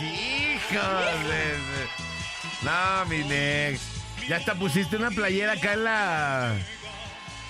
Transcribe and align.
hijos 0.00 1.28
de... 1.28 1.58
No, 2.62 3.04
mi 3.06 3.24
Nex. 3.24 3.80
Ya 4.28 4.36
hasta 4.36 4.54
pusiste 4.54 4.96
una 4.96 5.10
playera 5.10 5.52
acá 5.52 5.74
en 5.74 5.84
la... 5.84 6.54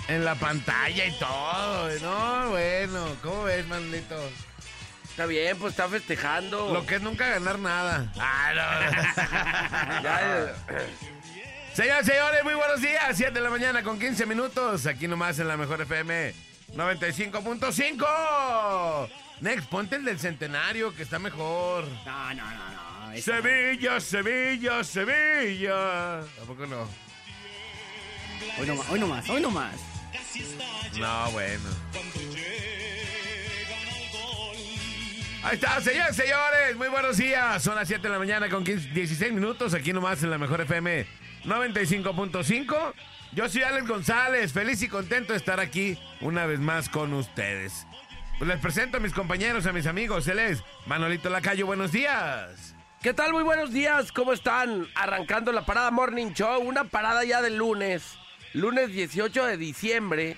En 0.09 0.25
la 0.25 0.35
pantalla 0.35 1.07
y 1.07 1.13
todo. 1.13 1.89
No, 2.01 2.51
bueno. 2.51 3.07
¿Cómo 3.23 3.45
ves, 3.45 3.65
Manolito? 3.67 4.17
Está 5.09 5.27
bien, 5.27 5.57
pues 5.57 5.73
está 5.73 5.89
festejando. 5.89 6.73
Lo 6.73 6.85
que 6.85 6.97
es 6.97 7.03
nunca 7.03 7.29
ganar 7.29 7.59
nada. 7.59 8.13
Ah, 8.19 8.53
no. 8.55 8.65
Señoras 11.75 12.07
y 12.07 12.11
señores, 12.11 12.45
muy 12.45 12.55
buenos 12.55 12.81
días. 12.81 13.17
7 13.17 13.33
de 13.33 13.41
la 13.41 13.51
mañana 13.51 13.83
con 13.83 13.99
15 13.99 14.27
minutos. 14.27 14.87
Aquí 14.87 15.09
nomás 15.09 15.39
en 15.39 15.49
la 15.49 15.57
mejor 15.57 15.81
FM 15.81 16.35
95.5. 16.75 19.09
Next, 19.45 19.69
ponte 19.69 19.97
el 19.97 20.07
del 20.07 20.19
centenario 20.19 20.97
que 20.97 21.03
está 21.03 21.19
mejor. 21.19 21.85
No, 22.07 22.35
no, 22.35 22.45
no, 22.51 23.07
no. 23.09 23.13
esa- 23.13 23.43
Sevilla, 23.43 24.01
Sevilla, 24.01 24.83
Sevilla. 24.83 26.21
¿A 26.21 26.45
poco 26.47 26.65
no? 26.65 26.89
Hoy 28.59 28.67
no 28.67 28.75
más, 28.77 28.89
hoy 28.89 29.01
no 29.01 29.07
más, 29.07 29.29
hoy 29.29 29.41
no 29.43 29.51
más. 29.51 29.75
No, 30.99 31.31
bueno. 31.33 31.63
Ahí 35.43 35.57
está, 35.57 35.79
señores, 35.83 36.17
señores. 36.17 36.77
Muy 36.77 36.89
buenos 36.89 37.19
días. 37.19 37.63
Son 37.63 37.75
las 37.75 37.87
7 37.87 38.03
de 38.03 38.09
la 38.15 38.19
mañana 38.19 38.49
con 38.49 38.65
15 38.65 38.89
16 38.95 39.31
minutos. 39.35 39.75
Aquí 39.75 39.93
nomás 39.93 40.23
en 40.23 40.31
la 40.31 40.39
mejor 40.39 40.63
FM 40.63 41.05
95.5. 41.45 42.95
Yo 43.33 43.47
soy 43.51 43.61
Alex 43.63 43.87
González. 43.87 44.55
Feliz 44.55 44.81
y 44.81 44.89
contento 44.89 45.35
de 45.35 45.39
estar 45.39 45.61
aquí 45.61 45.99
una 46.23 46.47
vez 46.47 46.61
más 46.61 46.89
con 46.89 47.13
ustedes. 47.13 47.87
Pues 48.39 48.49
les 48.49 48.61
presento 48.61 48.97
a 48.97 49.01
mis 49.01 49.13
compañeros, 49.13 49.67
a 49.67 49.73
mis 49.73 49.87
amigos. 49.87 50.27
Él 50.29 50.39
es 50.39 50.63
Manolito 50.87 51.31
Lacayo. 51.31 51.67
Buenos 51.67 51.93
días. 51.93 52.75
¿Qué 53.01 53.15
tal? 53.15 53.33
Muy 53.33 53.43
buenos 53.43 53.73
días. 53.73 54.13
¿Cómo 54.13 54.33
están? 54.33 54.87
Arrancando 54.95 55.53
la 55.53 55.65
parada 55.65 55.91
Morning 55.91 56.33
Show. 56.33 56.63
Una 56.63 56.85
parada 56.85 57.25
ya 57.25 57.43
del 57.43 57.57
lunes. 57.57 58.19
Lunes 58.53 58.89
18 58.91 59.47
de 59.47 59.57
diciembre. 59.57 60.37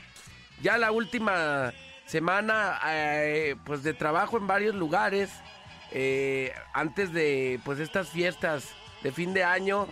Ya 0.63 0.77
la 0.79 0.91
última 0.91 1.73
semana 2.07 2.79
eh, 2.87 3.57
pues 3.65 3.83
de 3.83 3.95
trabajo 3.95 4.37
en 4.37 4.47
varios 4.47 4.75
lugares. 4.75 5.31
eh, 5.93 6.53
antes 6.75 7.13
de 7.13 7.61
pues 7.65 7.79
estas 7.79 8.11
fiestas 8.11 8.69
de 9.03 9.13
fin 9.13 9.33
de 9.33 9.45
año. 9.45 9.87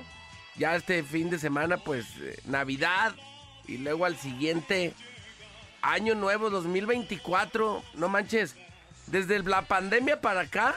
Ya 0.57 0.77
este 0.77 1.03
fin 1.03 1.31
de 1.31 1.39
semana 1.39 1.79
pues 1.79 2.07
eh, 2.21 2.39
Navidad. 2.45 3.15
Y 3.67 3.79
luego 3.79 4.05
al 4.05 4.17
siguiente 4.17 4.93
año 5.85 6.15
nuevo 6.15 6.51
2024. 6.51 7.83
No 7.95 8.09
manches. 8.09 8.57
Desde 9.07 9.43
la 9.43 9.63
pandemia 9.63 10.21
para 10.21 10.41
acá. 10.43 10.75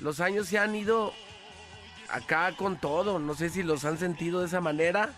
Los 0.00 0.20
años 0.20 0.48
se 0.48 0.58
han 0.58 0.74
ido 0.74 1.12
acá 2.08 2.52
con 2.56 2.76
todo. 2.78 3.18
No 3.18 3.34
sé 3.34 3.50
si 3.50 3.62
los 3.62 3.84
han 3.84 3.98
sentido 3.98 4.40
de 4.40 4.46
esa 4.46 4.60
manera. 4.60 5.10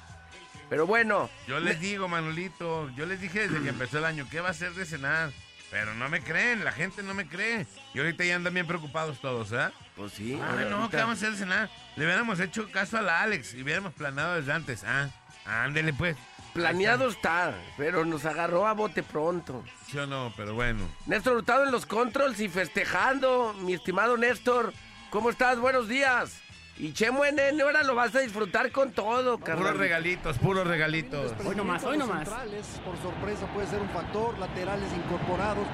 Pero 0.68 0.86
bueno, 0.86 1.28
Yo 1.48 1.58
les 1.58 1.80
digo, 1.80 2.06
Manolito, 2.06 2.88
yo 2.90 3.04
les 3.04 3.20
dije 3.20 3.48
desde 3.48 3.60
que 3.62 3.70
empezó 3.70 3.98
el 3.98 4.04
año, 4.04 4.26
¿qué 4.30 4.40
va 4.40 4.48
a 4.48 4.50
hacer 4.52 4.72
de 4.74 4.84
cenar? 4.86 5.32
Pero 5.68 5.94
no 5.94 6.08
me 6.08 6.20
creen, 6.20 6.64
la 6.64 6.70
gente 6.70 7.02
no 7.02 7.12
me 7.12 7.26
cree. 7.26 7.66
Y 7.92 7.98
ahorita 7.98 8.24
ya 8.24 8.36
andan 8.36 8.54
bien 8.54 8.66
preocupados 8.68 9.20
todos, 9.20 9.50
¿eh? 9.52 9.68
pues 9.96 10.12
sí. 10.12 10.34
Ay, 10.34 10.66
no, 10.70 10.76
ahorita- 10.76 10.90
¿qué 10.90 10.96
vamos 10.98 11.14
a 11.14 11.18
hacer 11.18 11.32
de 11.32 11.36
cenar? 11.38 11.70
Le 11.96 12.04
hubiéramos 12.04 12.38
hecho 12.38 12.70
caso 12.70 12.98
a 12.98 13.02
la 13.02 13.20
Alex 13.20 13.54
y 13.54 13.62
hubiéramos 13.62 13.92
planeado 13.94 14.36
desde 14.36 14.52
antes. 14.52 14.84
Ah, 14.84 15.08
ándele 15.44 15.92
pues. 15.92 16.16
Planeado 16.52 17.08
está, 17.08 17.54
pero 17.76 18.04
nos 18.04 18.24
agarró 18.24 18.66
a 18.66 18.72
bote 18.72 19.02
pronto. 19.02 19.62
Ahí 19.64 19.70
está. 19.70 19.84
Sí 19.90 19.98
o 19.98 20.06
no, 20.06 20.32
pero 20.36 20.54
bueno. 20.54 20.88
Néstor 21.06 21.36
Hurtado 21.36 21.64
en 21.64 21.70
los 21.72 21.86
controls 21.86 22.40
y 22.40 22.48
festejando. 22.48 23.54
Mi 23.60 23.74
estimado 23.74 24.16
Néstor, 24.16 24.72
¿cómo 25.10 25.30
estás? 25.30 25.58
Buenos 25.58 25.88
días. 25.88 26.40
Y 26.76 26.94
Chemo 26.94 27.26
en 27.26 27.60
ahora 27.60 27.82
lo 27.82 27.94
vas 27.94 28.14
a 28.14 28.20
disfrutar 28.20 28.72
con 28.72 28.92
todo, 28.92 29.38
Puros 29.38 29.44
carnal. 29.44 29.76
regalitos, 29.76 30.38
puros 30.38 30.66
regalitos. 30.66 31.32
Hoy 31.44 31.54
no 31.54 31.62
más, 31.62 31.84
hoy 31.84 31.98
no 31.98 32.06
más. 32.06 32.26
Centrales, 32.26 32.66
por 32.84 32.96
sorpresa 33.02 33.46
puede 33.52 33.66
ser 33.66 33.80
un 33.82 33.90
factor, 33.90 34.38
laterales 34.38 34.88
incorporados. 34.96 35.66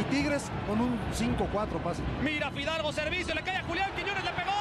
Y 0.00 0.04
Tigres 0.04 0.50
con 0.66 0.80
un 0.80 0.98
5-4 1.12 1.82
pase. 1.82 2.02
Mira 2.22 2.50
Fidalgo, 2.50 2.90
servicio, 2.92 3.34
le 3.34 3.42
cae 3.42 3.56
a 3.56 3.62
Julián 3.64 3.90
Quiñones, 3.94 4.24
le 4.24 4.30
pegó. 4.30 4.52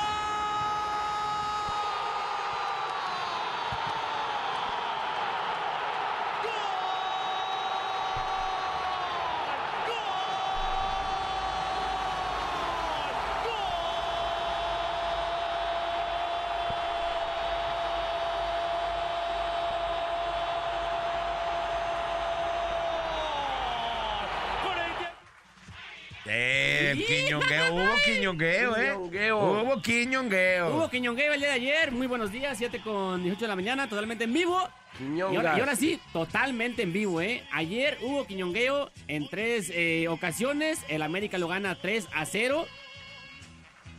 Eh, 26.25 26.91
el 26.91 26.97
quiñongueo, 28.15 28.75
¿eh? 28.77 28.91
Quiñongueo. 28.93 29.39
Hubo 29.63 29.81
quiñongueo. 29.81 30.75
Hubo 30.75 30.89
Quiñongueo 30.89 31.33
el 31.33 31.39
día 31.39 31.49
de 31.49 31.55
ayer. 31.55 31.91
Muy 31.91 32.07
buenos 32.07 32.31
días, 32.31 32.57
7 32.57 32.81
con 32.81 33.21
18 33.23 33.41
de 33.41 33.47
la 33.47 33.55
mañana, 33.55 33.87
totalmente 33.89 34.23
en 34.25 34.33
vivo. 34.33 34.67
Y 35.15 35.19
ahora, 35.21 35.55
y 35.55 35.59
ahora 35.59 35.75
sí, 35.75 35.99
totalmente 36.11 36.81
en 36.81 36.91
vivo, 36.93 37.21
¿eh? 37.21 37.43
Ayer 37.51 37.97
hubo 38.01 38.25
Quiñongueo 38.25 38.91
en 39.07 39.27
tres 39.29 39.71
eh, 39.73 40.07
ocasiones. 40.09 40.79
El 40.89 41.01
América 41.03 41.37
lo 41.37 41.47
gana 41.47 41.75
3 41.75 42.07
a 42.15 42.25
0. 42.25 42.65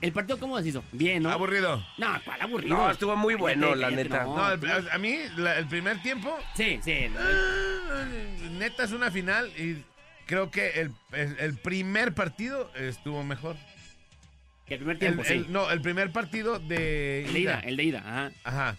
El 0.01 0.13
partido, 0.13 0.39
¿cómo 0.39 0.61
se 0.63 0.69
hizo? 0.69 0.85
Bien, 0.93 1.23
¿no? 1.25 1.31
Aburrido. 1.31 1.85
No, 1.99 2.07
¿cuál 2.25 2.41
aburrido? 2.41 2.77
No, 2.77 2.91
estuvo 2.91 3.17
muy 3.17 3.35
bueno, 3.35 3.75
la 3.75 3.91
neta. 3.91 4.25
No, 4.25 4.53
el- 4.53 4.89
a 4.91 4.99
mí, 4.99 5.19
la- 5.37 5.59
el 5.59 5.67
primer 5.67 6.01
tiempo, 6.03 6.37
Sí, 6.55 6.79
sí. 6.85 7.09
neta 8.59 8.85
es 8.85 8.93
una 8.93 9.11
final 9.11 9.51
y 9.59 9.83
creo 10.27 10.51
que 10.53 10.69
el, 10.81 10.93
el- 11.13 11.37
el 11.41 11.57
primer 11.59 12.15
partido 12.15 12.71
estuvo 12.77 13.23
mejor. 13.25 13.57
Que 14.69 14.75
el 14.75 14.79
primer 14.81 14.95
El- 14.97 15.01
tiempo, 15.01 15.25
sí. 15.25 15.33
el- 15.35 15.53
no, 15.53 15.71
el 15.71 15.81
primer 15.81 16.13
partido 16.13 16.59
de 16.59 17.25
el 17.25 17.33
de 17.33 17.41
ida, 17.41 17.61
el 17.61 17.77
de 17.77 17.85
ida, 17.85 17.99
ajá. 18.01 18.33
Ajá. 18.45 18.77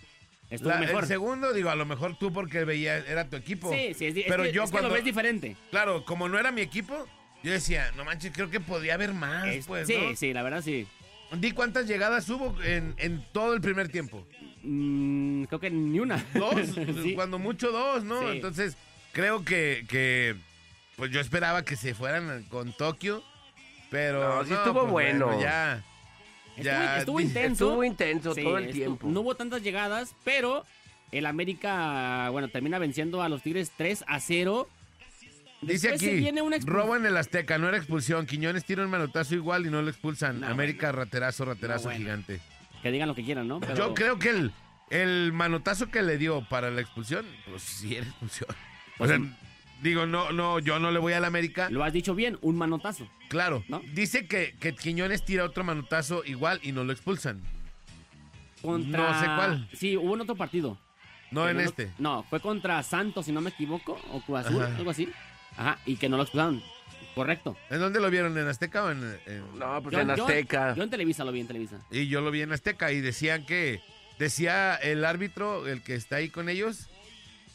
Estuvo 0.50 0.70
La- 0.72 0.80
mejor. 0.80 1.04
El 1.04 1.08
segundo, 1.08 1.54
digo, 1.54 1.70
a 1.70 1.76
lo 1.76 1.86
mejor 1.86 2.18
tú 2.18 2.32
porque 2.34 2.64
veías, 2.66 3.08
era 3.08 3.28
tu 3.30 3.36
equipo. 3.36 3.72
Sí, 3.72 3.94
sí, 3.96 4.06
es, 4.08 4.14
di- 4.16 4.22
es 4.22 4.28
Pero 4.28 4.44
que, 4.44 4.52
yo 4.52 4.64
es 4.64 4.70
que 4.70 4.72
cuando, 4.74 4.90
lo 4.90 4.96
ves 4.96 5.04
diferente. 5.04 5.56
claro, 5.72 6.06
como 6.06 6.28
no 6.30 6.40
era 6.40 6.52
mi 6.52 6.62
equipo, 6.62 7.08
yo 7.44 7.52
decía, 7.52 7.92
no 7.96 8.04
manches, 8.06 8.32
creo 8.34 8.50
que 8.50 8.60
podía 8.60 8.94
haber 8.96 9.14
más, 9.14 9.48
Es- 9.48 9.66
pues, 9.68 9.88
sí, 9.88 9.98
¿no? 9.98 10.16
sí, 10.16 10.34
la 10.34 10.44
verdad 10.44 10.62
sí. 10.64 10.88
Di 11.32 11.52
cuántas 11.52 11.86
llegadas 11.88 12.28
hubo 12.30 12.56
en, 12.64 12.96
en 12.98 13.24
todo 13.32 13.54
el 13.54 13.62
primer 13.62 13.90
tiempo. 13.90 14.28
Mm, 14.64 15.44
creo 15.46 15.60
que 15.60 15.70
ni 15.70 16.00
una. 16.00 16.24
Dos, 16.34 16.56
Sí. 17.04 17.14
cuando 17.14 17.38
mucho 17.40 17.72
dos, 17.72 18.04
¿no? 18.04 18.20
Sí. 18.22 18.28
Entonces, 18.38 18.76
creo 19.12 19.46
que, 19.46 19.86
que, 19.88 20.36
pues 20.98 21.12
yo 21.12 21.20
esperaba 21.20 21.64
que 21.64 21.76
se 21.76 21.94
fueran 21.94 22.44
con 22.50 22.74
Tokio, 22.74 23.24
pero 23.92 24.38
No, 24.38 24.46
sí 24.46 24.54
estuvo 24.54 24.86
bueno. 24.88 25.40
ya, 25.40 25.84
ya 26.64 26.98
estuvo 27.00 27.20
intenso. 27.20 27.66
Estuvo 27.66 27.84
intenso 27.84 28.34
Sí, 28.36 28.44
todo 28.44 28.58
el 28.58 28.72
tiempo. 28.72 29.08
No 29.08 29.22
hubo 29.22 29.36
tantas 29.36 29.62
llegadas, 29.64 30.16
pero 30.24 30.66
el 31.12 31.26
América, 31.26 32.30
bueno, 32.32 32.48
termina 32.50 32.78
venciendo 32.80 33.22
a 33.22 33.30
los 33.30 33.42
Tigres 33.42 33.72
3 33.76 34.04
a 34.08 34.20
0. 34.20 34.68
Dice 35.62 35.90
Después 35.90 36.10
aquí, 36.12 36.20
viene 36.22 36.42
una 36.42 36.56
expul- 36.58 36.68
robo 36.68 36.96
en 36.96 37.06
el 37.06 37.18
Azteca, 37.18 37.58
no 37.58 37.68
era 37.68 37.78
expulsión. 37.78 38.26
Quiñones 38.26 38.64
tira 38.64 38.84
un 38.84 38.90
manotazo 38.90 39.36
igual 39.36 39.66
y 39.66 39.70
no 39.70 39.82
lo 39.82 39.90
expulsan. 39.90 40.40
No, 40.40 40.48
América, 40.48 40.92
raterazo, 40.94 41.44
raterazo 41.46 41.86
No, 41.86 41.90
bueno. 41.90 42.00
gigante. 42.06 42.40
Que 42.82 42.92
digan 42.92 43.10
lo 43.10 43.16
que 43.16 43.26
quieran, 43.26 43.48
¿no? 43.48 43.60
Pero- 43.60 43.76
Yo 43.76 43.94
creo 43.94 44.18
que 44.20 44.30
el, 44.30 44.54
el 44.90 45.34
manotazo 45.34 45.90
que 45.90 46.02
le 46.02 46.18
dio 46.18 46.48
para 46.48 46.72
la 46.72 46.80
expulsión, 46.80 47.26
pues 47.50 47.62
sí 47.62 47.96
era 47.96 48.06
expulsión. 48.06 48.50
O 48.52 48.98
Pues 49.00 49.10
sea, 49.10 49.20
sí. 49.20 49.32
Digo, 49.82 50.06
no, 50.06 50.32
no, 50.32 50.60
yo 50.60 50.80
no 50.80 50.92
le 50.92 51.00
voy 51.00 51.14
al 51.14 51.26
América. 51.26 51.70
Lo 51.70 51.84
has 51.84 51.94
dicho 51.94 52.16
bien, 52.16 52.38
un 52.42 52.58
manotazo. 52.58 53.08
Claro, 53.30 53.64
¿No? 53.68 53.82
dice 53.94 54.26
que, 54.28 54.56
que 54.60 54.74
Quiñones 54.74 55.24
tira 55.26 55.44
otro 55.46 55.64
manotazo 55.64 56.24
igual 56.26 56.60
y 56.64 56.72
no 56.72 56.84
lo 56.84 56.92
expulsan. 56.94 57.42
Contra... 58.62 59.00
No 59.12 59.20
sé 59.20 59.26
cuál. 59.26 59.70
Sí, 59.74 59.98
hubo 59.98 60.16
en 60.16 60.22
otro 60.22 60.36
partido. 60.36 60.78
No 61.32 61.48
en 61.48 61.60
este. 61.60 61.92
No, 62.00 62.24
fue 62.30 62.40
contra 62.40 62.82
Santos, 62.84 63.26
si 63.28 63.32
no 63.32 63.40
me 63.40 63.52
equivoco, 63.52 64.00
o 64.12 64.22
Cruz 64.22 64.40
Azul, 64.40 64.64
Ajá. 64.64 64.76
algo 64.76 64.90
así. 64.90 65.08
Ajá, 65.56 65.78
y 65.86 65.96
que 65.98 66.10
no 66.10 66.18
lo 66.18 66.24
expulsaron. 66.24 66.62
Correcto. 67.16 67.56
¿En 67.70 67.80
dónde 67.80 68.00
lo 68.00 68.10
vieron? 68.10 68.38
¿En 68.38 68.48
Azteca 68.48 68.84
o 68.86 68.92
en, 68.92 69.04
en- 69.26 69.60
No, 69.60 69.82
pues 69.84 69.94
Yo- 69.94 70.02
en 70.02 70.08
yo- 70.16 70.26
Azteca. 70.26 70.74
Yo, 70.76 70.84
en 70.84 70.90
Televisa 70.90 71.24
lo 71.24 71.32
vi 71.32 71.42
en 71.42 71.48
Televisa. 71.48 71.80
Y 71.92 72.08
yo 72.08 72.22
lo 72.22 72.32
vi 72.32 72.42
en 72.42 72.52
Azteca 72.52 72.92
y 72.92 73.00
decían 73.02 73.46
que, 73.46 73.82
decía 74.18 74.76
el 74.76 75.06
árbitro, 75.06 75.68
el 75.68 75.82
que 75.84 75.96
está 75.96 76.18
ahí 76.18 76.30
con 76.30 76.50
ellos, 76.50 76.88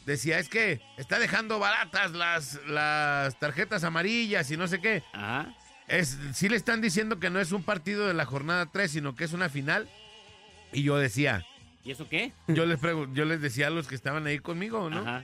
decía, 0.05 0.39
es 0.39 0.49
que 0.49 0.81
está 0.97 1.19
dejando 1.19 1.59
baratas 1.59 2.11
las, 2.11 2.59
las 2.67 3.37
tarjetas 3.39 3.83
amarillas 3.83 4.49
y 4.51 4.57
no 4.57 4.67
sé 4.67 4.79
qué. 4.79 5.03
Ajá. 5.13 5.53
Es, 5.87 6.17
sí 6.33 6.49
le 6.49 6.55
están 6.55 6.81
diciendo 6.81 7.19
que 7.19 7.29
no 7.29 7.39
es 7.39 7.51
un 7.51 7.63
partido 7.63 8.07
de 8.07 8.13
la 8.13 8.25
jornada 8.25 8.65
3, 8.71 8.89
sino 8.89 9.15
que 9.15 9.23
es 9.23 9.33
una 9.33 9.49
final. 9.49 9.87
Y 10.71 10.83
yo 10.83 10.97
decía, 10.97 11.45
¿Y 11.83 11.91
eso 11.91 12.09
qué? 12.09 12.31
yo 12.47 12.65
les, 12.65 12.79
yo 13.13 13.25
les 13.25 13.41
decía 13.41 13.67
a 13.67 13.69
los 13.69 13.87
que 13.87 13.95
estaban 13.95 14.25
ahí 14.25 14.39
conmigo, 14.39 14.89
¿no? 14.89 14.99
Ajá. 15.01 15.23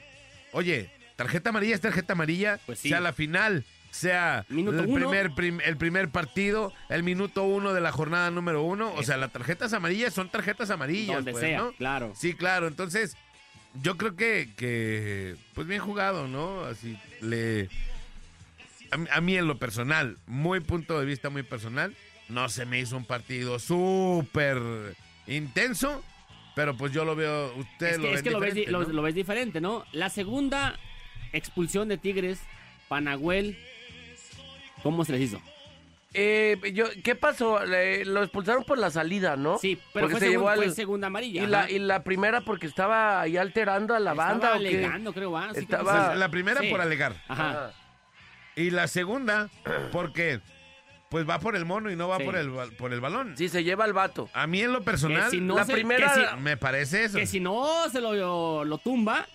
Oye, 0.53 0.91
tarjeta 1.15 1.49
amarilla 1.49 1.75
es 1.75 1.81
tarjeta 1.81 2.13
amarilla, 2.13 2.59
Pues 2.65 2.79
sí. 2.79 2.89
sea 2.89 2.99
la 2.99 3.13
final 3.13 3.65
sea 3.89 4.45
el 4.49 4.65
primer, 4.93 5.31
prim- 5.35 5.59
el 5.65 5.75
primer 5.75 6.09
partido, 6.11 6.71
el 6.87 7.03
minuto 7.03 7.43
uno 7.43 7.73
de 7.73 7.81
la 7.81 7.91
jornada 7.91 8.31
número 8.31 8.63
uno. 8.63 8.93
O 8.93 9.03
sea, 9.03 9.17
las 9.17 9.33
tarjetas 9.33 9.73
amarillas 9.73 10.13
son 10.13 10.29
tarjetas 10.29 10.69
amarillas. 10.69 11.17
Donde 11.17 11.31
pues, 11.33 11.43
sea, 11.43 11.57
¿no? 11.57 11.73
claro. 11.73 12.13
Sí, 12.15 12.33
claro. 12.33 12.67
Entonces, 12.67 13.17
yo 13.75 13.97
creo 13.97 14.15
que, 14.15 14.49
que 14.55 15.35
pues 15.53 15.67
bien 15.67 15.79
jugado, 15.81 16.27
¿no? 16.27 16.61
Así 16.65 16.97
le... 17.21 17.69
A, 18.91 18.97
mí- 18.97 19.07
a 19.11 19.21
mí 19.21 19.37
en 19.37 19.47
lo 19.47 19.57
personal, 19.57 20.17
muy 20.27 20.59
punto 20.59 20.99
de 20.99 21.05
vista 21.05 21.29
muy 21.29 21.43
personal, 21.43 21.95
no 22.27 22.49
se 22.49 22.65
me 22.65 22.79
hizo 22.79 22.97
un 22.97 23.05
partido 23.05 23.57
súper 23.59 24.57
intenso, 25.27 26.03
pero 26.55 26.75
pues 26.75 26.91
yo 26.91 27.05
lo 27.05 27.15
veo, 27.15 27.53
usted 27.55 27.87
Es 27.91 27.97
lo 27.97 28.03
que, 28.03 28.09
ve 28.09 28.15
es 28.17 28.21
que 28.23 28.29
lo, 28.31 28.39
ves, 28.79 28.87
lo- 28.89 29.01
ves 29.01 29.15
diferente, 29.15 29.61
¿no? 29.61 29.85
La 29.93 30.09
segunda 30.09 30.77
expulsión 31.31 31.87
de 31.87 31.97
Tigres, 31.97 32.41
Panagüel, 32.89 33.57
¿cómo 34.83 35.05
se 35.05 35.13
les 35.13 35.21
hizo? 35.21 35.41
Eh, 36.13 36.59
yo, 36.73 36.85
¿Qué 37.03 37.15
pasó? 37.15 37.63
Le- 37.65 38.03
lo 38.05 38.21
expulsaron 38.21 38.63
por 38.65 38.77
la 38.77 38.89
salida, 38.91 39.37
¿no? 39.37 39.57
Sí, 39.57 39.79
pero 39.93 40.05
Porque 40.07 40.11
fue, 40.11 40.19
se 40.19 40.25
segun- 40.27 40.31
llevó 40.31 40.49
al- 40.49 40.57
fue 40.57 40.69
segunda 40.71 41.07
amarilla. 41.07 41.43
y, 41.43 41.47
la, 41.47 41.71
y 41.71 41.79
la 41.79 42.03
primera 42.03 42.41
porque 42.41 42.67
estaba 42.67 43.21
ahí 43.21 43.37
alterando 43.37 43.95
a 43.95 43.99
la 43.99 44.11
Estaba 44.11 44.29
banda. 44.31 44.49
¿o 44.49 44.59
qué? 44.59 44.67
alegando, 44.67 45.13
creo, 45.13 45.37
¿ah? 45.37 45.47
Sí, 45.53 45.65
creo 45.65 45.67
que 45.67 45.75
Estaba- 45.75 46.15
la 46.15 46.29
primera 46.29 46.59
Sí. 46.61 46.69
por 46.69 46.81
alegar. 46.81 47.15
Ajá. 47.29 47.71
Y 48.57 48.71
la 48.71 48.87
segunda, 48.87 49.49
porque 49.93 50.41
pues 51.09 51.27
va 51.29 51.39
por 51.39 51.55
el 51.57 51.65
mono 51.65 51.91
y 51.91 51.95
no 51.95 52.07
va 52.07 52.17
Sí. 52.17 52.23
por, 52.23 52.35
el, 52.35 52.51
por 52.77 52.93
el 52.93 52.99
balón. 53.01 53.37
Sí, 53.37 53.47
se 53.49 53.63
lleva 53.63 53.83
al 53.85 53.93
vato. 53.93 54.29
A 54.33 54.47
mí 54.47 54.61
en 54.61 54.71
lo 54.73 54.81
personal, 54.83 55.29
si 55.31 55.39
no 55.41 55.55
la 55.55 55.65
se- 55.65 55.73
primera- 55.73 56.13
si- 56.35 56.41
me 56.41 56.55
parece 56.57 57.03
eso. 57.05 57.17
Que 57.17 57.25
si 57.25 57.39
no 57.39 57.89
se 57.89 57.99
lo, 58.01 58.63
lo 58.65 58.77
tumba, 58.79 59.25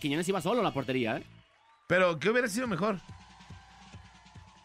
Quiñones 0.00 0.28
iba 0.28 0.40
solo 0.42 0.60
a 0.60 0.64
la 0.64 0.72
portería, 0.74 1.16
¿eh? 1.16 1.22
Pero, 1.86 2.18
¿qué 2.18 2.28
hubiera 2.28 2.46
sido 2.48 2.66
mejor? 2.66 2.98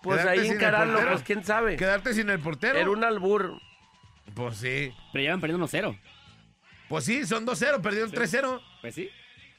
Pues 0.01 0.19
Quedarte 0.21 0.39
ahí 0.39 0.45
sin 0.45 0.51
el 0.51 0.57
encararlo, 0.57 0.93
portero. 0.93 1.11
pues 1.13 1.23
quién 1.23 1.43
sabe. 1.43 1.75
¿Quedarte 1.75 2.13
sin 2.13 2.29
el 2.29 2.39
portero? 2.39 2.77
Era 2.77 2.89
un 2.89 3.03
albur. 3.03 3.59
Pues 4.33 4.57
sí. 4.57 4.93
Pero 5.11 5.23
ya 5.25 5.31
van 5.31 5.41
perdiendo 5.41 5.67
1-0. 5.67 5.99
Pues 6.87 7.03
sí, 7.05 7.25
son 7.25 7.45
2-0, 7.45 7.81
perdieron 7.81 8.11
3-0. 8.11 8.61
Pues 8.81 8.95
sí. 8.95 9.09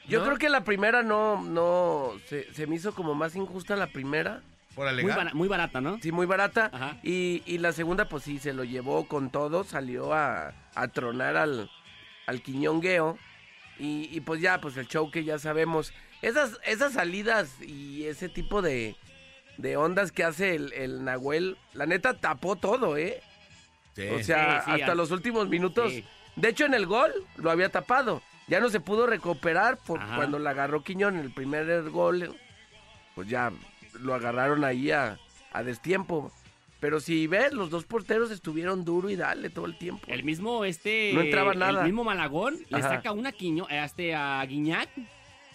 Yo 0.09 0.21
¿No? 0.21 0.25
creo 0.27 0.39
que 0.39 0.49
la 0.49 0.65
primera 0.65 1.03
no, 1.03 1.43
no, 1.43 2.13
se, 2.27 2.53
se 2.55 2.67
me 2.67 2.77
hizo 2.77 2.95
como 2.95 3.15
más 3.15 3.37
injusta 3.37 3.77
la 3.77 3.89
primera. 3.89 4.43
Por 4.75 4.85
Muy, 4.87 4.89
alegar. 4.89 5.17
bara- 5.17 5.35
muy 5.35 5.49
barata, 5.49 5.81
¿no? 5.81 5.99
Sí, 6.01 6.11
muy 6.13 6.27
barata. 6.27 6.71
Ajá. 6.73 6.97
Y, 7.03 7.43
y 7.45 7.59
la 7.59 7.73
segunda, 7.73 8.07
pues 8.09 8.23
sí, 8.25 8.39
se 8.39 8.53
lo 8.53 8.65
llevó 8.65 9.07
con 9.07 9.31
todo, 9.31 9.63
salió 9.65 10.15
a, 10.15 10.55
a 10.75 10.89
tronar 10.89 11.37
al, 11.37 11.71
al 12.27 12.41
quiñongueo. 12.43 13.19
Y, 13.79 14.09
y 14.11 14.21
pues 14.21 14.41
ya, 14.41 14.61
pues 14.61 14.77
el 14.77 14.87
show 14.89 15.11
que 15.11 15.25
ya 15.25 15.39
sabemos. 15.39 15.93
Esas, 16.23 16.59
esas 16.65 16.93
salidas 16.95 17.61
y 17.63 18.05
ese 18.05 18.29
tipo 18.29 18.63
de, 18.63 18.95
de 19.61 19.77
ondas 19.77 20.12
que 20.12 20.25
hace 20.25 20.55
el, 20.55 20.73
el 20.73 21.05
Nahuel, 21.05 21.57
la 21.75 21.87
neta 21.87 22.15
tapó 22.15 22.57
todo, 22.57 22.97
¿eh? 22.97 23.23
Sí. 23.95 24.09
O 24.09 24.23
sea, 24.23 24.62
Sí, 24.65 24.71
sí, 24.73 24.81
hasta 24.81 24.93
al- 24.93 24.99
los 24.99 25.11
últimos 25.11 25.49
minutos. 25.49 25.93
Sí. 25.93 26.05
De 26.37 26.49
hecho, 26.49 26.65
en 26.67 26.75
el 26.75 26.87
gol 26.87 27.12
lo 27.37 27.51
había 27.51 27.69
tapado. 27.69 28.23
Ya 28.49 28.61
no 28.61 28.69
se 28.71 28.81
pudo 28.81 29.07
recuperar 29.07 29.77
por 29.79 30.01
Ajá. 30.01 30.17
cuando 30.17 30.39
la 30.39 30.51
agarró 30.51 30.83
Quiñón 30.83 31.17
en 31.17 31.21
el 31.23 31.31
primer 31.33 31.89
gol. 31.91 32.35
Pues 33.15 33.29
ya 33.29 33.53
lo 34.01 34.15
agarraron 34.15 34.65
ahí 34.65 34.91
a, 34.91 35.19
a 35.53 35.62
destiempo. 35.62 36.33
Pero 36.81 36.99
si 36.99 37.27
ves, 37.27 37.53
los 37.53 37.69
dos 37.69 37.85
porteros 37.85 38.31
estuvieron 38.31 38.85
duro 38.87 39.11
y 39.11 39.17
dale 39.17 39.51
todo 39.51 39.67
el 39.67 39.77
tiempo. 39.77 40.03
El 40.09 40.25
mismo, 40.25 40.65
este... 40.65 41.12
No 41.12 41.21
entraba 41.21 41.53
nada. 41.53 41.81
El 41.81 41.85
mismo 41.87 42.05
Malagón 42.05 42.59
le 42.71 42.81
saca 42.81 43.12
una 43.12 43.33
quiño, 43.33 43.67
eh, 43.69 43.83
este, 43.85 44.15
a 44.15 44.43
Guiñac. 44.47 44.89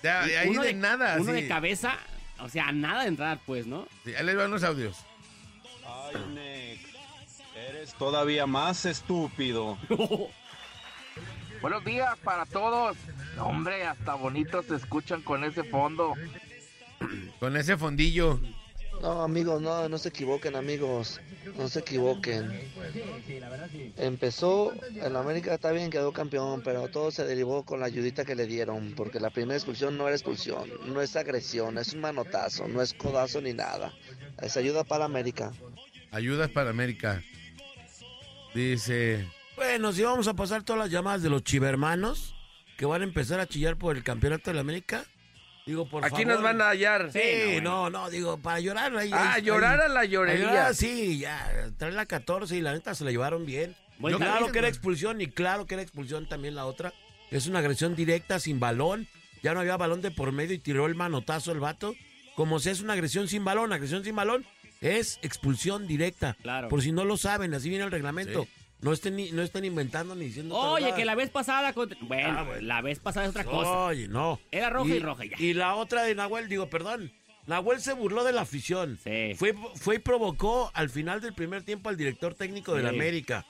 Ya, 0.04 0.24
de 0.26 0.38
ahí 0.38 0.50
uno 0.50 0.62
de, 0.62 0.74
nada. 0.76 1.16
Uno 1.20 1.34
sí. 1.34 1.42
de 1.42 1.48
cabeza, 1.48 1.98
o 2.40 2.50
sea, 2.50 2.72
nada 2.72 3.04
de 3.04 3.10
entrar, 3.10 3.40
pues, 3.46 3.66
¿no? 3.66 3.88
Sí, 4.04 4.14
ahí 4.16 4.26
les 4.26 4.36
van 4.36 4.52
los 4.52 4.64
audios. 4.64 4.98
Ay, 5.86 6.16
Nick, 6.34 6.88
eres 7.56 7.94
todavía 7.96 8.46
más 8.46 8.86
estúpido. 8.86 9.78
Buenos 11.62 11.84
días 11.86 12.18
para 12.20 12.46
todos. 12.46 12.98
Hombre, 13.40 13.86
hasta 13.86 14.14
bonitos 14.14 14.66
se 14.66 14.76
escuchan 14.76 15.22
con 15.22 15.44
ese 15.44 15.64
fondo. 15.64 16.14
Con 17.40 17.58
ese 17.58 17.78
fondillo. 17.78 18.40
No, 19.06 19.22
amigos, 19.22 19.62
no, 19.62 19.88
no 19.88 20.00
se 20.00 20.10
equivoquen, 20.10 20.56
amigos. 20.56 21.22
No 21.56 21.70
se 21.70 21.82
equivoquen. 21.82 22.60
Empezó, 23.98 24.74
el 25.00 25.16
América 25.16 25.54
está 25.54 25.72
bien, 25.72 25.92
quedó 25.92 26.12
campeón, 26.12 26.64
pero 26.64 26.88
todo 26.88 27.12
se 27.12 27.24
derivó 27.24 27.64
con 27.64 27.80
la 27.80 27.86
ayudita 27.86 28.26
que 28.26 28.34
le 28.34 28.48
dieron, 28.48 28.96
porque 28.98 29.20
la 29.20 29.30
primera 29.30 29.58
expulsión 29.58 29.96
no 29.96 30.08
era 30.08 30.16
expulsión, 30.16 30.72
no 30.88 31.04
es 31.04 31.16
agresión, 31.16 31.78
es 31.78 31.94
un 31.94 32.02
manotazo, 32.02 32.68
no 32.68 32.82
es 32.82 32.96
codazo 32.96 33.42
ni 33.42 33.54
nada. 33.54 33.94
Es 34.42 34.58
ayuda 34.58 34.84
para 34.84 35.06
América. 35.06 35.52
Ayudas 36.10 36.50
para 36.50 36.72
América. 36.72 37.22
Dice. 38.56 39.30
Bueno, 39.56 39.94
si 39.94 40.02
vamos 40.02 40.28
a 40.28 40.34
pasar 40.34 40.64
todas 40.64 40.80
las 40.80 40.90
llamadas 40.90 41.22
de 41.22 41.30
los 41.30 41.44
chivermanos 41.44 42.34
que 42.76 42.88
van 42.88 43.02
a 43.02 43.06
empezar 43.06 43.40
a 43.40 43.46
chillar 43.46 43.78
por 43.78 43.96
el 43.96 44.04
campeonato 44.04 44.50
de 44.50 44.56
la 44.56 44.62
América. 44.62 45.06
Digo, 45.66 45.88
por 45.90 46.06
Aquí 46.06 46.24
favor. 46.24 46.28
nos 46.28 46.42
van 46.44 46.62
a 46.62 46.70
hallar. 46.70 47.12
Sí, 47.12 47.60
no, 47.62 47.90
no, 47.90 48.10
digo, 48.12 48.38
para 48.38 48.60
llorar. 48.60 48.96
Ahí, 48.96 49.10
Ah, 49.12 49.34
ahí- 49.34 49.42
llorar 49.42 49.80
ahí- 49.82 49.86
a 49.86 49.90
la 49.90 50.06
llorería. 50.06 50.46
llorar, 50.46 50.76
sí, 50.76 51.18
ya. 51.18 51.52
Traer 51.78 51.96
la 51.96 52.06
14 52.06 52.56
y 52.56 52.62
la 52.62 52.74
neta 52.74 52.94
se 52.94 53.04
la 53.04 53.10
llevaron 53.12 53.46
bien. 53.48 53.76
Buen 53.98 54.12
Yo, 54.12 54.20
claro 54.20 54.52
que 54.52 54.60
era 54.60 54.68
expulsión 54.68 55.22
y 55.22 55.28
claro 55.28 55.66
que 55.66 55.74
era 55.74 55.82
expulsión 55.82 56.28
también 56.30 56.54
la 56.54 56.66
otra. 56.68 56.94
Es 57.32 57.48
una 57.48 57.60
agresión 57.60 57.96
directa, 57.96 58.40
sin 58.40 58.60
balón. 58.60 59.08
Ya 59.42 59.54
no 59.56 59.60
había 59.62 59.76
balón 59.78 60.02
de 60.02 60.12
por 60.12 60.32
medio 60.32 60.54
y 60.54 60.60
tiró 60.60 60.86
el 60.86 60.94
manotazo 60.96 61.52
el 61.52 61.60
vato. 61.60 61.96
Como 62.36 62.60
si 62.60 62.70
es 62.70 62.82
una 62.82 62.94
agresión 62.94 63.28
sin 63.28 63.44
balón, 63.44 63.74
agresión 63.74 64.04
sin 64.04 64.16
balón 64.16 64.46
es 64.82 65.18
expulsión 65.24 65.88
directa. 65.88 66.36
Claro. 66.44 66.68
Por 66.68 66.84
si 66.84 66.92
no 66.92 67.06
lo 67.06 67.18
saben, 67.18 67.54
así 67.56 67.70
viene 67.70 67.86
el 67.86 67.92
reglamento. 67.92 68.44
Sí. 68.44 68.50
No 68.82 68.92
estén, 68.94 69.16
ni- 69.16 69.32
no 69.32 69.42
estén 69.42 69.66
inventando 69.66 70.16
ni 70.16 70.26
diciendo. 70.26 70.56
Oye, 70.56 70.94
que 70.96 71.06
la 71.06 71.16
vez 71.16 71.30
pasada... 71.30 71.74
contra- 71.74 71.98
Bueno, 72.02 72.40
Ah, 72.40 72.44
bueno. 72.44 72.62
la 72.62 72.82
vez 72.82 73.00
pasada 73.00 73.26
es 73.26 73.30
otra 73.32 73.44
cosa. 73.46 73.72
Oye, 73.72 74.08
no. 74.08 74.40
Era 74.52 74.70
roja 74.70 74.94
y 74.94 75.00
roja, 75.00 75.26
ya. 75.26 75.38
Y 75.40 75.54
la 75.54 75.76
otra 75.76 76.04
de 76.04 76.14
Nahuel, 76.14 76.50
digo, 76.50 76.70
perdón. 76.70 77.12
Nahuel 77.48 77.80
se 77.80 77.94
burló 77.94 78.24
de 78.24 78.34
la 78.34 78.42
afición. 78.42 79.00
Sí. 79.04 79.34
Fue, 79.36 79.56
fue 79.76 79.96
y 79.96 80.00
provocó 80.00 80.72
al 80.74 80.90
final 80.90 81.22
del 81.22 81.34
primer 81.34 81.64
tiempo 81.64 81.90
al 81.90 81.98
director 81.98 82.34
técnico 82.36 82.74
de 82.76 82.84
la 82.84 82.90
Sí. 82.90 82.96
América. 82.96 83.46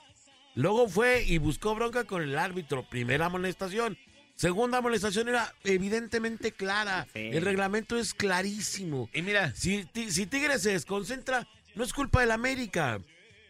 Luego 0.54 0.88
fue 0.88 1.24
y 1.26 1.38
buscó 1.38 1.74
bronca 1.74 2.04
con 2.04 2.22
el 2.22 2.38
árbitro. 2.38 2.88
Primera 2.88 3.26
amonestación. 3.26 3.98
Segunda 4.36 4.78
amonestación 4.78 5.28
era 5.28 5.52
evidentemente 5.64 6.52
clara. 6.52 7.06
Sí. 7.14 7.20
El 7.32 7.42
reglamento 7.42 7.98
es 7.98 8.14
clarísimo. 8.14 9.08
Y 9.12 9.22
mira, 9.22 9.54
Si, 9.54 9.86
si 10.08 10.26
Tigres 10.26 10.62
se 10.62 10.72
desconcentra, 10.72 11.46
no 11.74 11.82
es 11.84 11.92
culpa 11.92 12.20
del 12.20 12.30
América. 12.32 13.00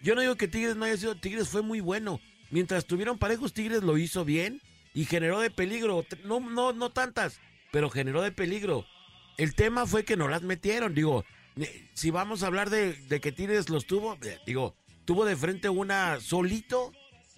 Yo 0.02 0.14
no 0.14 0.20
digo 0.20 0.36
que 0.36 0.48
Tigres 0.48 0.76
no 0.76 0.84
haya 0.84 0.96
sido, 0.96 1.14
Tigres 1.16 1.48
fue 1.48 1.62
muy 1.62 1.80
bueno. 1.80 2.20
Mientras 2.50 2.78
estuvieron 2.84 3.18
parejos, 3.18 3.52
Tigres 3.52 3.82
lo 3.82 3.98
hizo 3.98 4.24
bien 4.24 4.60
y 4.94 5.04
generó 5.04 5.40
de 5.40 5.50
peligro. 5.50 6.04
No, 6.24 6.40
no, 6.40 6.72
no 6.72 6.90
tantas, 6.90 7.40
pero 7.72 7.90
generó 7.90 8.22
de 8.22 8.32
peligro. 8.32 8.86
El 9.36 9.54
tema 9.54 9.86
fue 9.86 10.04
que 10.04 10.16
no 10.16 10.28
las 10.28 10.42
metieron. 10.42 10.94
Digo, 10.94 11.24
si 11.94 12.10
vamos 12.10 12.42
a 12.42 12.46
hablar 12.46 12.70
de, 12.70 12.92
de 12.94 13.20
que 13.20 13.32
Tigres 13.32 13.68
los 13.68 13.86
tuvo, 13.86 14.16
eh, 14.22 14.38
digo, 14.46 14.74
tuvo 15.04 15.24
de 15.24 15.36
frente 15.36 15.68
una 15.68 16.20
solito. 16.20 16.92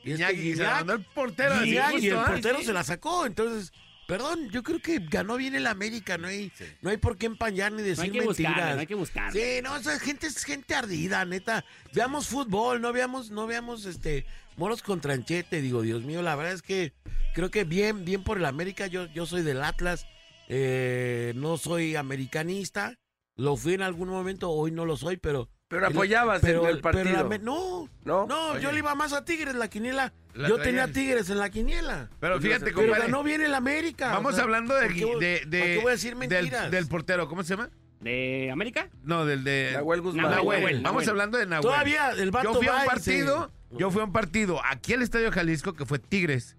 Y 0.05 0.13
este 0.13 0.23
Iñaki, 0.25 0.55
se 0.55 0.63
la 0.63 0.69
Guiñac- 0.71 0.77
mandó 0.79 0.93
el 0.95 1.05
portero. 1.07 1.55
así 1.55 1.71
y 1.71 2.09
el 2.09 2.17
¿ah? 2.19 2.25
portero 2.27 2.59
Sí. 2.61 2.67
se 2.67 2.73
la 2.73 2.85
sacó. 2.85 3.27
Entonces, 3.27 3.73
perdón, 4.09 4.49
yo 4.49 4.63
creo 4.63 4.81
que 4.81 5.01
ganó 5.01 5.37
bien 5.37 5.55
el 5.55 5.67
América. 5.67 6.17
No 6.17 6.29
hay, 6.29 6.51
no 6.81 6.89
hay 6.89 6.97
por 6.97 7.19
qué 7.19 7.27
empañar 7.27 7.73
ni 7.73 7.83
No 7.83 7.89
decir 7.89 8.05
hay 8.05 8.11
que 8.11 8.23
mentiras. 8.23 8.55
buscarle, 8.55 8.75
no 8.75 8.81
hay 8.81 8.87
que 8.87 8.95
buscarle. 8.95 9.57
Sí, 9.57 9.63
no, 9.63 9.77
esa 9.77 10.01
gente 10.01 10.27
es 10.27 10.45
gente 10.45 10.75
ardida, 10.75 11.25
neta. 11.27 11.63
Veamos 11.93 12.27
fútbol, 12.27 12.81
no 12.81 12.95
veamos, 12.95 13.31
no 13.31 13.47
veamos 13.47 13.85
este 13.85 14.25
moros 14.57 14.83
con 14.83 15.03
tranchete, 15.03 15.61
digo, 15.61 15.83
Dios 15.83 16.05
mío, 16.05 16.23
la 16.23 16.35
verdad 16.37 16.55
es 16.55 16.63
que 16.63 16.95
creo 17.35 17.51
que 17.51 17.65
bien, 17.65 18.07
bien 18.07 18.25
por 18.25 18.39
el 18.39 18.47
América, 18.47 18.87
yo, 18.87 19.07
yo 19.13 19.27
soy 19.27 19.43
del 19.43 19.63
Atlas, 19.63 20.07
eh, 20.49 21.33
no 21.37 21.59
soy 21.59 21.95
americanista, 21.95 22.95
lo 23.37 23.57
fui 23.57 23.75
en 23.75 23.83
algún 23.83 24.09
momento, 24.09 24.51
hoy 24.51 24.73
no 24.73 24.87
lo 24.87 24.97
soy, 24.97 25.19
pero 25.19 25.51
Pero 25.69 25.87
apoyabas 25.87 26.41
pero, 26.41 26.63
en 26.63 26.69
el 26.77 26.81
pero 26.81 26.83
partido. 26.83 27.17
la 27.17 27.25
me- 27.25 27.39
no, 27.39 27.91
¿No? 28.05 28.27
no, 28.27 28.59
yo 28.59 28.73
le 28.73 28.79
iba 28.79 28.95
más 28.95 29.13
a 29.13 29.25
Tigres 29.27 29.55
la 29.55 29.69
quiniela. 29.69 30.15
La 30.33 30.49
yo 30.49 30.57
tenía 30.59 30.91
Tigres 30.91 31.29
en 31.29 31.39
la 31.39 31.51
quiniela. 31.51 32.09
Pero 32.21 32.41
fíjate, 32.41 32.67
Pero 32.67 32.77
compadre. 32.77 33.03
ganó 33.03 33.23
bien 33.23 33.43
el 33.43 33.55
América. 33.55 34.13
Vamos 34.13 34.33
o 34.33 34.35
sea, 34.37 34.45
hablando 34.45 34.75
de, 34.75 34.87
¿por 34.87 34.95
qué 34.95 35.05
voy- 35.05 35.21
de, 35.21 35.39
por 35.43 35.51
de- 35.51 35.61
qué 35.61 35.79
voy 35.83 35.89
a 35.89 35.91
decir 35.91 36.17
del, 36.17 36.29
mentiras? 36.31 36.71
del 36.71 36.87
portero. 36.87 37.29
¿Cómo 37.29 37.43
se 37.43 37.51
llama? 37.55 37.69
¿De 38.01 38.49
América? 38.51 38.89
No, 39.03 39.27
del 39.27 39.45
de. 39.45 39.73
Nahuel 39.75 40.01
Guzmán. 40.01 40.31
Nahuel. 40.31 40.61
Nahuel, 40.61 40.81
Vamos 40.83 41.07
hablando 41.09 41.37
de 41.37 41.45
Nahuel. 41.47 41.63
Todavía 41.63 42.11
el 42.13 42.31
vato 42.31 42.53
Yo 42.55 42.59
fui 42.59 42.67
a 42.69 42.75
un 42.77 42.85
partido. 42.87 43.51
Yo 43.73 43.91
fui 43.91 44.01
a 44.01 44.05
un 44.05 44.13
partido 44.13 44.61
aquí 44.65 44.95
al 44.95 45.03
Estadio 45.03 45.31
Jalisco 45.31 45.75
que 45.75 45.85
fue 45.85 45.99
Tigres 45.99 46.57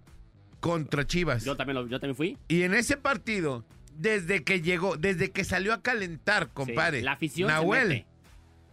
contra 0.59 1.07
Chivas. 1.07 1.43
Yo 1.45 1.55
también, 1.57 1.75
lo- 1.75 1.87
yo 1.87 1.99
también 1.99 2.15
fui. 2.15 2.37
Y 2.47 2.61
en 2.61 2.75
ese 2.75 2.95
partido, 2.97 3.65
desde 3.95 4.43
que 4.43 4.61
llegó, 4.61 4.97
desde 4.97 5.31
que 5.31 5.43
salió 5.45 5.73
a 5.73 5.81
calentar, 5.81 6.49
compadre, 6.49 6.99
Sí, 6.99 7.05
la 7.05 7.13
afición 7.13 7.49
se 7.49 7.53
Nahuel, 7.55 7.87
mete. 7.87 8.05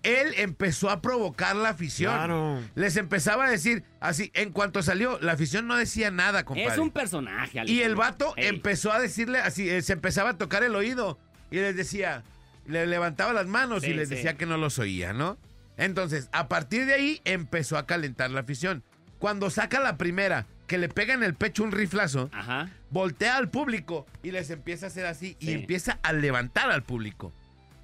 Él 0.07 0.35
empezó 0.37 0.91
a 0.91 1.01
provocar 1.03 1.57
la 1.57 1.71
afición. 1.71 2.15
Claro. 2.15 2.63
Les 2.75 2.97
empezaba 2.97 3.47
a 3.47 3.51
decir, 3.51 3.83
así, 4.01 4.31
en 4.35 4.53
cuanto 4.53 4.83
salió, 4.83 5.19
la 5.21 5.33
afición 5.33 5.67
no 5.67 5.77
decía 5.77 6.11
nada, 6.11 6.45
compadre. 6.45 6.69
Es 6.73 6.79
un 6.79 6.91
personaje. 6.91 7.59
y 7.67 7.81
el 7.81 7.93
Alejandro. 7.93 7.97
vato 7.99 8.35
Ey. 8.37 8.47
empezó 8.47 8.93
a 8.93 9.01
decirle 9.01 9.39
así, 9.41 9.69
eh, 9.69 9.83
se 9.83 9.93
empezaba 9.93 10.31
a 10.31 10.39
tocar 10.39 10.63
el 10.63 10.75
oído 10.75 11.19
y 11.51 11.57
les 11.57 11.77
decía, 11.77 12.23
le 12.67 12.87
levantaba 12.87 13.33
las 13.33 13.47
manos 13.47 13.85
y 13.85 13.95
les 13.95 14.09
sí. 14.09 14.15
decía 14.17 14.37
que 14.37 14.47
no 14.47 14.57
los 14.57 14.79
oía, 14.79 15.13
¿no? 15.13 15.39
Entonces, 15.77 16.29
a 16.33 16.49
partir 16.49 16.87
de 16.87 16.95
ahí 16.95 17.21
empezó 17.25 17.77
a 17.77 17.87
calentar 17.87 18.31
la 18.31 18.41
afición. 18.41 18.83
Cuando 19.19 19.51
saca 19.51 19.81
la 19.81 19.97
primera, 19.97 20.47
que 20.67 20.79
le 20.79 20.89
pega 20.89 21.15
en 21.15 21.23
el 21.23 21.35
pecho 21.35 21.63
un 21.63 21.73
riflazo, 21.73 22.29
Ajá. 22.33 22.71
voltea 22.91 23.37
al 23.37 23.51
público 23.51 24.07
y 24.23 24.31
les 24.31 24.51
empieza 24.51 24.87
a 24.87 24.89
hacer 24.89 25.07
así 25.07 25.37
y 25.39 25.53
empieza 25.53 25.99
a 26.03 26.13
levantar 26.13 26.71
al 26.71 26.83
público. 26.83 27.33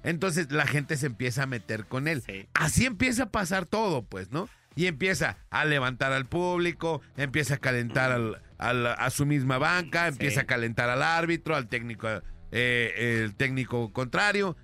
Entonces 0.03 0.51
la 0.51 0.67
gente 0.67 0.97
se 0.97 1.07
empieza 1.07 1.43
a 1.43 1.45
meter 1.47 1.85
con 1.85 2.07
él. 2.07 2.21
Sí. 2.25 2.47
Así 2.53 2.85
empieza 2.85 3.23
a 3.23 3.29
pasar 3.31 3.65
todo, 3.65 4.03
pues, 4.03 4.31
¿no? 4.31 4.49
Y 4.75 4.87
empieza 4.87 5.37
a 5.49 5.65
levantar 5.65 6.11
al 6.13 6.25
público, 6.25 7.01
empieza 7.15 7.55
a 7.55 7.57
calentar 7.57 8.11
al- 8.11 8.41
al- 8.57 8.87
a 8.87 9.09
su 9.11 9.25
misma 9.25 9.57
banca, 9.59 10.07
empieza 10.07 10.41
a 10.41 10.45
calentar 10.45 10.89
al 10.89 11.03
árbitro, 11.03 11.55
al 11.55 11.67
técnico, 11.69 12.07
eh, 12.51 13.21
el 13.23 13.35
técnico 13.35 13.93
contrario. 13.93 14.57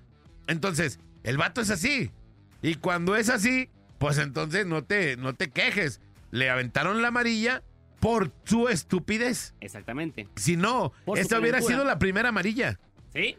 Entonces, 0.46 0.98
el 1.22 1.36
vato 1.36 1.60
es 1.60 1.70
así. 1.70 2.10
Y 2.62 2.74
cuando 2.74 3.14
es 3.16 3.28
así, 3.30 3.70
pues 3.98 4.18
entonces 4.18 4.66
no 4.66 4.84
te, 4.84 5.16
no 5.16 5.34
te 5.34 5.50
quejes. 5.50 6.00
Le 6.32 6.50
aventaron 6.50 7.02
la 7.02 7.08
amarilla 7.08 7.62
por 8.00 8.32
su 8.44 8.68
estupidez. 8.68 9.54
Exactamente. 9.60 10.28
Si 10.36 10.56
no, 10.56 10.92
Por 11.04 11.18
esta 11.18 11.38
hubiera 11.38 11.60
sido 11.60 11.84
la 11.84 11.98
primera 11.98 12.30
amarilla. 12.30 12.78
¿Sí? 13.14 13.36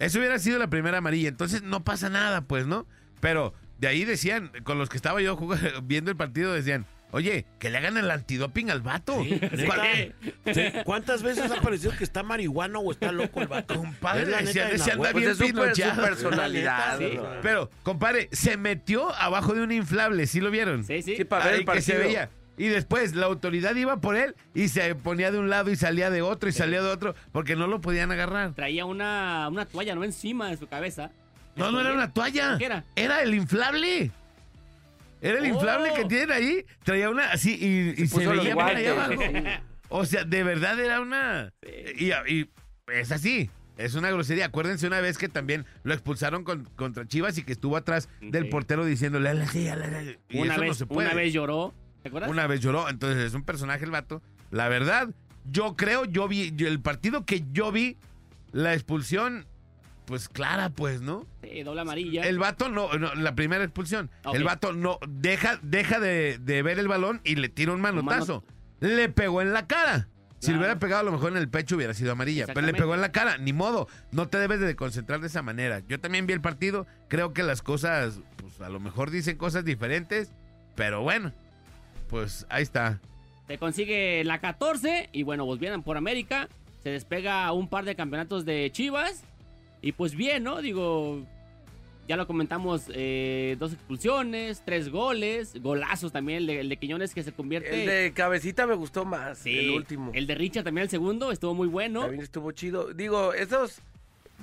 Eso 0.00 0.18
hubiera 0.18 0.38
sido 0.40 0.58
la 0.58 0.68
primera 0.68 0.98
amarilla. 0.98 1.28
Entonces 1.28 1.62
no 1.62 1.84
pasa 1.84 2.08
nada, 2.08 2.40
pues, 2.42 2.66
¿no? 2.66 2.86
Pero 3.20 3.54
de 3.78 3.86
ahí 3.86 4.04
decían, 4.04 4.50
con 4.64 4.78
los 4.78 4.88
que 4.88 4.96
estaba 4.96 5.20
yo 5.22 5.36
jugando- 5.36 5.80
viendo 5.84 6.10
el 6.10 6.16
partido, 6.16 6.52
decían, 6.52 6.86
oye, 7.12 7.44
que 7.58 7.70
le 7.70 7.78
hagan 7.78 7.96
el 7.98 8.10
antidoping 8.10 8.70
al 8.70 8.80
vato. 8.82 9.22
Sí, 9.22 9.40
¿Cuál- 9.66 9.80
neta. 9.82 10.54
Sí, 10.54 10.62
¿Cuántas 10.84 11.22
veces 11.22 11.50
ha 11.50 11.60
parecido 11.60 11.92
que 11.96 12.04
está 12.04 12.22
marihuana 12.22 12.78
o 12.78 12.90
está 12.92 13.12
loco 13.12 13.40
el 13.42 13.48
vato? 13.48 13.74
Compadre, 13.74 14.22
Es 14.22 14.28
la 14.28 14.38
decían, 14.42 14.64
neta 14.66 14.68
de 14.70 14.76
ese 14.76 14.90
anda. 14.92 15.02
Pues 15.12 15.14
bien 15.14 15.30
es 15.30 15.36
su, 15.36 15.42
per- 15.42 15.50
su 15.50 15.54
pinocheado. 15.60 16.02
personalidad. 16.02 16.98
Pero, 17.42 17.70
compadre, 17.82 18.28
se 18.32 18.56
metió 18.56 19.14
abajo 19.14 19.54
de 19.54 19.62
un 19.62 19.72
inflable, 19.72 20.26
¿sí 20.26 20.40
lo 20.40 20.50
vieron? 20.50 20.84
Sí, 20.84 21.02
sí. 21.02 21.16
Sí, 21.16 21.24
para 21.24 21.44
ver 21.46 21.54
el 21.56 21.66
que 21.66 21.82
se 21.82 21.92
partido. 21.92 21.98
veía. 22.08 22.30
Y 22.60 22.68
después 22.68 23.14
la 23.14 23.24
autoridad 23.24 23.74
iba 23.74 23.96
por 24.02 24.16
él 24.16 24.34
y 24.54 24.68
se 24.68 24.94
ponía 24.94 25.30
de 25.32 25.38
un 25.38 25.48
lado 25.48 25.70
y 25.70 25.76
salía 25.76 26.10
de 26.10 26.20
otro 26.20 26.48
y 26.48 26.52
salía 26.52 26.82
de 26.82 26.90
otro 26.90 27.14
porque 27.32 27.56
no 27.56 27.66
lo 27.66 27.80
podían 27.80 28.12
agarrar. 28.12 28.52
Traía 28.52 28.84
una, 28.84 29.48
una 29.50 29.64
toalla, 29.64 29.94
¿no? 29.94 30.04
Encima 30.04 30.50
de 30.50 30.58
su 30.58 30.66
cabeza. 30.66 31.10
No, 31.56 31.72
no 31.72 31.80
era 31.80 31.92
una 31.94 32.12
toalla. 32.12 32.56
¿Qué 32.58 32.66
era? 32.66 32.84
Era 32.96 33.22
el 33.22 33.34
inflable. 33.34 34.10
Era 35.22 35.38
el 35.38 35.44
Oh. 35.44 35.54
inflable 35.54 35.92
que 35.96 36.04
tienen 36.04 36.30
ahí. 36.32 36.64
Traía 36.84 37.08
una 37.08 37.30
así 37.32 37.52
y, 37.58 38.02
y 38.02 38.06
se, 38.06 38.26
veía 38.26 38.52
abajo. 38.52 39.12
O 39.88 40.04
sea, 40.04 40.24
de 40.24 40.42
verdad 40.44 40.78
era 40.78 41.00
una. 41.00 41.52
Y, 41.98 42.12
y 42.32 42.50
es 42.92 43.10
así. 43.10 43.50
Es 43.78 43.94
una 43.94 44.10
grosería. 44.10 44.44
Acuérdense 44.44 44.86
una 44.86 45.00
vez 45.00 45.16
que 45.18 45.28
también 45.28 45.64
lo 45.82 45.94
expulsaron 45.94 46.44
con- 46.44 46.64
contra 46.76 47.08
Chivas 47.08 47.38
y 47.38 47.42
que 47.42 47.52
estuvo 47.52 47.76
atrás 47.76 48.08
del 48.20 48.44
Sí. 48.44 48.50
portero 48.50 48.84
diciéndole, 48.84 49.30
y 49.32 50.38
una, 50.38 50.52
eso 50.52 50.60
vez, 50.60 50.68
no 50.68 50.74
se 50.74 50.86
puede. 50.86 51.08
una 51.08 51.16
vez 51.16 51.32
lloró. 51.32 51.74
¿Te 52.02 52.08
acuerdas? 52.08 52.30
Una 52.30 52.46
vez 52.46 52.60
lloró. 52.60 52.88
Entonces 52.88 53.18
es 53.24 53.34
un 53.34 53.42
personaje 53.44 53.84
el 53.84 53.90
vato. 53.90 54.22
La 54.50 54.68
verdad, 54.68 55.08
yo 55.50 55.76
creo, 55.76 56.04
yo 56.04 56.28
vi, 56.28 56.52
yo- 56.56 56.68
el 56.68 56.80
partido 56.80 57.24
que 57.24 57.44
yo 57.52 57.70
vi, 57.72 57.96
la 58.52 58.74
expulsión, 58.74 59.46
pues 60.06 60.28
clara, 60.28 60.70
pues, 60.70 61.00
¿no? 61.02 61.26
Sí, 61.42 61.62
doble 61.62 61.82
amarilla. 61.82 62.22
El 62.26 62.38
vato 62.38 62.68
no, 62.68 62.92
no, 62.98 63.14
la 63.14 63.34
primera 63.34 63.62
expulsión. 63.62 64.10
Ok. 64.24 64.34
El 64.34 64.44
vato 64.44 64.72
no 64.72 64.98
deja, 65.08 65.58
deja 65.62 66.00
de, 66.00 66.38
de 66.40 66.62
ver 66.62 66.78
el 66.78 66.88
balón 66.88 67.20
y 67.24 67.36
le 67.36 67.48
tira 67.48 67.72
un 67.72 67.80
manotazo. 67.80 68.42
Le 68.80 69.08
pegó 69.08 69.40
en 69.42 69.52
la 69.52 69.66
cara. 69.66 70.08
Si 70.40 70.46
le 70.46 70.52
Claro. 70.54 70.58
hubiera 70.60 70.78
pegado 70.80 71.00
a 71.02 71.04
lo 71.04 71.12
mejor 71.12 71.32
en 71.32 71.36
el 71.36 71.50
pecho 71.50 71.76
hubiera 71.76 71.92
sido 71.92 72.12
amarilla. 72.12 72.46
Pero 72.46 72.62
le 72.62 72.70
Exactamente. 72.70 72.80
pegó 72.82 72.94
en 72.94 73.00
la 73.02 73.12
cara. 73.12 73.36
Ni 73.36 73.52
modo. 73.52 73.88
No 74.10 74.26
te 74.26 74.38
debes 74.38 74.58
de 74.58 74.74
concentrar 74.74 75.20
de 75.20 75.26
esa 75.26 75.42
manera. 75.42 75.80
Yo 75.86 76.00
también 76.00 76.26
vi 76.26 76.32
el 76.32 76.40
partido. 76.40 76.86
Creo 77.08 77.34
que 77.34 77.42
las 77.42 77.60
cosas, 77.60 78.20
pues 78.38 78.58
a 78.62 78.70
lo 78.70 78.80
mejor 78.80 79.10
dicen 79.10 79.36
cosas 79.36 79.66
diferentes. 79.66 80.32
Pero 80.76 81.02
bueno, 81.02 81.32
pues 82.10 82.46
ahí 82.50 82.62
está. 82.62 83.00
Se 83.46 83.56
consigue 83.58 84.22
la 84.24 84.40
14 84.40 85.08
y 85.12 85.22
bueno, 85.22 85.46
pues 85.46 85.58
vienen 85.60 85.82
por 85.82 85.96
América. 85.96 86.48
Se 86.82 86.90
despega 86.90 87.50
un 87.52 87.68
par 87.68 87.84
de 87.84 87.94
campeonatos 87.94 88.44
de 88.44 88.70
Chivas. 88.72 89.22
Y 89.82 89.92
pues 89.92 90.14
bien, 90.14 90.42
¿no? 90.44 90.60
Digo, 90.60 91.22
ya 92.06 92.16
lo 92.16 92.26
comentamos, 92.26 92.84
eh, 92.92 93.56
dos 93.58 93.72
expulsiones, 93.72 94.62
tres 94.64 94.90
goles, 94.90 95.54
golazos 95.62 96.12
también, 96.12 96.38
el 96.40 96.46
de, 96.46 96.60
el 96.60 96.68
de 96.68 96.76
Quiñones 96.76 97.14
que 97.14 97.22
se 97.22 97.32
convierte... 97.32 97.80
El 97.82 97.86
de 97.88 98.12
cabecita 98.12 98.66
me 98.66 98.74
gustó 98.74 99.04
más, 99.04 99.38
Sí, 99.38 99.58
el 99.58 99.70
último. 99.70 100.10
El 100.14 100.26
de 100.26 100.34
Richard 100.34 100.64
también 100.64 100.82
el 100.84 100.90
segundo, 100.90 101.32
estuvo 101.32 101.54
muy 101.54 101.68
bueno. 101.68 102.00
También 102.02 102.22
estuvo 102.22 102.52
chido. 102.52 102.92
Digo, 102.92 103.32
esos. 103.32 103.80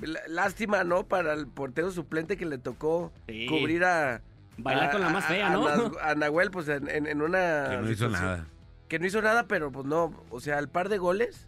lá- 0.02 0.20
Lástima, 0.28 0.82
¿no? 0.84 1.06
Para 1.06 1.34
el 1.34 1.46
portero 1.46 1.90
suplente 1.92 2.36
que 2.36 2.46
le 2.46 2.58
tocó 2.58 3.12
Sí. 3.28 3.46
cubrir 3.46 3.84
a. 3.84 4.22
Bailar 4.58 4.88
a- 4.88 4.90
con 4.92 5.00
la 5.00 5.08
más 5.10 5.24
fea, 5.26 5.48
a 5.48 5.50
¿no? 5.52 5.68
Nas- 5.68 5.96
A, 6.02 6.14
Nahuel, 6.14 6.50
pues 6.50 6.68
en, 6.68 6.88
en- 6.90 7.06
en 7.06 7.22
una. 7.22 7.66
Que 7.70 7.76
no 7.76 7.82
hizo 7.90 8.04
situación- 8.06 8.12
nada. 8.12 8.46
Que 8.88 8.98
no 8.98 9.06
hizo 9.06 9.20
nada, 9.22 9.46
pero 9.46 9.70
pues 9.70 9.86
no. 9.86 10.12
O 10.30 10.40
sea, 10.40 10.58
el 10.58 10.68
par 10.68 10.88
de 10.88 10.98
goles 10.98 11.46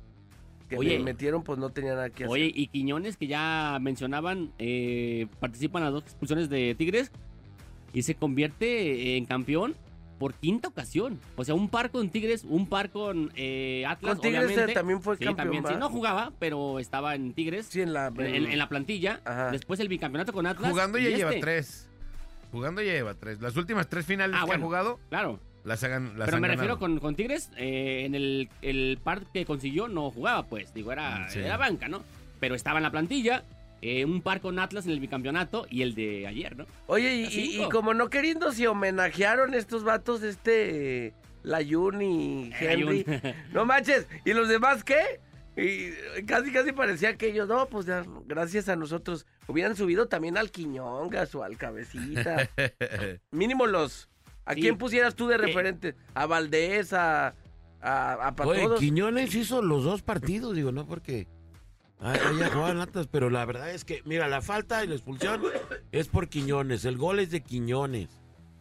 que 0.68 0.76
Oye. 0.76 0.98
le 0.98 1.04
metieron, 1.04 1.42
pues 1.42 1.58
no 1.58 1.70
tenía 1.70 1.94
nada 1.94 2.10
que 2.10 2.24
hacer. 2.24 2.32
Oye, 2.32 2.52
y 2.54 2.66
Quiñones, 2.68 3.16
que 3.16 3.26
ya 3.26 3.78
mencionaban, 3.80 4.52
eh, 4.58 5.26
participan 5.40 5.82
las 5.82 5.92
dos 5.92 6.02
expulsiones 6.04 6.48
de 6.48 6.74
Tigres 6.76 7.10
y 7.92 8.02
se 8.02 8.14
convierte 8.14 9.16
en 9.16 9.24
campeón 9.24 9.74
por 10.18 10.34
quinta 10.34 10.68
ocasión. 10.68 11.18
O 11.36 11.44
sea, 11.44 11.54
un 11.54 11.70
par 11.70 11.90
con 11.90 12.10
Tigres, 12.10 12.44
un 12.46 12.66
par 12.68 12.90
con 12.90 13.32
eh, 13.36 13.84
Atlas, 13.88 14.16
Con 14.16 14.20
Tigres, 14.22 14.44
obviamente. 14.44 14.72
eh, 14.72 14.74
también 14.74 15.00
fue 15.00 15.16
Sí, 15.16 15.24
campeón, 15.24 15.46
también, 15.54 15.66
sí, 15.66 15.74
no 15.80 15.88
jugaba, 15.88 16.30
pero 16.38 16.78
estaba 16.78 17.14
en 17.14 17.32
Tigres, 17.32 17.66
Sí, 17.66 17.80
en 17.80 17.94
la. 17.94 18.08
en, 18.08 18.20
en- 18.20 18.46
en 18.46 18.58
la 18.58 18.68
plantilla. 18.68 19.20
Ajá. 19.24 19.50
Después 19.50 19.80
el 19.80 19.88
bicampeonato 19.88 20.32
con 20.34 20.46
Atlas. 20.46 20.70
Jugando 20.70 20.98
ya 20.98 21.08
y 21.08 21.16
lleva 21.16 21.30
este. 21.30 21.40
tres. 21.40 21.89
Jugando 22.52 22.82
ya 22.82 22.92
lleva 22.92 23.14
tres. 23.14 23.40
Las 23.40 23.56
últimas 23.56 23.88
tres 23.88 24.06
finales 24.06 24.36
Ah, 24.36 24.40
que 24.42 24.46
bueno. 24.46 24.62
ha 24.64 24.66
jugado, 24.66 25.00
Claro, 25.08 25.40
las 25.64 25.82
hagan. 25.84 26.18
Las 26.18 26.26
pero 26.26 26.36
han 26.36 26.42
me 26.42 26.48
refiero 26.48 26.78
con, 26.78 26.98
con 26.98 27.14
Tigres, 27.14 27.50
eh, 27.56 28.04
en 28.06 28.14
el, 28.14 28.48
el 28.62 28.98
par 29.02 29.22
que 29.32 29.44
consiguió 29.44 29.88
no 29.88 30.10
jugaba, 30.10 30.46
pues, 30.46 30.72
digo, 30.74 30.90
era, 30.92 31.28
Sí. 31.30 31.38
era 31.40 31.56
banca, 31.56 31.88
¿no? 31.88 32.02
Pero 32.40 32.54
estaba 32.54 32.78
en 32.78 32.84
la 32.84 32.90
plantilla, 32.90 33.44
eh, 33.82 34.04
un 34.04 34.22
par 34.22 34.40
con 34.40 34.58
Atlas 34.58 34.86
en 34.86 34.92
el 34.92 35.00
bicampeonato 35.00 35.66
y 35.70 35.82
el 35.82 35.94
de 35.94 36.26
ayer, 36.26 36.56
¿no? 36.56 36.66
Oye, 36.86 37.28
y, 37.30 37.68
como 37.70 37.94
no 37.94 38.08
queriendo, 38.10 38.52
si 38.52 38.66
homenajearon 38.66 39.54
estos 39.54 39.84
vatos, 39.84 40.22
este. 40.22 41.06
eh, 41.08 41.12
Layun 41.42 42.02
y 42.02 42.50
Henry. 42.58 43.04
Layun. 43.04 43.34
No 43.52 43.64
manches. 43.64 44.06
¿Y 44.26 44.32
los 44.34 44.48
demás 44.48 44.84
qué? 44.84 45.00
Y 45.56 46.22
casi, 46.24 46.52
casi 46.52 46.72
parecía 46.72 47.16
que 47.16 47.28
ellos, 47.28 47.48
no, 47.48 47.66
pues 47.66 47.86
ya, 47.86 48.04
gracias 48.26 48.68
a 48.68 48.76
nosotros, 48.76 49.26
hubieran 49.50 49.76
subido 49.76 50.06
también 50.08 50.36
al 50.38 50.50
Quiñongas 50.50 51.34
o 51.34 51.42
al 51.44 51.56
Cabecita. 51.56 52.48
Mínimo 53.30 53.66
los. 53.66 54.08
¿A 54.44 54.54
Sí. 54.54 54.62
quién 54.62 54.78
pusieras 54.78 55.14
tú 55.14 55.28
de 55.28 55.34
Eh. 55.34 55.38
referente? 55.38 55.94
¿A 56.14 56.26
Valdés? 56.26 56.92
¿A, 56.92 57.34
a, 57.80 58.12
a 58.28 58.34
Oye? 58.46 58.66
Quiñones 58.78 59.34
hizo 59.34 59.62
los 59.62 59.84
dos 59.84 60.02
partidos, 60.02 60.54
digo, 60.56 60.72
no 60.72 60.86
porque 60.86 61.26
ay- 62.00 62.18
haya 62.18 62.48
jugado 62.50 62.72
en 62.72 62.78
Atlas, 62.80 63.06
pero 63.10 63.30
la 63.30 63.44
verdad 63.44 63.70
es 63.70 63.84
que, 63.84 64.02
mira, 64.04 64.26
la 64.28 64.40
falta 64.42 64.82
y 64.84 64.88
la 64.88 64.94
expulsión 64.94 65.42
es 65.92 66.08
por 66.08 66.28
Quiñones, 66.28 66.84
el 66.84 66.96
gol 66.96 67.20
es 67.20 67.30
de 67.30 67.42
Quiñones. 67.42 68.08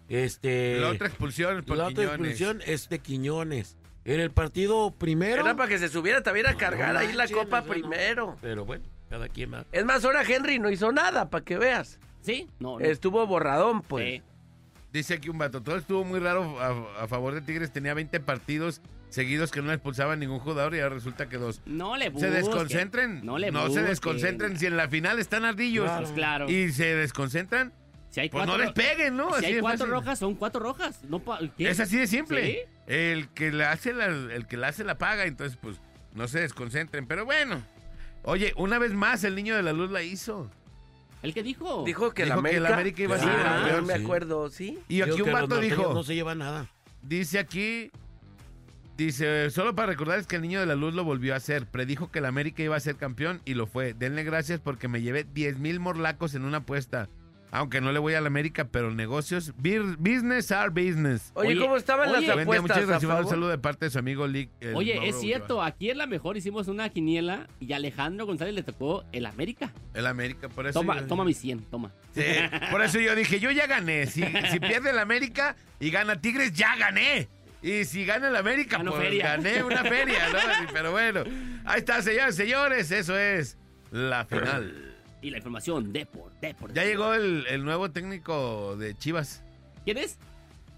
Este, 0.10 0.79
La 0.79 0.89
otra 0.89 1.08
expulsión 1.08 1.63
por 1.63 1.77
la 1.77 1.88
otra 1.88 2.03
expulsión 2.05 2.62
es 2.65 2.89
de 2.89 3.00
Quiñones. 3.00 3.77
En 4.05 4.19
el 4.19 4.31
partido 4.31 4.91
primero, 4.98 5.41
Era 5.43 5.55
para 5.55 5.69
que 5.69 5.77
se 5.77 5.88
subiera 5.89 6.24
también 6.24 6.48
a 6.48 6.55
cargar 6.55 6.93
No 6.93 7.00
ahí 7.00 7.10
la 7.13 7.25
manches, 7.25 7.38
copa 7.38 7.62
no. 7.62 7.67
primero. 7.67 8.38
pero 8.41 8.65
bueno, 8.65 8.86
cada 9.10 9.28
quien 9.28 9.54
va. 9.54 9.66
Es 9.72 9.86
más, 9.86 10.06
ahora 10.06 10.24
Henry 10.24 10.60
no 10.60 10.70
hizo 10.70 10.92
nada, 10.92 11.30
para 11.30 11.44
que 11.44 11.58
veas. 11.58 12.00
¿Sí? 12.22 12.48
No, 12.60 12.80
no. 12.80 12.86
Estuvo 12.86 13.25
borradón, 13.28 13.82
pues. 13.82 14.06
Sí. 14.18 14.22
Dice 14.92 15.13
aquí 15.16 15.30
un 15.30 15.38
vato, 15.38 15.62
todo 15.62 15.78
estuvo 15.78 16.04
muy 16.04 16.20
raro 16.20 16.60
a, 16.60 17.04
a 17.04 17.08
favor 17.08 17.34
de 17.34 17.42
Tigres. 17.42 17.72
Tenía 17.72 17.94
20 17.94 18.20
partidos 18.22 18.82
seguidos 19.10 19.51
que 19.51 19.62
no 19.62 19.68
le 19.68 19.74
expulsaban 19.75 20.20
ningún 20.20 20.39
jugador 20.39 20.74
y 20.75 20.80
ahora 20.80 20.96
resulta 20.96 21.30
que 21.30 21.38
dos. 21.38 21.62
No 21.66 21.96
le 21.96 22.06
Se 22.06 22.10
busquen. 22.12 22.34
desconcentren. 22.34 23.25
No 23.25 23.38
le 23.38 23.51
se 23.51 23.58
busquen. 23.58 23.86
desconcentren. 23.86 24.58
Si 24.60 24.66
en 24.66 24.78
la 24.78 24.88
final 24.89 25.20
están 25.20 25.46
ardillos 25.46 25.86
Claro. 25.86 26.01
Pues 26.01 26.12
claro. 26.13 26.50
y 26.50 26.72
se 26.72 26.96
desconcentran, 26.96 27.72
si 28.10 28.22
hay 28.22 28.30
pues 28.30 28.44
cuatro, 28.46 28.58
no 28.58 28.63
les 28.63 28.74
peguen, 28.74 29.16
¿no? 29.16 29.30
Si 29.32 29.46
Así 29.46 29.54
hay 29.56 29.60
cuatro 29.60 29.86
rojas, 29.86 30.18
son 30.20 30.34
cuatro 30.36 30.60
rojas. 30.62 31.04
No. 31.04 31.22
Es 31.60 31.80
así 31.80 31.98
de 31.98 32.08
simple. 32.08 32.46
¿Sí? 32.46 32.58
El 32.88 33.30
que 33.30 33.51
la 33.51 33.72
hace 33.72 33.94
la, 33.94 34.08
el 34.08 34.48
que 34.48 34.58
la 34.58 34.70
hace 34.70 34.84
la 34.84 34.98
paga, 34.98 35.25
entonces 35.25 35.58
pues 35.62 35.80
no 36.16 36.28
se 36.28 36.39
desconcentren. 36.39 37.06
Pero 37.06 37.25
bueno. 37.25 37.62
Oye, 38.24 38.54
una 38.58 38.80
vez 38.80 38.94
más 38.94 39.24
el 39.24 39.36
niño 39.36 39.56
de 39.56 39.64
la 39.64 39.74
luz 39.74 39.90
la 39.92 40.04
hizo. 40.04 40.50
¿El 41.22 41.34
que 41.34 41.44
dijo? 41.44 41.84
Dijo 41.86 42.14
que, 42.14 42.24
Dijo 42.26 42.36
la 42.38 42.42
que 42.42 42.48
América, 42.58 42.62
la 42.70 42.76
América 42.76 43.04
iba 43.04 43.16
a 43.16 43.20
Sí, 43.20 43.26
ser 43.26 43.36
ah, 43.40 43.44
campeón, 43.62 43.86
me 43.88 43.96
sí. 43.98 44.04
acuerdo, 44.04 44.50
sí. 44.50 44.80
Y 44.88 45.02
aquí 45.02 45.12
Digo 45.16 45.28
un 45.28 45.34
vato 45.34 45.60
dijo, 45.60 45.94
No 45.94 46.04
se 46.04 46.16
lleva 46.16 46.34
nada. 46.36 46.68
dice 47.02 47.40
aquí, 47.40 47.92
dice, 48.98 49.50
solo 49.50 49.76
para 49.76 49.88
recordarles 49.88 50.28
que 50.28 50.38
el 50.38 50.42
niño 50.42 50.60
de 50.62 50.66
la 50.66 50.76
luz 50.76 50.94
lo 50.94 51.04
volvió 51.04 51.34
a 51.34 51.38
hacer. 51.38 51.66
Predijo 51.66 52.10
que 52.12 52.22
la 52.22 52.30
América 52.30 52.64
iba 52.64 52.76
a 52.76 52.80
ser 52.80 52.96
campeón 52.96 53.42
y 53.46 53.54
lo 53.56 53.68
fue. 53.68 53.94
Denle 53.94 54.24
gracias 54.24 54.60
porque 54.62 54.88
me 54.88 55.02
llevé 55.02 55.26
10 55.26 55.60
mil 55.60 55.80
morlacos 55.80 56.36
en 56.36 56.46
una 56.46 56.58
apuesta. 56.60 57.10
Aunque 57.51 57.82
no 57.82 57.91
le 57.91 57.98
voy 57.98 58.13
a 58.13 58.22
la 58.22 58.27
América, 58.27 58.65
pero 58.65 58.91
negocios, 58.91 59.53
business 59.58 60.51
are 60.51 60.70
business. 60.70 61.32
Oye, 61.34 61.58
¿cómo 61.58 61.77
estaban 61.77 62.10
oye. 62.10 62.27
las 62.27 62.38
apuestas? 62.38 62.62
muchas 62.62 62.88
gracias. 62.88 63.12
Un 63.24 63.27
saludo 63.27 63.50
de 63.50 63.58
parte 63.58 63.86
de 63.86 63.89
su 63.91 63.98
amigo 63.98 64.27
Lick. 64.27 64.50
Oye, 64.75 64.94
Mauro 64.96 65.10
es 65.10 65.20
cierto, 65.20 65.56
Ulloa. 65.56 65.65
aquí 65.65 65.89
en 65.89 65.98
la 65.98 66.06
mejor 66.06 66.38
hicimos 66.38 66.68
una 66.68 66.89
quiniela 66.89 67.48
y 67.60 67.74
a 67.74 67.77
Alejandro 67.77 68.27
González 68.27 68.53
le 68.53 68.62
tocó 68.62 69.03
el 69.12 69.25
América. 69.25 69.74
El 69.96 70.06
América, 70.06 70.48
por 70.50 70.68
eso. 70.68 70.79
Toma, 70.79 71.00
yo- 71.00 71.08
toma 71.08 71.25
mi 71.25 71.34
100, 71.34 71.62
toma. 71.72 71.91
Sí, 72.13 72.22
por 72.70 72.84
eso 72.84 73.00
yo 73.00 73.15
dije, 73.15 73.39
yo 73.39 73.50
ya 73.50 73.65
gané. 73.65 74.06
Si, 74.06 74.24
si 74.51 74.60
pierde 74.60 74.91
el 74.91 75.00
América 75.00 75.56
y 75.79 75.89
gana 75.89 76.22
Tigres, 76.22 76.53
ya 76.53 76.75
gané. 76.75 77.27
Y 77.62 77.84
si 77.86 78.06
gana 78.06 78.29
el 78.29 78.36
América, 78.36 78.77
Ganó 78.77 78.91
pues 78.91 79.03
feria. 79.03 79.36
gané 79.36 79.63
una 79.63 79.84
feria, 79.84 80.29
¿no? 80.32 80.38
Pero 80.72 80.91
bueno, 80.91 81.24
ahí 81.65 81.79
está, 81.79 82.01
señores, 82.01 82.36
señores, 82.36 82.89
eso 82.91 83.18
es 83.18 83.58
la 83.91 84.24
final. 84.25 84.88
Y 85.22 85.30
la 85.32 85.38
información, 85.38 85.92
Depor, 85.92 86.32
Depor. 86.42 86.74
Ya 86.74 86.84
llegó 86.86 87.14
el, 87.14 87.46
el 87.50 87.64
nuevo 87.66 87.92
técnico 87.92 88.76
de 88.78 88.96
Chivas. 88.98 89.44
¿Quién 89.84 89.98
es? 89.98 90.18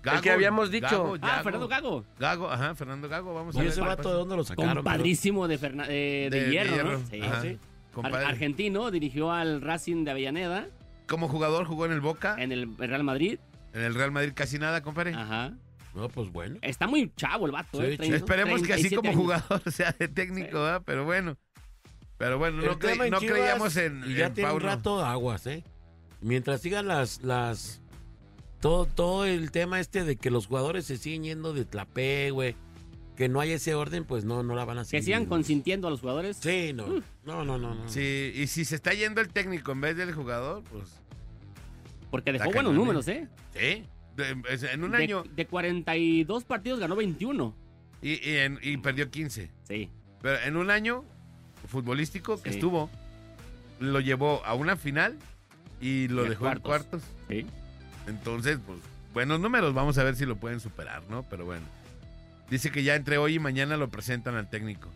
Gago, 0.03 0.21
que 0.21 0.31
habíamos 0.31 0.71
dicho. 0.71 0.87
Gago, 0.89 1.17
Ah. 1.21 1.41
Fernando 1.43 1.67
Gago. 1.67 2.05
Gago, 2.17 2.49
ajá, 2.49 2.73
Fernando 2.73 3.07
Gago, 3.07 3.33
vamos 3.35 3.55
a 3.55 3.59
¿Y 3.59 3.61
ver. 3.61 3.71
ese 3.71 3.81
qué 3.81 3.87
vato 3.87 4.09
de 4.09 4.15
dónde 4.15 4.35
lo 4.35 4.43
sacaron? 4.43 4.75
Compadrísimo 4.77 5.47
de, 5.47 5.59
Ferna- 5.59 5.85
eh, 5.89 6.27
de, 6.31 6.39
De- 6.39 6.45
de 6.45 6.51
hierro, 6.51 6.73
Hierro, 6.75 6.91
¿no? 6.99 7.07
Sí, 7.07 7.21
ajá. 7.21 7.41
sí. 7.43 7.59
Ar- 8.01 8.15
argentino, 8.15 8.89
dirigió 8.89 9.31
al 9.31 9.61
Racing 9.61 10.05
de 10.05 10.11
Avellaneda 10.11 10.67
Como 11.07 11.27
jugador 11.27 11.65
jugó 11.65 11.85
en 11.85 11.91
el 11.91 12.01
Boca, 12.01 12.35
en 12.39 12.51
el 12.51 12.75
Real 12.77 13.03
Madrid. 13.03 13.37
en 13.73 13.81
el 13.81 13.93
Real 13.93 14.11
Madrid 14.11 14.31
casi 14.33 14.57
nada, 14.57 14.81
compadre. 14.81 15.13
Ajá. 15.13 15.53
No, 15.93 16.07
pues 16.09 16.31
bueno. 16.31 16.57
Está 16.61 16.87
muy 16.87 17.11
chavo 17.15 17.45
el 17.45 17.51
vato, 17.51 17.77
Sí, 17.79 17.83
¿eh? 17.83 17.97
Esperemos 17.99 18.63
que 18.63 18.73
así 18.73 18.89
37 18.89 18.95
como 18.95 19.09
años. 19.09 19.21
jugador 19.45 19.61
sea 19.71 19.91
de 19.99 20.07
técnico, 20.07 20.61
¿verdad? 20.63 20.81
Pero 20.85 21.03
bueno. 21.05 21.37
Pero 22.21 22.37
bueno, 22.37 22.61
no, 22.61 22.77
cre- 22.77 22.93
Chivas, 23.19 23.23
creíamos 23.23 23.77
en, 23.77 24.03
Y 24.07 24.13
ya 24.15 24.27
en 24.27 24.33
tiene 24.35 24.51
un 24.51 24.61
rato 24.61 25.03
aguas, 25.03 25.47
¿eh? 25.47 25.63
Mientras 26.21 26.61
sigan 26.61 26.87
las. 26.87 27.23
las 27.23 27.81
todo, 28.59 28.85
todo 28.85 29.25
el 29.25 29.49
tema 29.49 29.79
este 29.79 30.03
de 30.03 30.17
que 30.17 30.29
los 30.29 30.45
jugadores 30.45 30.85
se 30.85 30.97
siguen 30.97 31.23
yendo 31.23 31.51
de 31.53 31.65
tlapé, 31.65 32.29
güey. 32.29 32.55
Que 33.17 33.27
no 33.27 33.39
hay 33.39 33.51
ese 33.53 33.73
orden, 33.73 34.05
pues 34.05 34.23
no, 34.23 34.43
no 34.43 34.53
la 34.55 34.65
van 34.65 34.77
a 34.77 34.83
seguir. 34.85 35.01
Que 35.01 35.05
sigan 35.05 35.25
consintiendo 35.25 35.87
a 35.87 35.89
los 35.91 35.99
jugadores. 36.01 36.37
Sí, 36.37 36.71
no. 36.73 36.85
No, 37.25 37.43
no, 37.43 37.57
no. 37.57 37.73
no. 37.73 37.89
Sí, 37.89 38.31
y 38.35 38.45
si 38.47 38.65
se 38.65 38.75
está 38.75 38.93
yendo 38.93 39.19
el 39.19 39.29
técnico 39.29 39.71
en 39.71 39.81
vez 39.81 39.97
del 39.97 40.13
jugador, 40.13 40.63
pues 40.71 41.01
Porque 42.11 42.31
dejó 42.33 42.45
buenos 42.45 42.63
cañón, 42.71 42.75
números, 42.75 43.07
¿eh? 43.07 43.27
sí. 43.53 43.83
De- 44.15 44.37
en 44.73 44.83
un 44.83 44.91
De- 44.91 44.97
año 44.97 45.23
De, 45.35 45.45
42 45.47 46.43
partidos 46.43 46.79
ganó 46.79 46.95
21. 46.95 47.55
y, 48.01 48.29
y 48.29 48.37
en- 48.37 48.59
y 48.61 48.77
perdió 48.77 49.09
15. 49.09 49.49
Sí. 49.63 49.89
Pero 50.21 50.37
en 50.41 50.55
un 50.57 50.69
año 50.69 51.03
futbolístico 51.67 52.41
que 52.41 52.49
Sí. 52.51 52.55
estuvo, 52.57 52.89
lo 53.79 53.99
llevó 53.99 54.43
a 54.45 54.53
una 54.53 54.75
final 54.77 55.17
y 55.79 56.07
lo 56.07 56.25
Y 56.25 56.29
dejó 56.29 56.49
en 56.49 56.59
cuartos. 56.59 57.01
Sí. 57.29 57.45
Entonces, 58.07 58.59
pues, 58.65 58.79
buenos 59.13 59.39
números, 59.39 59.73
vamos 59.73 59.97
a 59.97 60.03
ver 60.03 60.15
si 60.15 60.25
lo 60.25 60.35
pueden 60.35 60.59
superar, 60.59 61.03
¿no? 61.09 61.23
Pero 61.29 61.45
bueno. 61.45 61.65
Dice 62.49 62.69
que 62.71 62.83
ya 62.83 62.95
entre 62.95 63.17
hoy 63.17 63.35
y 63.35 63.39
mañana 63.39 63.77
lo 63.77 63.89
presentan 63.89 64.35
al 64.35 64.49
técnico. 64.49 64.89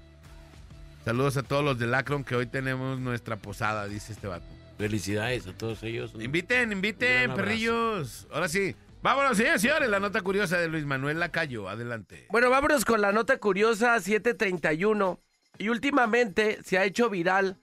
Saludos 1.05 1.37
a 1.37 1.43
todos 1.43 1.63
los 1.63 1.77
del 1.79 1.93
Akron 1.93 2.23
que 2.23 2.35
hoy 2.35 2.47
tenemos 2.47 2.99
nuestra 2.99 3.37
posada, 3.37 3.87
dice 3.87 4.11
este 4.11 4.27
vato. 4.27 4.45
Felicidades 4.77 5.47
a 5.47 5.53
todos 5.53 5.81
ellos. 5.83 6.11
Inviten, 6.19 6.67
Un 6.67 6.71
inviten, 6.73 7.33
perrillos. 7.33 8.27
Ahora 8.31 8.49
sí. 8.49 8.75
Vámonos, 9.01 9.37
señores, 9.37 9.61
señores. 9.61 9.87
La 9.87 9.99
nota 9.99 10.21
curiosa 10.21 10.57
de 10.57 10.67
Luis 10.67 10.83
Manuel 10.83 11.19
Lacayo. 11.19 11.69
Adelante. 11.69 12.25
Bueno, 12.31 12.49
vámonos 12.49 12.83
con 12.83 12.99
la 13.01 13.11
nota 13.11 13.37
curiosa 13.37 13.99
731. 14.01 15.21
Y 15.57 15.69
últimamente 15.69 16.59
se 16.63 16.77
ha 16.77 16.85
hecho 16.85 17.09
viral. 17.09 17.57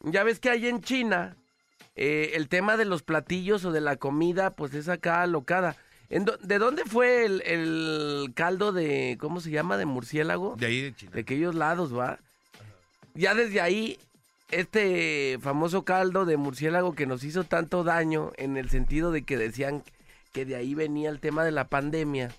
Ya 0.00 0.24
ves 0.24 0.40
que 0.40 0.50
hay 0.50 0.66
en 0.66 0.80
China 0.80 1.36
eh, 1.94 2.32
el 2.34 2.48
tema 2.48 2.76
de 2.76 2.84
los 2.84 3.02
platillos 3.02 3.64
o 3.64 3.72
de 3.72 3.80
la 3.80 3.96
comida, 3.96 4.54
pues 4.54 4.74
es 4.74 4.88
acá 4.88 5.26
locada. 5.26 5.76
¿En 6.08 6.26
¿De 6.42 6.58
dónde 6.58 6.84
fue 6.84 7.24
el, 7.24 7.42
el 7.42 8.32
caldo 8.34 8.72
de, 8.72 9.16
¿cómo 9.20 9.40
se 9.40 9.50
llama? 9.50 9.76
De 9.76 9.86
murciélago? 9.86 10.56
De 10.56 10.66
ahí 10.66 10.80
de 10.82 10.94
China. 10.94 11.12
De 11.14 11.20
aquellos 11.20 11.54
lados, 11.54 11.96
¿va? 11.96 12.18
Ya 13.14 13.34
desde 13.34 13.60
ahí, 13.60 13.98
este 14.50 15.38
famoso 15.40 15.84
caldo 15.84 16.24
de 16.24 16.36
murciélago 16.36 16.94
que 16.94 17.06
nos 17.06 17.24
hizo 17.24 17.44
tanto 17.44 17.84
daño 17.84 18.32
en 18.36 18.56
el 18.56 18.68
sentido 18.70 19.10
de 19.10 19.22
que 19.22 19.36
decían 19.36 19.82
que 20.32 20.44
de 20.44 20.56
ahí 20.56 20.74
venía 20.74 21.10
el 21.10 21.20
tema 21.20 21.44
de 21.44 21.52
la 21.52 21.68
pandemia. 21.68 22.30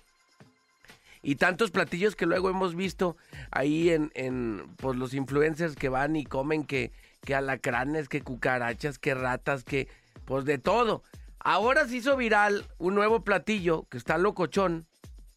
Y 1.24 1.36
tantos 1.36 1.70
platillos 1.70 2.14
que 2.16 2.26
luego 2.26 2.50
hemos 2.50 2.74
visto 2.76 3.16
ahí 3.50 3.90
en, 3.90 4.12
en 4.14 4.62
pues, 4.76 4.96
los 4.96 5.14
influencers 5.14 5.74
que 5.74 5.88
van 5.88 6.14
y 6.16 6.24
comen 6.24 6.64
que, 6.64 6.92
que 7.24 7.34
alacranes, 7.34 8.08
que 8.08 8.20
cucarachas, 8.20 8.98
que 8.98 9.14
ratas, 9.14 9.64
que 9.64 9.88
pues 10.26 10.44
de 10.44 10.58
todo. 10.58 11.02
Ahora 11.40 11.88
se 11.88 11.96
hizo 11.96 12.16
viral 12.16 12.66
un 12.78 12.94
nuevo 12.94 13.24
platillo 13.24 13.86
que 13.90 13.96
está 13.98 14.18
locochón. 14.18 14.86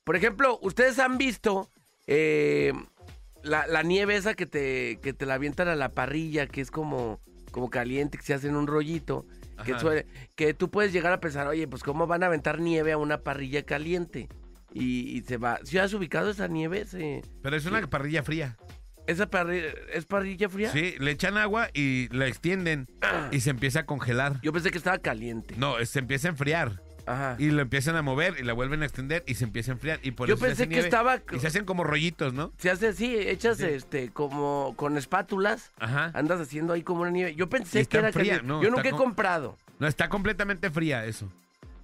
Por 0.04 0.16
ejemplo, 0.16 0.60
ustedes 0.62 1.00
han 1.00 1.18
visto 1.18 1.70
eh, 2.06 2.74
la, 3.44 3.66
la 3.68 3.84
nieve 3.84 4.16
esa 4.16 4.34
que 4.34 4.46
te, 4.46 5.00
que 5.02 5.14
te 5.14 5.26
la 5.26 5.34
avientan 5.36 5.68
a 5.68 5.76
la 5.76 5.90
parrilla, 5.94 6.48
que 6.48 6.62
es 6.62 6.72
como, 6.72 7.20
como 7.52 7.70
caliente, 7.70 8.18
que 8.18 8.24
se 8.24 8.34
hace 8.34 8.48
en 8.48 8.56
un 8.56 8.68
rollito. 8.68 9.26
Que, 9.66 9.74
suele- 9.80 10.06
que 10.36 10.54
tú 10.54 10.70
puedes 10.70 10.94
llegar 10.94 11.12
a 11.14 11.20
pensar, 11.20 11.48
oye, 11.48 11.68
pues 11.68 11.82
cómo 11.82 12.06
van 12.08 12.22
a 12.24 12.28
aventar 12.28 12.60
nieve 12.60 12.92
a 12.92 12.98
una 12.98 13.22
parrilla 13.22 13.64
caliente. 13.64 14.30
Y, 14.74 15.18
y 15.18 15.22
se 15.22 15.38
va. 15.38 15.60
¿Si 15.64 15.78
has 15.78 15.94
ubicado 15.94 16.30
esa 16.30 16.48
nieve? 16.48 16.86
Se- 16.86 17.22
Pero 17.42 17.56
es 17.56 17.66
una 17.66 17.82
parrilla 17.88 18.24
fría. 18.24 18.58
¿Esa 19.08 19.30
parrilla 19.30 19.68
es 19.94 20.06
parrilla 20.06 20.50
fría? 20.50 20.70
Sí, 20.72 20.96
le 21.00 21.12
echan 21.12 21.38
agua 21.38 21.70
y 21.74 22.10
la 22.14 22.28
extienden 22.28 22.88
y 23.32 23.40
se 23.40 23.50
empieza 23.52 23.80
a 23.82 23.86
congelar. 23.86 24.40
Yo 24.42 24.52
pensé 24.52 24.70
que 24.70 24.78
estaba 24.78 24.98
caliente. 24.98 25.56
No, 25.58 25.84
se 25.86 26.00
empieza 26.00 26.28
a 26.28 26.32
enfriar. 26.32 26.82
Ajá. 27.06 27.38
Y 27.40 27.52
lo 27.52 27.62
empiezan 27.62 27.96
a 27.96 28.02
mover 28.02 28.36
y 28.38 28.44
la 28.44 28.52
vuelven 28.52 28.82
a 28.84 28.86
extender 28.86 29.24
y 29.26 29.36
se 29.36 29.46
empieza 29.46 29.72
a 29.72 29.76
enfriar. 29.76 30.02
Y 30.04 30.12
por 30.12 30.28
Yo 30.28 30.34
eso 30.34 30.42
se 30.44 30.48
pensé 30.50 30.64
hace 30.64 30.70
que 30.70 30.76
nieve. 30.76 30.88
estaba- 30.90 31.22
Y 31.32 31.40
se 31.40 31.48
hacen 31.48 31.64
como 31.64 31.86
rollitos, 31.86 32.34
¿no? 32.34 32.52
Se 32.58 32.70
hace 32.70 32.90
así, 32.90 33.16
echas 33.16 33.60
Sí. 33.60 33.66
este 33.66 34.10
como 34.12 34.74
con 34.76 34.98
espátulas, 34.98 35.72
Ajá. 35.80 36.12
andas 36.14 36.42
haciendo 36.42 36.74
ahí 36.74 36.84
como 36.84 37.04
una 37.04 37.12
nieve. 37.12 37.34
Yo 37.36 37.48
pensé 37.48 37.86
que 37.86 37.98
era 38.00 38.12
fría, 38.12 38.40
caliente. 38.40 38.48
no, 38.48 38.62
Yo 38.62 38.70
nunca 38.72 38.90
he 38.90 38.92
comprado. 38.92 39.58
No, 39.80 39.88
está 39.88 40.10
completamente 40.10 40.70
fría 40.70 41.06
eso. 41.06 41.32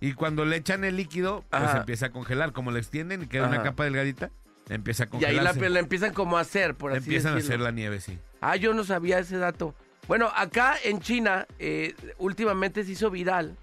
Y 0.04 0.12
cuando 0.16 0.44
le 0.44 0.58
echan 0.58 0.84
el 0.84 0.98
líquido, 0.98 1.46
pues 1.50 1.64
Ajá. 1.64 1.78
empieza 1.78 2.08
a 2.08 2.12
congelar. 2.12 2.52
Como 2.52 2.72
lo 2.72 2.78
extienden 2.78 3.24
y 3.24 3.28
queda 3.28 3.48
una 3.48 3.64
capa 3.64 3.86
delgadita, 3.86 4.32
empieza 4.68 5.06
a 5.06 5.08
Y 5.14 5.16
ahí 5.24 5.36
congelar. 5.38 5.56
la, 5.56 5.70
la 5.70 5.80
empiezan 5.80 6.14
como 6.14 6.38
a 6.38 6.42
hacer, 6.42 6.76
por 6.76 6.92
así 6.92 6.98
Empiezan 7.06 7.36
a 7.36 7.38
hacer 7.38 7.62
la 7.62 7.72
nieve, 7.72 8.02
sí. 8.02 8.20
Ah, 8.42 8.58
yo 8.58 8.74
no 8.74 8.84
sabía 8.84 9.20
ese 9.20 9.38
dato. 9.38 9.74
Bueno, 10.10 10.30
acá 10.36 10.76
en 10.84 11.00
China, 11.00 11.48
eh, 11.58 11.96
últimamente 12.18 12.84
se 12.84 12.92
hizo 12.92 13.10
viral 13.12 13.56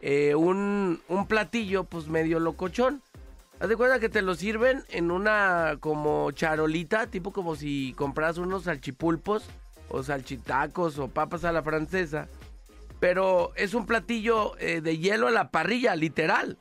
eh, 0.00 0.36
un, 0.36 1.02
un 1.08 1.26
platillo, 1.26 1.82
pues 1.82 2.06
medio 2.06 2.38
locochón. 2.38 3.02
Haz 3.58 3.68
de 3.68 3.74
cuenta 3.76 3.98
que 3.98 4.08
te 4.08 4.22
lo 4.22 4.36
sirven 4.36 4.84
en 4.88 5.10
una 5.10 5.78
como 5.80 6.30
charolita, 6.30 7.08
tipo 7.08 7.32
como 7.32 7.56
si 7.56 7.92
compras 7.96 8.38
unos 8.38 8.62
salchipulpos 8.64 9.46
o 9.88 10.04
salchitacos 10.04 11.00
o 11.00 11.08
papas 11.08 11.42
a 11.44 11.50
la 11.50 11.64
francesa. 11.64 12.28
Pero 13.02 13.50
es 13.56 13.74
un 13.74 13.84
platillo 13.84 14.56
eh, 14.60 14.80
de 14.80 14.96
hielo 14.96 15.26
a 15.26 15.32
la 15.32 15.50
parrilla, 15.50 15.96
literal. 15.96 16.56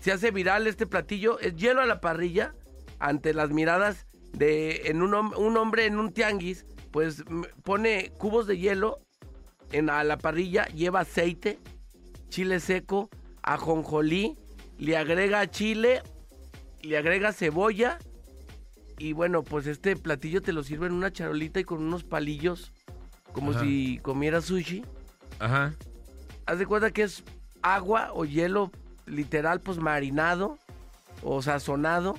Se 0.00 0.12
hace 0.12 0.30
viral 0.30 0.66
este 0.66 0.86
platillo, 0.86 1.38
es 1.40 1.56
hielo 1.56 1.82
a 1.82 1.86
la 1.86 2.00
parrilla 2.00 2.54
ante 2.98 3.34
las 3.34 3.50
miradas 3.50 4.06
de 4.32 4.84
en 4.86 5.02
un, 5.02 5.12
un 5.12 5.56
hombre 5.58 5.84
en 5.84 5.98
un 5.98 6.14
tianguis, 6.14 6.64
pues 6.90 7.22
pone 7.64 8.12
cubos 8.16 8.46
de 8.46 8.56
hielo 8.56 9.00
en 9.70 9.90
a 9.90 10.02
la 10.04 10.16
parrilla, 10.16 10.64
lleva 10.68 11.00
aceite, 11.00 11.58
chile 12.30 12.60
seco, 12.60 13.10
ajonjolí, 13.42 14.38
le 14.78 14.96
agrega 14.96 15.50
chile, 15.50 16.00
le 16.80 16.96
agrega 16.96 17.34
cebolla 17.34 17.98
y 18.96 19.12
bueno, 19.12 19.42
pues 19.42 19.66
este 19.66 19.96
platillo 19.96 20.40
te 20.40 20.54
lo 20.54 20.62
sirve 20.62 20.86
en 20.86 20.94
una 20.94 21.12
charolita 21.12 21.60
y 21.60 21.64
con 21.64 21.82
unos 21.82 22.04
palillos 22.04 22.72
como 23.34 23.50
Ajá. 23.50 23.60
si 23.60 23.98
comiera 23.98 24.40
sushi. 24.40 24.82
Ajá. 25.38 25.74
Haz 26.46 26.58
de 26.58 26.66
cuenta 26.66 26.90
que 26.90 27.02
es 27.02 27.22
agua 27.62 28.10
o 28.14 28.24
hielo 28.24 28.70
literal 29.06 29.60
pues 29.60 29.78
marinado 29.78 30.58
o 31.22 31.42
sazonado 31.42 32.16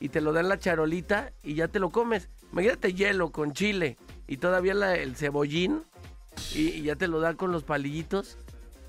y 0.00 0.08
te 0.08 0.20
lo 0.20 0.32
dan 0.32 0.48
la 0.48 0.58
charolita 0.58 1.32
y 1.42 1.54
ya 1.54 1.68
te 1.68 1.78
lo 1.78 1.90
comes. 1.90 2.28
Imagínate 2.52 2.92
hielo 2.94 3.30
con 3.32 3.52
chile 3.52 3.96
y 4.26 4.36
todavía 4.38 4.74
la- 4.74 4.94
el 4.96 5.16
cebollín 5.16 5.82
y, 6.54 6.68
y 6.68 6.82
ya 6.82 6.96
te 6.96 7.08
lo 7.08 7.20
dan 7.20 7.36
con 7.36 7.52
los 7.52 7.64
palillitos. 7.64 8.38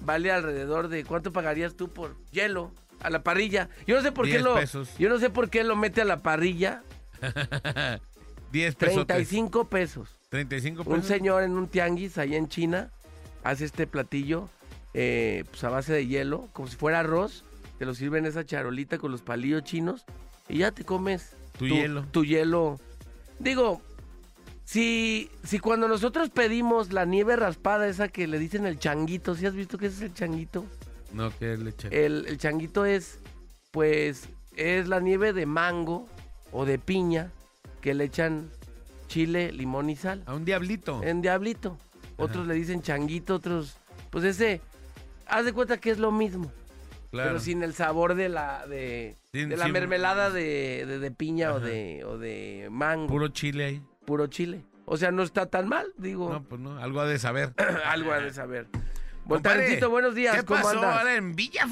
Vale 0.02 0.32
alrededor 0.32 0.88
de 0.90 1.04
¿cuánto 1.06 1.32
pagarías 1.32 1.76
tú 1.76 1.90
por 1.90 2.16
hielo 2.32 2.72
a 3.02 3.10
la 3.10 3.24
parrilla? 3.24 3.70
Yo 3.88 3.96
no 3.96 4.02
sé 4.02 4.12
por 4.12 4.26
qué 4.26 4.32
10 4.34 4.44
lo 4.44 4.56
pesos. 4.56 4.90
yo 4.98 5.10
no 5.10 5.20
sé 5.20 5.30
por 5.30 5.50
qué 5.50 5.64
lo 5.64 5.76
mete 5.76 6.02
a 6.02 6.06
la 6.06 6.22
parrilla. 6.22 6.84
10 8.52 8.76
pesos. 8.76 9.08
35 9.08 9.70
pesos. 9.70 10.10
35 10.30 10.84
pesos. 10.84 10.98
Un 10.98 11.04
señor 11.04 11.44
en 11.44 11.52
un 11.54 11.68
tianguis 11.68 12.18
allá 12.18 12.38
en 12.38 12.48
China 12.48 12.92
hace 13.46 13.64
este 13.64 13.88
platillo 13.88 14.50
eh, 14.94 15.46
pues 15.50 15.64
a 15.64 15.70
base 15.70 15.94
de 15.94 16.08
hielo, 16.08 16.50
como 16.52 16.68
si 16.68 16.76
fuera 16.76 17.00
arroz. 17.00 17.44
Te 17.80 17.86
lo 17.86 17.94
sirven 17.94 18.26
en 18.26 18.30
esa 18.32 18.46
charolita 18.46 18.98
con 18.98 19.12
los 19.12 19.22
palillos 19.22 19.64
chinos 19.64 20.06
y 20.50 20.60
ya 20.60 20.72
te 20.72 20.84
comes 20.84 21.36
Tu 21.58 21.68
hielo. 21.68 22.06
Tu 22.12 22.24
hielo. 22.24 22.80
Digo, 23.40 23.82
Si, 24.64 25.30
si 25.44 25.60
cuando 25.60 25.88
nosotros 25.88 26.30
pedimos 26.30 26.92
la 26.92 27.06
nieve 27.06 27.36
raspada, 27.36 27.88
esa 27.88 28.08
que 28.08 28.28
le 28.28 28.40
dicen 28.40 28.66
el 28.66 28.80
changuito, 28.80 29.36
¿sí 29.36 29.46
has 29.46 29.54
visto 29.54 29.78
qué 29.78 29.88
es 29.88 30.02
el 30.02 30.14
changuito? 30.14 30.66
No, 31.14 31.30
que 31.38 31.56
le 31.56 31.70
echa. 31.70 31.88
El, 31.90 32.26
el 32.28 32.38
changuito 32.38 32.84
es, 32.86 33.20
pues, 33.72 34.28
es 34.56 34.88
la 34.88 35.00
nieve 35.02 35.34
de 35.34 35.46
mango 35.46 36.08
o 36.52 36.66
de 36.66 36.80
piña 36.80 37.32
que 37.82 37.94
le 37.94 38.06
echan 38.06 38.50
chile, 39.08 39.52
limón 39.52 39.90
y 39.90 39.96
sal. 39.98 40.24
A 40.26 40.34
un 40.34 40.46
diablito. 40.46 41.04
En 41.04 41.22
diablito. 41.22 41.78
Otros 42.18 42.48
le 42.48 42.54
dicen 42.54 42.82
changuito, 42.82 43.36
otros, 43.36 43.78
pues 44.10 44.24
ese, 44.24 44.62
haz 45.28 45.46
de 45.46 45.54
cuenta 45.54 45.78
que 45.78 45.92
es 45.92 45.98
lo 46.00 46.12
mismo. 46.12 46.52
claro. 47.12 47.30
Pero 47.32 47.40
sin 47.40 47.62
el 47.64 47.74
sabor 47.74 48.16
de 48.16 48.30
la 48.30 48.66
de, 48.68 49.16
Sin- 49.32 49.50
de 49.50 49.58
la 49.58 49.66
sin- 49.66 49.74
mermelada 49.74 50.30
de, 50.30 50.86
de- 50.86 51.00
de 51.00 51.12
piña 51.12 51.54
o 51.54 51.60
de, 51.60 52.04
o 52.06 52.18
de 52.18 52.68
mango. 52.72 53.08
Puro 53.08 53.28
chile 53.30 53.66
ahí. 53.66 53.82
puro 54.06 54.28
chile. 54.28 54.64
O 54.86 54.98
sea, 54.98 55.12
no 55.12 55.24
está 55.24 55.48
tan 55.48 55.68
mal, 55.68 55.88
digo. 55.98 56.30
No, 56.32 56.44
pues 56.44 56.62
no, 56.62 56.78
algo 56.78 57.02
ha 57.02 57.06
de 57.08 57.18
saber. 57.20 57.54
algo 57.86 58.12
ha 58.14 58.20
de 58.20 58.32
saber. 58.34 58.68
Montanencito, 59.26 59.90
buenos 59.90 60.14
días. 60.14 60.36
¿Qué 60.36 60.44
¿Cómo 60.46 60.62
pasó 60.62 60.78
andas? 60.78 60.98
ahora 61.00 61.16
en 61.16 61.36
Villa 61.36 61.66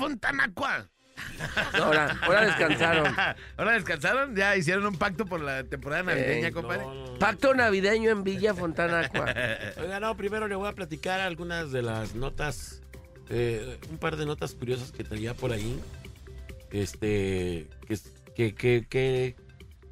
Fontanacua? 1.24 1.70
Ahora, 1.86 2.18
ahora 2.22 2.46
descansaron. 2.46 3.16
¿Ahora 3.58 3.72
descansaron? 3.74 4.36
¿Ya 4.36 4.56
hicieron 4.56 4.86
un 4.86 4.98
pacto 4.98 5.26
por 5.26 5.42
la 5.42 5.64
temporada 5.64 6.04
navideña, 6.04 6.48
Eh, 6.48 6.52
compadre? 6.52 6.84
No, 6.86 6.94
no, 6.94 7.06
no. 7.14 7.20
Pacto 7.20 7.54
navideño 7.54 8.12
en 8.12 8.24
Villa 8.24 8.54
Fontana 8.54 9.00
Aqua. 9.06 9.34
Oiga, 9.82 10.00
no, 10.00 10.16
primero 10.18 10.48
le 10.48 10.56
voy 10.56 10.68
a 10.70 10.74
platicar 10.74 11.20
algunas 11.20 11.72
de 11.72 11.82
las 11.82 12.16
notas, 12.16 12.82
eh, 13.30 13.78
un 13.90 13.98
par 13.98 14.16
de 14.18 14.26
notas 14.26 14.54
curiosas 14.56 14.92
que 14.92 15.04
traía 15.04 15.34
por 15.34 15.52
ahí. 15.52 15.80
Este, 16.72 17.68
que, 17.88 17.98
que, 18.36 18.56
que, 18.56 18.86
que, 18.90 19.36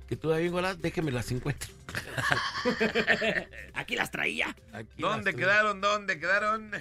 que 0.07 0.15
todavía 0.15 0.49
las, 0.61 0.81
déjeme 0.81 1.11
las 1.11 1.31
encuentro. 1.31 1.69
Aquí 3.73 3.95
las 3.95 4.09
traía. 4.11 4.55
Aquí 4.73 4.89
¿Dónde 5.01 5.31
las- 5.31 5.39
quedaron? 5.39 5.81
¿Dónde 5.81 6.19
quedaron? 6.19 6.71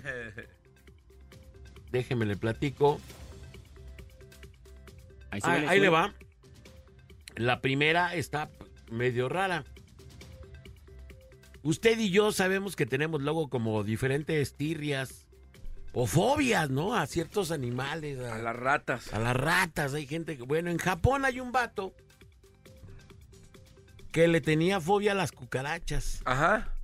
Déjeme 1.91 2.25
le 2.27 2.37
platico. 2.37 3.01
Ahí, 5.31 5.41
Ah, 5.45 5.63
ahí 5.69 5.81
le 5.81 5.89
va. 5.89 6.15
La 7.37 7.61
primera 7.61 8.15
está 8.15 8.51
medio 8.91 9.29
rara. 9.29 9.65
Usted 11.63 11.99
y 11.99 12.11
yo 12.11 12.33
sabemos 12.33 12.75
que 12.75 12.87
tenemos 12.87 13.21
luego 13.21 13.49
como 13.49 13.85
diferentes 13.85 14.57
tirrias 14.57 15.27
o 15.93 16.07
fobias, 16.07 16.71
¿no? 16.71 16.95
A 16.97 17.07
ciertos 17.07 17.51
animales, 17.51 18.19
a, 18.21 18.37
A 18.37 18.39
las 18.39 18.57
ratas. 18.57 19.13
a 19.13 19.19
las 19.19 19.37
ratas. 19.37 19.93
Hay 19.95 20.07
gente 20.07 20.37
que, 20.37 20.43
bueno, 20.45 20.71
en 20.71 20.79
Japón 20.79 21.25
hay 21.25 21.39
un 21.41 21.53
vato 21.53 21.95
que 24.13 24.27
le 24.27 24.41
tenía 24.41 24.81
fobia 24.81 25.13
a 25.13 25.15
las 25.15 25.33
cucarachas. 25.33 26.23
Ajá. 26.25 26.75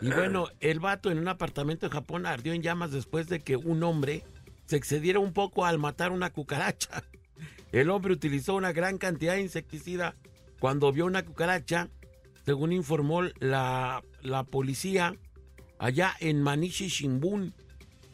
Y 0.00 0.10
bueno, 0.10 0.48
el 0.60 0.80
vato 0.80 1.10
en 1.10 1.18
un 1.18 1.28
apartamento 1.28 1.86
en 1.86 1.92
Japón 1.92 2.26
ardió 2.26 2.52
en 2.54 2.62
llamas 2.62 2.90
después 2.90 3.28
de 3.28 3.40
que 3.40 3.56
un 3.56 3.82
hombre 3.82 4.24
se 4.66 4.76
excediera 4.76 5.18
un 5.20 5.32
poco 5.32 5.64
al 5.66 5.78
matar 5.78 6.10
una 6.12 6.30
cucaracha. 6.30 7.04
El 7.72 7.90
hombre 7.90 8.12
utilizó 8.12 8.54
una 8.54 8.72
gran 8.72 8.98
cantidad 8.98 9.34
de 9.34 9.40
insecticida 9.40 10.14
cuando 10.60 10.92
vio 10.92 11.06
una 11.06 11.24
cucaracha, 11.24 11.88
según 12.44 12.72
informó 12.72 13.22
la, 13.40 14.02
la 14.20 14.44
policía 14.44 15.14
allá 15.78 16.14
en 16.20 16.42
Manishi 16.42 16.88
Shimbun, 16.88 17.54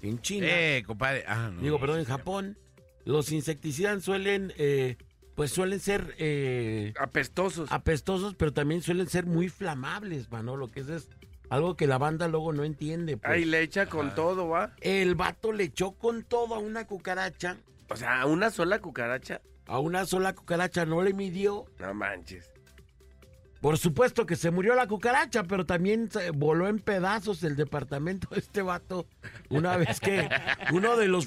en 0.03 0.21
China. 0.23 0.47
Eh, 0.49 0.83
compadre. 0.87 1.25
Ah, 1.27 1.51
no. 1.53 1.61
Digo, 1.61 1.79
perdón, 1.81 1.99
en 2.01 2.05
Japón. 2.07 2.59
Los 3.05 3.33
insecticidas 3.33 4.03
suelen, 4.05 4.53
eh, 4.59 4.97
pues 5.35 5.51
suelen 5.51 5.81
ser 5.81 6.15
eh, 6.19 6.93
Apestosos. 7.01 7.71
apestosos, 7.73 8.35
pero 8.35 8.53
también 8.53 8.83
suelen 8.83 9.09
ser 9.09 9.25
muy 9.27 9.49
flamables, 9.49 10.31
Manolo, 10.31 10.69
que 10.69 10.81
eso 10.81 10.95
es 10.95 11.09
algo 11.49 11.75
que 11.75 11.87
la 11.87 11.97
banda 11.97 12.29
luego 12.29 12.53
no 12.53 12.65
entiende. 12.65 13.17
pues. 13.17 13.33
Ahí 13.33 13.45
le 13.47 13.63
echa 13.63 13.87
con 13.87 14.15
todo, 14.15 14.49
¿va? 14.49 14.75
El 14.83 15.15
vato 15.15 15.53
le 15.53 15.65
echó 15.65 15.93
con 15.93 16.23
todo 16.23 16.55
a 16.55 16.59
una 16.59 16.87
cucaracha. 16.87 17.57
O 17.91 17.97
sea, 17.97 18.27
una 18.27 18.51
sola 18.51 18.81
cucaracha. 18.81 19.41
A 19.67 19.79
una 19.81 20.07
sola 20.07 20.35
cucaracha 20.35 20.87
no 20.87 21.03
le 21.03 21.13
midió. 21.13 21.67
No 21.79 21.93
manches. 21.95 22.51
Por 23.61 23.77
supuesto 23.77 24.25
que 24.25 24.37
se 24.37 24.53
murió 24.53 24.75
la 24.77 24.87
cucaracha, 24.87 25.43
pero 25.43 25.67
también 25.67 26.09
se 26.13 26.31
voló 26.31 26.69
en 26.69 26.79
pedazos 26.79 27.43
el 27.43 27.57
departamento 27.57 28.29
de 28.31 28.39
este 28.39 28.63
vato. 28.63 29.07
Una 29.49 29.77
vez 29.77 29.99
que 29.99 30.29
uno 30.73 30.97
de 30.97 31.09
los 31.09 31.27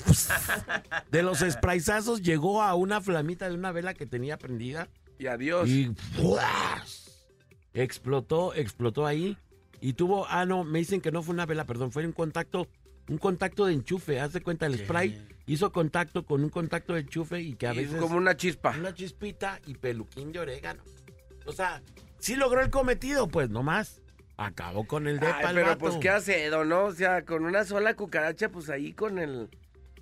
de 1.12 1.24
los 1.24 1.40
sprayzazos 1.40 2.22
llegó 2.22 2.62
a 2.62 2.74
una 2.76 3.02
flamita 3.02 3.50
de 3.50 3.56
una 3.56 3.74
vela 3.74 3.94
que 3.94 4.06
tenía 4.06 4.38
prendida 4.38 4.88
Y 5.20 5.28
adiós. 5.28 5.68
y 5.68 5.94
¡fuas! 6.16 7.28
explotó, 7.74 8.54
explotó 8.54 9.06
ahí 9.06 9.38
y 9.82 9.94
tuvo, 9.94 10.26
ah 10.30 10.46
no, 10.46 10.64
me 10.64 10.80
dicen 10.80 11.02
que 11.02 11.12
no 11.12 11.24
fue 11.24 11.34
una 11.34 11.46
vela, 11.46 11.66
perdón, 11.66 11.92
fue 11.92 12.06
un 12.06 12.12
contacto, 12.14 12.68
un 13.12 13.18
contacto 13.18 13.66
de 13.66 13.74
enchufe. 13.74 14.20
Haz 14.22 14.34
de 14.34 14.42
cuenta 14.42 14.66
el 14.66 14.78
spray 14.78 15.28
hizo 15.46 15.72
contacto 15.72 16.24
con 16.26 16.44
un 16.44 16.50
contacto 16.50 16.94
de 16.94 17.02
enchufe 17.02 17.42
y 17.42 17.56
que 17.56 17.68
a 17.68 17.74
Y 17.74 17.78
veces 17.80 18.00
como 18.00 18.16
una 18.16 18.38
chispa. 18.38 18.74
una 18.78 18.94
chispita 18.94 19.60
y 19.66 19.76
peluquín 19.76 20.32
de 20.32 20.40
orégano. 20.40 20.82
O 21.46 21.52
sea, 21.52 21.82
sí 22.20 22.36
logró 22.36 22.62
el 22.62 22.70
cometido, 22.70 23.28
pues 23.28 23.50
nomás. 23.50 24.02
Acabó 24.38 24.88
con 24.88 25.08
el 25.08 25.20
depa 25.20 25.40
Ay, 25.50 25.56
pero 25.56 25.68
vato. 25.68 25.80
pues 25.80 25.98
qué 25.98 26.10
hace, 26.10 26.50
¿no? 26.50 26.86
O 26.86 26.94
sea, 26.94 27.26
con 27.26 27.44
una 27.46 27.66
sola 27.66 27.96
cucaracha, 27.96 28.50
pues 28.50 28.70
ahí 28.70 28.94
con 28.94 29.20
el... 29.20 29.50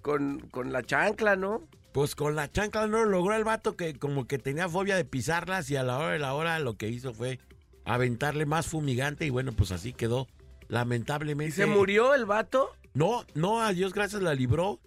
Con, 0.02 0.40
con 0.52 0.72
la 0.72 0.82
chancla, 0.84 1.36
¿no? 1.36 1.68
Pues 1.92 2.16
con 2.16 2.36
la 2.36 2.50
chancla 2.50 2.88
no 2.88 3.04
lo 3.04 3.10
logró 3.10 3.34
el 3.36 3.44
vato 3.44 3.76
que 3.76 3.96
como 3.96 4.28
que 4.28 4.38
tenía 4.38 4.70
fobia 4.70 4.96
de 4.96 5.04
pisarlas 5.04 5.70
y 5.72 5.76
a 5.76 5.84
la 5.84 5.98
hora 5.98 6.12
de 6.12 6.20
la 6.20 6.34
hora 6.36 6.60
lo 6.60 6.78
que 6.78 6.88
hizo 6.88 7.14
fue 7.14 7.40
aventarle 7.84 8.46
más 8.46 8.68
fumigante 8.68 9.26
y 9.26 9.30
bueno, 9.32 9.52
pues 9.52 9.72
así 9.72 9.92
quedó. 9.94 10.28
Lamentablemente. 10.70 11.50
¿Y 11.50 11.56
se 11.56 11.66
murió 11.66 12.14
el 12.14 12.26
vato? 12.26 12.70
No, 12.94 13.26
no, 13.34 13.62
a 13.62 13.74
Dios 13.74 13.94
gracias 13.94 14.22
la 14.22 14.34
libró, 14.34 14.80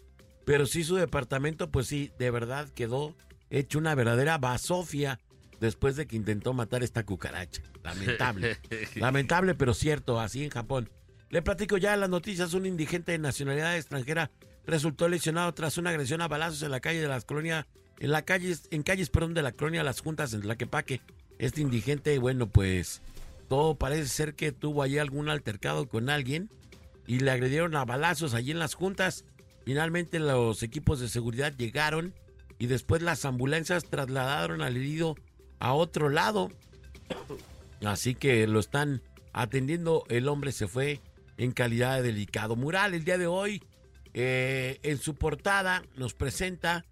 pero 0.45 0.67
sí 0.67 0.85
su 0.85 0.97
departamento, 0.97 1.71
pues 1.71 1.87
sí, 1.87 2.11
de 2.19 2.31
verdad 2.31 2.69
quedó 2.71 3.15
hecho 3.51 3.79
una 3.79 3.95
verdadera 3.95 4.39
basofia 4.39 5.21
después 5.61 5.97
de 5.97 6.07
que 6.07 6.17
intentó 6.17 6.53
matar 6.53 6.83
esta 6.83 7.05
cucaracha. 7.05 7.63
Lamentable. 7.85 8.59
Lamentable, 8.97 9.55
pero 9.55 9.75
cierto, 9.75 10.21
así 10.21 10.45
en 10.45 10.51
Japón. 10.51 10.91
Le 11.31 11.41
platico 11.43 11.79
ya 11.79 11.97
las 11.97 12.11
noticias, 12.11 12.55
un 12.55 12.67
indigente 12.67 13.13
de 13.13 13.19
nacionalidad 13.19 13.77
extranjera 13.77 14.31
resultó 14.67 15.09
lesionado 15.09 15.53
tras 15.55 15.79
una 15.79 15.91
agresión 15.91 16.21
a 16.21 16.29
balazos 16.29 16.63
en 16.63 16.71
la 16.71 16.81
calle 16.81 17.01
de 17.01 17.09
las 17.09 17.25
colonias, 17.25 17.67
en 18.01 18.11
la 18.11 18.23
calle, 18.23 18.55
en 18.71 18.83
calles, 18.83 19.11
perdón, 19.11 19.35
de 19.35 19.43
la 19.43 19.53
colonia 19.53 19.83
Las 19.83 20.01
Juntas 20.01 20.35
en 20.35 20.43
Tlaquepaque. 20.43 21.01
Este 21.39 21.61
indigente, 21.61 22.19
bueno, 22.19 22.49
pues 22.49 23.01
todo 23.49 23.77
parece 23.77 24.09
ser 24.09 24.35
que 24.35 24.53
tuvo 24.53 24.83
allí 24.83 24.99
algún 24.99 25.29
altercado 25.29 25.89
con 25.89 26.11
alguien 26.11 26.51
y 27.07 27.21
le 27.21 27.31
agredieron 27.31 27.75
a 27.77 27.85
balazos 27.85 28.35
allí 28.35 28.51
en 28.51 28.59
las 28.59 28.75
juntas. 28.75 29.25
Finalmente 29.65 30.19
los 30.19 30.63
equipos 30.63 31.01
de 31.01 31.09
seguridad 31.09 31.55
llegaron 31.57 32.15
y 32.59 32.67
después 32.67 33.03
las 33.03 33.25
ambulancias 33.25 33.85
trasladaron 33.85 34.63
al 34.63 34.77
herido 34.77 35.17
a 35.59 35.75
otro 35.75 36.09
lado. 36.09 36.51
Así 37.85 38.15
que 38.15 38.47
lo 38.47 38.61
están 38.61 39.03
atendiendo. 39.33 40.05
El 40.09 40.29
hombre 40.29 40.53
se 40.53 40.69
fue 40.69 41.01
en 41.37 41.53
calidad 41.53 41.97
de 41.97 42.03
delicado. 42.03 42.57
Mural 42.57 42.95
el 42.95 43.05
día 43.05 43.19
de 43.19 43.27
hoy 43.27 43.63
eh, 44.15 44.79
en 44.83 44.99
su 44.99 45.15
portada 45.15 45.85
nos 45.97 46.15
presenta 46.15 46.85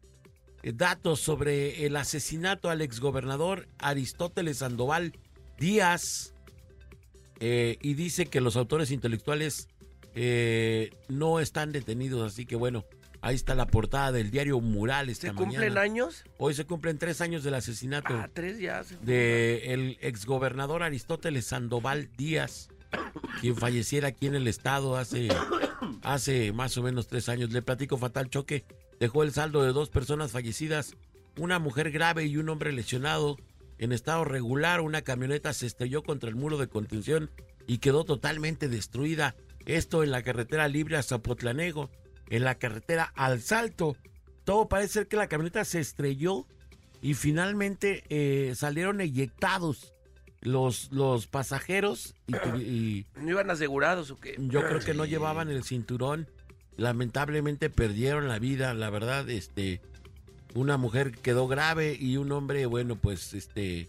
eh, 0.62 0.72
datos 0.74 1.20
sobre 1.20 1.86
el 1.86 1.96
asesinato 1.96 2.70
al 2.70 2.80
exgobernador 2.80 3.68
Aristóteles 3.78 4.58
Sandoval 4.58 5.12
Díaz 5.58 6.34
eh, 7.40 7.76
y 7.82 7.94
dice 7.94 8.26
que 8.26 8.40
los 8.40 8.56
autores 8.56 8.90
intelectuales 8.90 9.68
eh, 10.14 10.90
no 11.08 11.40
están 11.40 11.72
detenidos, 11.72 12.32
así 12.32 12.46
que 12.46 12.56
bueno, 12.56 12.84
ahí 13.20 13.34
está 13.34 13.54
la 13.54 13.66
portada 13.66 14.12
del 14.12 14.30
diario 14.30 14.60
Mural 14.60 15.08
esta 15.08 15.28
¿Se 15.28 15.34
cumplen 15.34 15.60
mañana. 15.74 15.80
años? 15.82 16.24
Hoy 16.38 16.54
se 16.54 16.64
cumplen 16.66 16.98
tres 16.98 17.20
años 17.20 17.44
del 17.44 17.54
asesinato 17.54 18.14
Ah, 18.14 18.28
tres 18.32 18.58
ya. 18.58 18.82
se- 18.84 18.96
de 18.96 19.72
el 19.72 19.98
exgobernador 20.00 20.82
Aristóteles 20.82 21.46
Sandoval 21.46 22.08
Díaz, 22.16 22.68
quien 23.40 23.56
falleciera 23.56 24.08
aquí 24.08 24.26
en 24.26 24.34
el 24.34 24.48
estado 24.48 24.96
hace, 24.96 25.28
hace 26.02 26.52
más 26.52 26.76
o 26.76 26.82
menos 26.82 27.06
tres 27.06 27.28
años. 27.28 27.52
Le 27.52 27.62
platico 27.62 27.96
fatal 27.96 28.28
choque, 28.30 28.64
dejó 28.98 29.22
el 29.22 29.32
saldo 29.32 29.62
de 29.62 29.72
dos 29.72 29.90
personas 29.90 30.32
fallecidas, 30.32 30.96
una 31.38 31.58
mujer 31.58 31.90
grave 31.90 32.26
y 32.26 32.36
un 32.36 32.48
hombre 32.48 32.72
lesionado. 32.72 33.36
En 33.78 33.92
estado 33.92 34.24
regular, 34.24 34.80
una 34.82 35.02
camioneta 35.02 35.52
se 35.54 35.66
estrelló 35.66 36.02
contra 36.02 36.28
el 36.28 36.36
muro 36.36 36.58
de 36.58 36.68
contención 36.68 37.30
y 37.66 37.78
quedó 37.78 38.04
totalmente 38.04 38.68
destruida. 38.68 39.36
Esto 39.76 40.02
en 40.02 40.10
la 40.10 40.22
carretera 40.22 40.68
libre 40.68 40.96
a 40.96 41.02
Zapotlanego, 41.02 41.90
en 42.28 42.44
la 42.44 42.56
carretera 42.56 43.12
al 43.14 43.40
Salto. 43.40 43.96
Todo 44.44 44.68
parece 44.68 44.92
ser 44.94 45.08
que 45.08 45.16
la 45.16 45.28
camioneta 45.28 45.64
se 45.64 45.80
estrelló 45.80 46.46
y 47.02 47.14
finalmente 47.14 48.04
eh, 48.08 48.54
salieron 48.56 49.00
eyectados 49.00 49.92
los, 50.40 50.90
los 50.92 51.26
pasajeros 51.26 52.14
y, 52.58 53.06
¿No 53.16 53.30
iban 53.30 53.50
asegurados 53.50 54.10
o 54.10 54.16
qué? 54.18 54.34
yo 54.38 54.60
creo 54.66 54.80
que 54.80 54.94
no 54.94 55.04
llevaban 55.04 55.50
el 55.50 55.62
cinturón. 55.64 56.28
Lamentablemente 56.76 57.68
perdieron 57.68 58.26
la 58.28 58.38
vida, 58.38 58.72
la 58.74 58.90
verdad, 58.90 59.28
este 59.28 59.80
una 60.54 60.76
mujer 60.78 61.12
quedó 61.12 61.46
grave 61.46 61.96
y 62.00 62.16
un 62.16 62.32
hombre, 62.32 62.66
bueno, 62.66 62.96
pues 62.96 63.34
este 63.34 63.88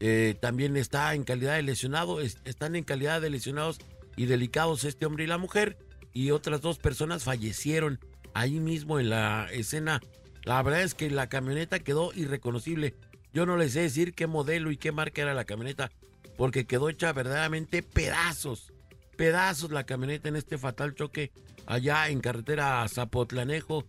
eh, 0.00 0.34
también 0.40 0.76
está 0.76 1.14
en 1.14 1.24
calidad 1.24 1.54
de 1.54 1.62
lesionado, 1.62 2.20
es- 2.20 2.38
están 2.44 2.74
en 2.76 2.84
calidad 2.84 3.20
de 3.20 3.30
lesionados 3.30 3.78
y 4.16 4.26
delicados 4.26 4.84
este 4.84 5.06
hombre 5.06 5.24
y 5.24 5.26
la 5.26 5.38
mujer, 5.38 5.78
y 6.12 6.30
otras 6.30 6.60
dos 6.60 6.78
personas 6.78 7.24
fallecieron 7.24 8.00
ahí 8.34 8.60
mismo 8.60 8.98
en 8.98 9.10
la 9.10 9.48
escena. 9.52 10.00
La 10.44 10.62
verdad 10.62 10.82
es 10.82 10.94
que 10.94 11.10
la 11.10 11.28
camioneta 11.28 11.78
quedó 11.78 12.12
irreconocible. 12.14 12.94
Yo 13.32 13.46
no 13.46 13.56
les 13.56 13.72
sé 13.72 13.80
decir 13.82 14.14
qué 14.14 14.26
modelo 14.26 14.70
y 14.70 14.76
qué 14.76 14.92
marca 14.92 15.22
era 15.22 15.34
la 15.34 15.44
camioneta, 15.44 15.90
porque 16.36 16.66
quedó 16.66 16.88
hecha 16.88 17.12
verdaderamente 17.12 17.82
pedazos, 17.82 18.72
pedazos 19.16 19.70
la 19.70 19.84
camioneta 19.84 20.28
en 20.28 20.36
este 20.36 20.58
fatal 20.58 20.94
choque 20.94 21.30
allá 21.66 22.08
en 22.08 22.20
carretera 22.20 22.86
Zapotlanejo, 22.88 23.84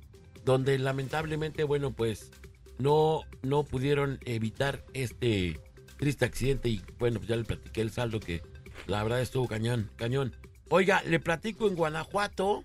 donde 0.46 0.78
lamentablemente, 0.78 1.64
bueno, 1.64 1.92
pues 1.92 2.32
no, 2.78 3.24
no 3.42 3.64
pudieron 3.64 4.20
evitar 4.26 4.84
este 4.94 5.60
triste 5.98 6.26
accidente 6.26 6.70
y 6.70 6.82
bueno, 7.00 7.20
pues 7.20 7.30
ya 7.30 7.36
le 7.36 7.44
platiqué 7.44 7.82
el 7.82 7.92
saldo 7.92 8.20
que 8.20 8.42
la 8.88 9.04
verdad 9.04 9.22
estuvo 9.22 9.48
cañón, 9.48 9.89
cañón. 9.96 10.36
Oiga, 10.70 11.04
le 11.04 11.20
platico 11.20 11.67
en 11.67 11.76
Guanajuato 11.76 12.63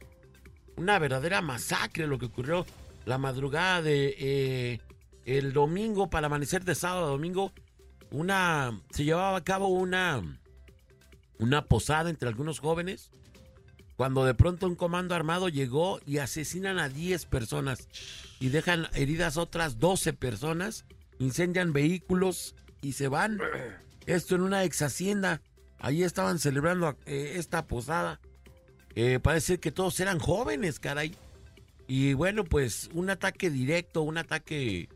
una 0.77 0.99
verdadera 0.99 1.41
masacre 1.41 2.07
lo 2.07 2.19
que 2.19 2.27
ocurrió 2.27 2.67
la 3.05 3.19
madrugada 3.19 3.83
de 3.83 4.15
eh, 4.19 4.81
el 5.25 5.53
domingo 5.53 6.11
para 6.11 6.27
amanecer 6.27 6.65
de 6.65 6.75
sábado 6.75 7.07
a 7.07 7.11
domingo. 7.11 7.53
Una 8.11 8.81
se 8.91 9.05
llevaba 9.05 9.37
a 9.37 9.45
cabo 9.45 9.69
una 9.69 10.23
una 11.39 11.67
posada 11.67 12.09
entre 12.11 12.29
algunos 12.29 12.61
jóvenes 12.61 13.11
cuando 13.97 14.25
de 14.25 14.35
pronto 14.35 14.67
un 14.67 14.77
comando 14.77 15.15
armado 15.15 15.49
llegó 15.49 16.01
y 16.07 16.19
asesinan 16.19 16.79
a 16.79 16.89
10 16.89 17.25
personas 17.27 17.89
y 18.39 18.51
dejan 18.51 18.89
heridas 18.93 19.39
otras 19.39 19.79
12 19.79 20.13
personas, 20.13 20.85
incendian 21.19 21.73
vehículos 21.73 22.55
y 22.83 22.93
se 22.93 23.09
van. 23.09 23.41
Esto 24.05 24.35
en 24.35 24.43
una 24.43 24.65
ex 24.65 24.83
hacienda. 24.83 25.41
Ahí 25.87 26.03
estaban 26.03 26.41
celebrando 26.41 26.97
eh, 27.07 27.35
esta 27.37 27.69
posada. 27.69 28.19
Eh, 28.97 29.21
parece 29.23 29.61
que 29.61 29.71
todos 29.71 30.01
eran 30.01 30.19
jóvenes, 30.19 30.81
caray. 30.81 31.15
Y 31.87 32.15
bueno, 32.15 32.43
pues 32.43 32.91
un 32.93 33.09
ataque 33.09 33.51
directo, 33.51 34.03
un 34.03 34.19
ataque 34.19 34.89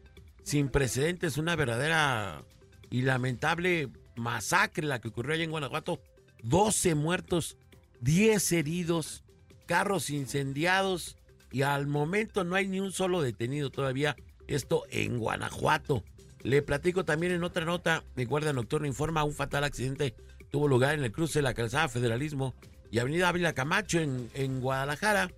sin 0.42 0.68
precedentes, 0.68 1.38
una 1.38 1.55
verdadera 1.55 2.42
y 2.90 3.03
lamentable 3.03 3.88
masacre 4.16 4.85
la 4.85 5.00
que 5.00 5.07
ocurrió 5.07 5.35
allá 5.35 5.44
en 5.44 5.53
Guanajuato. 5.53 6.00
12 6.42 6.96
muertos, 6.96 7.57
10 8.00 8.50
heridos, 8.50 9.22
carros 9.66 10.11
incendiados 10.11 11.16
y 11.53 11.62
al 11.62 11.87
momento 11.87 12.42
no 12.42 12.57
hay 12.57 12.66
ni 12.66 12.81
un 12.81 12.90
solo 12.90 13.22
detenido 13.22 13.70
todavía. 13.70 14.16
Esto 14.48 14.83
en 14.90 15.20
Guanajuato. 15.20 16.03
Le 16.42 16.62
platico 16.62 17.05
también 17.05 17.31
en 17.31 17.44
otra 17.44 17.64
nota, 17.64 18.03
de 18.16 18.24
Guardia 18.24 18.53
Nocturna 18.53 18.88
informa 18.88 19.22
un 19.22 19.35
fatal 19.35 19.62
accidente 19.62 20.16
tuvo 20.50 20.68
lugar 20.68 20.94
en 20.94 21.04
el 21.04 21.12
cruce 21.12 21.38
de 21.38 21.42
la 21.42 21.54
calzada 21.54 21.88
Federalismo 21.88 22.54
y 22.90 22.98
Avenida 22.98 23.28
Ávila 23.28 23.52
Camacho 23.52 24.00
en, 24.00 24.30
en 24.34 24.60
Guadalajara. 24.60 25.30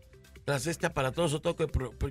Tras 0.44 0.66
este 0.66 0.86
aparatoso 0.86 1.40
toque, 1.40 1.66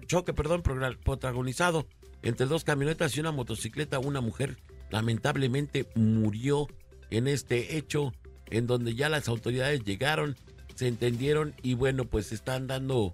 choque 0.08 0.34
perdón, 0.34 0.64
protagonizado 1.04 1.86
entre 2.22 2.46
dos 2.46 2.64
camionetas 2.64 3.16
y 3.18 3.20
una 3.20 3.32
motocicleta, 3.32 4.00
una 4.00 4.22
mujer 4.22 4.58
lamentablemente 4.90 5.88
murió 5.96 6.68
en 7.10 7.28
este 7.28 7.78
hecho 7.78 8.14
en 8.50 8.68
donde 8.68 8.96
ya 8.96 9.10
las 9.10 9.28
autoridades 9.28 9.84
llegaron, 9.84 10.38
se 10.76 10.88
entendieron 10.88 11.56
y 11.62 11.74
bueno, 11.74 12.06
pues 12.06 12.32
están 12.32 12.68
dando 12.68 13.14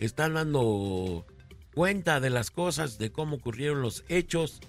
están 0.00 0.34
dando 0.34 1.26
cuenta 1.74 2.20
de 2.20 2.30
las 2.30 2.50
cosas, 2.50 2.98
de 2.98 3.10
cómo 3.10 3.36
ocurrieron 3.36 3.82
los 3.82 4.04
hechos 4.08 4.60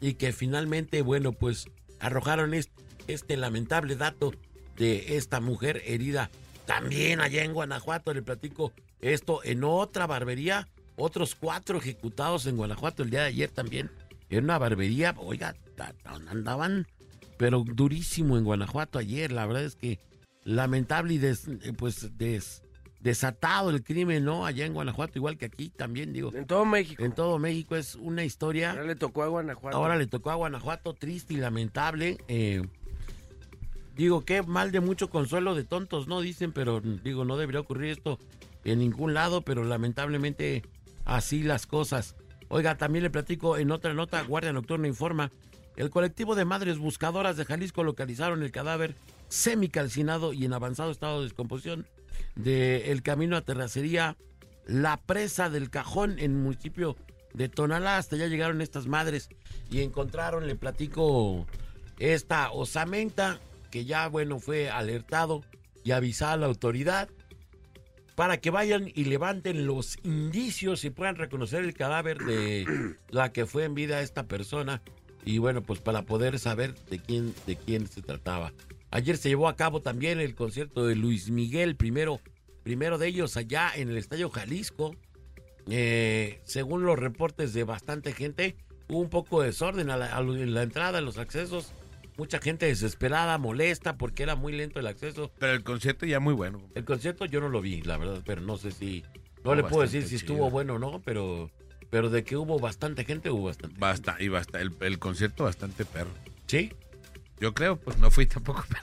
y 0.00 0.14
que 0.14 0.32
finalmente, 0.32 1.02
bueno, 1.02 1.32
pues 1.32 1.68
arrojaron 1.98 2.54
este, 2.54 2.82
este 3.06 3.36
lamentable 3.36 3.96
dato 3.96 4.32
de 4.76 5.16
esta 5.16 5.40
mujer 5.40 5.82
herida 5.86 6.30
también 6.66 7.20
allá 7.20 7.44
en 7.44 7.52
Guanajuato. 7.52 8.12
Le 8.14 8.22
platico 8.22 8.72
esto 9.00 9.40
en 9.44 9.64
otra 9.64 10.06
barbería, 10.06 10.68
otros 10.96 11.34
cuatro 11.34 11.78
ejecutados 11.78 12.46
en 12.46 12.56
Guanajuato 12.56 13.02
el 13.02 13.10
día 13.10 13.20
de 13.22 13.28
ayer 13.28 13.50
también. 13.50 13.90
En 14.28 14.44
una 14.44 14.58
barbería, 14.58 15.14
oiga, 15.18 15.56
andaban, 16.04 16.86
pero 17.36 17.64
durísimo 17.66 18.36
en 18.38 18.44
Guanajuato 18.44 18.98
ayer. 18.98 19.32
La 19.32 19.46
verdad 19.46 19.64
es 19.64 19.74
que 19.76 19.98
lamentable 20.44 21.14
y 21.14 21.18
des- 21.18 21.48
eh, 21.48 21.72
pues 21.76 22.16
des- 22.16 22.62
desatado 23.00 23.70
el 23.70 23.82
crimen, 23.82 24.24
¿no? 24.24 24.44
Allá 24.46 24.66
en 24.66 24.74
Guanajuato, 24.74 25.18
igual 25.18 25.38
que 25.38 25.46
aquí 25.46 25.70
también, 25.70 26.12
digo. 26.12 26.32
En 26.34 26.46
todo 26.46 26.64
México. 26.66 27.02
En 27.04 27.12
todo 27.12 27.38
México 27.38 27.74
es 27.76 27.94
una 27.94 28.24
historia. 28.24 28.72
Ahora 28.72 28.84
le 28.84 28.94
tocó 28.96 29.22
a 29.22 29.28
Guanajuato. 29.28 29.76
Ahora 29.76 29.96
le 29.96 30.06
tocó 30.06 30.30
a 30.30 30.34
Guanajuato, 30.34 30.92
triste 30.94 31.34
y 31.34 31.38
lamentable. 31.38 32.18
eh, 32.28 32.62
digo, 34.02 34.24
qué 34.24 34.42
mal 34.42 34.72
de 34.72 34.80
mucho 34.80 35.10
consuelo 35.10 35.54
de 35.54 35.64
tontos, 35.64 36.08
¿no? 36.08 36.20
Dicen, 36.20 36.52
pero 36.52 36.80
digo, 36.80 37.24
no 37.24 37.36
debería 37.36 37.60
ocurrir 37.60 37.90
esto 37.90 38.18
en 38.64 38.78
ningún 38.78 39.14
lado, 39.14 39.42
pero 39.42 39.64
lamentablemente 39.64 40.62
así 41.04 41.42
las 41.42 41.66
cosas. 41.66 42.16
Oiga, 42.48 42.76
también 42.76 43.02
le 43.02 43.10
platico 43.10 43.58
en 43.58 43.70
otra 43.70 43.94
nota, 43.94 44.22
Guardia 44.22 44.52
Nocturna 44.52 44.88
informa, 44.88 45.30
el 45.76 45.90
colectivo 45.90 46.34
de 46.34 46.44
madres 46.44 46.78
buscadoras 46.78 47.36
de 47.36 47.44
Jalisco 47.44 47.84
localizaron 47.84 48.42
el 48.42 48.50
cadáver 48.50 48.94
semicalcinado 49.28 50.32
y 50.32 50.44
en 50.44 50.52
avanzado 50.52 50.90
estado 50.90 51.18
de 51.18 51.24
descomposición 51.24 51.86
de 52.34 52.90
el 52.90 53.02
camino 53.02 53.36
a 53.36 53.42
terracería 53.42 54.16
La 54.66 54.96
Presa 54.96 55.48
del 55.48 55.70
Cajón 55.70 56.18
en 56.18 56.32
el 56.32 56.38
municipio 56.38 56.96
de 57.34 57.48
Tonalá. 57.48 57.98
Hasta 57.98 58.16
ya 58.16 58.26
llegaron 58.26 58.60
estas 58.60 58.86
madres 58.86 59.28
y 59.70 59.82
encontraron, 59.82 60.46
le 60.46 60.56
platico, 60.56 61.46
esta 61.98 62.50
osamenta 62.50 63.40
que 63.70 63.84
ya, 63.84 64.08
bueno, 64.08 64.40
fue 64.40 64.68
alertado 64.68 65.42
y 65.84 65.92
avisado 65.92 66.32
a 66.32 66.36
la 66.36 66.46
autoridad 66.46 67.08
para 68.14 68.38
que 68.38 68.50
vayan 68.50 68.90
y 68.94 69.04
levanten 69.04 69.66
los 69.66 69.96
indicios 70.02 70.84
y 70.84 70.90
puedan 70.90 71.16
reconocer 71.16 71.64
el 71.64 71.72
cadáver 71.72 72.18
de 72.18 72.66
la 73.08 73.32
que 73.32 73.46
fue 73.46 73.64
en 73.64 73.74
vida 73.74 74.02
esta 74.02 74.24
persona 74.24 74.82
y 75.24 75.38
bueno, 75.38 75.62
pues 75.62 75.80
para 75.80 76.02
poder 76.02 76.38
saber 76.38 76.74
de 76.90 76.98
quién 76.98 77.34
de 77.46 77.56
quién 77.56 77.86
se 77.86 78.02
trataba. 78.02 78.52
Ayer 78.90 79.16
se 79.16 79.28
llevó 79.28 79.48
a 79.48 79.56
cabo 79.56 79.80
también 79.80 80.20
el 80.20 80.34
concierto 80.34 80.86
de 80.86 80.96
Luis 80.96 81.30
Miguel, 81.30 81.76
primero 81.76 82.20
primero 82.62 82.98
de 82.98 83.08
ellos 83.08 83.36
allá 83.36 83.72
en 83.74 83.88
el 83.88 83.96
Estadio 83.96 84.30
Jalisco. 84.30 84.94
Eh, 85.68 86.40
según 86.44 86.84
los 86.84 86.98
reportes 86.98 87.52
de 87.52 87.64
bastante 87.64 88.12
gente, 88.12 88.56
hubo 88.88 88.98
un 88.98 89.10
poco 89.10 89.40
de 89.40 89.48
desorden 89.48 89.90
a 89.90 89.96
la, 89.96 90.14
a 90.14 90.22
la 90.22 90.62
entrada, 90.62 90.98
a 90.98 91.00
los 91.02 91.18
accesos. 91.18 91.72
Mucha 92.20 92.38
gente 92.38 92.66
desesperada, 92.66 93.38
molesta 93.38 93.96
porque 93.96 94.22
era 94.22 94.36
muy 94.36 94.52
lento 94.52 94.78
el 94.78 94.86
acceso. 94.86 95.32
Pero 95.38 95.54
el 95.54 95.64
concierto 95.64 96.04
ya 96.04 96.20
muy 96.20 96.34
bueno. 96.34 96.60
El 96.74 96.84
concierto 96.84 97.24
yo 97.24 97.40
no 97.40 97.48
lo 97.48 97.62
vi, 97.62 97.80
la 97.80 97.96
verdad, 97.96 98.20
pero 98.26 98.42
no 98.42 98.58
sé 98.58 98.72
si. 98.72 99.06
No 99.42 99.54
le 99.54 99.62
puedo 99.62 99.80
decir 99.80 100.02
si 100.02 100.08
chido. 100.10 100.18
estuvo 100.18 100.50
bueno 100.50 100.74
o 100.74 100.78
no, 100.78 101.00
pero. 101.00 101.50
Pero 101.88 102.10
de 102.10 102.22
que 102.22 102.36
hubo 102.36 102.58
bastante 102.58 103.06
gente, 103.06 103.30
hubo 103.30 103.44
bastante. 103.44 103.74
Basta, 103.78 104.18
y 104.20 104.28
basta. 104.28 104.60
El, 104.60 104.76
el 104.80 104.98
concierto 104.98 105.44
bastante 105.44 105.86
perro. 105.86 106.10
¿Sí? 106.46 106.74
Yo 107.40 107.54
creo, 107.54 107.76
pues 107.76 107.96
no 107.96 108.10
fui 108.10 108.26
tampoco, 108.26 108.66
pero. 108.68 108.82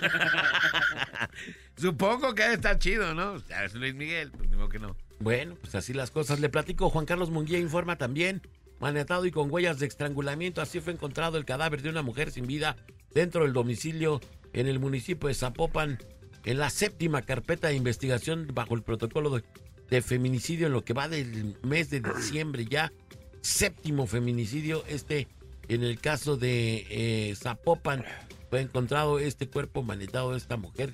Supongo 1.76 2.34
que 2.34 2.52
está 2.52 2.80
chido, 2.80 3.14
¿no? 3.14 3.34
O 3.34 3.38
sea, 3.38 3.64
es 3.64 3.74
Luis 3.74 3.94
Miguel, 3.94 4.32
pues 4.32 4.50
modo 4.50 4.68
que 4.68 4.80
no. 4.80 4.96
Bueno, 5.20 5.54
pues 5.54 5.76
así 5.76 5.92
las 5.92 6.10
cosas. 6.10 6.40
Le 6.40 6.48
platico, 6.48 6.90
Juan 6.90 7.06
Carlos 7.06 7.30
Munguía 7.30 7.60
informa 7.60 7.94
también. 7.96 8.42
Manetado 8.82 9.26
y 9.26 9.30
con 9.30 9.48
huellas 9.48 9.78
de 9.78 9.86
estrangulamiento, 9.86 10.60
así 10.60 10.80
fue 10.80 10.92
encontrado 10.92 11.38
el 11.38 11.44
cadáver 11.44 11.82
de 11.82 11.88
una 11.88 12.02
mujer 12.02 12.32
sin 12.32 12.48
vida 12.48 12.74
dentro 13.14 13.44
del 13.44 13.52
domicilio 13.52 14.20
en 14.52 14.66
el 14.66 14.80
municipio 14.80 15.28
de 15.28 15.34
Zapopan, 15.34 16.00
en 16.44 16.58
la 16.58 16.68
séptima 16.68 17.22
carpeta 17.22 17.68
de 17.68 17.76
investigación 17.76 18.48
bajo 18.52 18.74
el 18.74 18.82
protocolo 18.82 19.40
de, 19.88 20.02
feminicidio 20.02 20.66
en 20.66 20.72
lo 20.72 20.84
que 20.84 20.94
va 20.94 21.08
del 21.08 21.56
mes 21.62 21.90
de 21.90 22.00
diciembre 22.00 22.66
ya. 22.68 22.92
Séptimo 23.40 24.08
feminicidio, 24.08 24.82
este 24.88 25.28
en 25.68 25.84
el 25.84 26.00
caso 26.00 26.36
de 26.36 26.84
eh, 26.90 27.36
Zapopan 27.36 28.04
fue 28.50 28.62
encontrado 28.62 29.20
este 29.20 29.48
cuerpo 29.48 29.84
manetado 29.84 30.32
de 30.32 30.38
esta 30.38 30.56
mujer, 30.56 30.92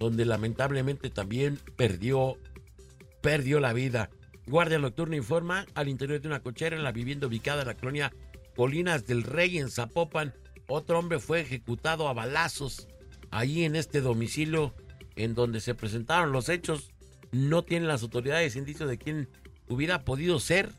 donde 0.00 0.24
lamentablemente 0.24 1.10
también 1.10 1.60
perdió 1.76 2.38
perdió 3.20 3.60
la 3.60 3.72
vida. 3.72 4.10
Guardia 4.46 4.78
Nocturna 4.78 5.16
informa 5.16 5.66
al 5.74 5.88
interior 5.88 6.20
de 6.20 6.28
una 6.28 6.40
cochera 6.40 6.76
en 6.76 6.82
la 6.82 6.92
vivienda 6.92 7.26
ubicada 7.26 7.62
en 7.62 7.68
la 7.68 7.76
colonia 7.76 8.12
Colinas 8.56 9.06
del 9.06 9.22
Rey 9.22 9.58
en 9.58 9.70
Zapopan. 9.70 10.34
Otro 10.66 10.98
hombre 10.98 11.18
fue 11.18 11.40
ejecutado 11.40 12.08
a 12.08 12.12
balazos 12.12 12.88
ahí 13.30 13.64
en 13.64 13.76
este 13.76 14.00
domicilio 14.00 14.74
en 15.16 15.34
donde 15.34 15.60
se 15.60 15.74
presentaron 15.74 16.32
los 16.32 16.48
hechos. 16.48 16.90
No 17.32 17.62
tienen 17.62 17.88
las 17.88 18.02
autoridades 18.02 18.56
indicio 18.56 18.86
de 18.86 18.98
quién 18.98 19.28
hubiera 19.68 20.04
podido 20.04 20.40
ser 20.40 20.70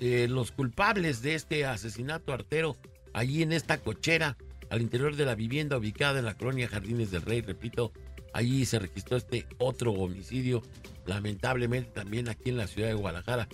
eh, 0.00 0.28
los 0.28 0.52
culpables 0.52 1.22
de 1.22 1.34
este 1.34 1.64
asesinato 1.64 2.32
artero 2.32 2.76
allí 3.12 3.42
en 3.42 3.52
esta 3.52 3.78
cochera 3.78 4.36
al 4.70 4.82
interior 4.82 5.16
de 5.16 5.24
la 5.24 5.34
vivienda 5.34 5.76
ubicada 5.76 6.18
en 6.18 6.24
la 6.24 6.34
colonia 6.34 6.68
Jardines 6.68 7.10
del 7.10 7.22
Rey. 7.22 7.40
Repito, 7.40 7.92
allí 8.32 8.64
se 8.64 8.78
registró 8.78 9.16
este 9.16 9.46
otro 9.58 9.92
homicidio 9.92 10.62
lamentablemente 11.06 11.90
también 11.90 12.28
aquí 12.28 12.50
en 12.50 12.56
la 12.56 12.66
ciudad 12.66 12.88
de 12.88 12.94
Guadalajara, 12.94 13.48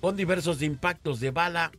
con 0.00 0.16
diversos 0.16 0.62
impactos 0.62 1.20
de 1.20 1.30
bala 1.30 1.72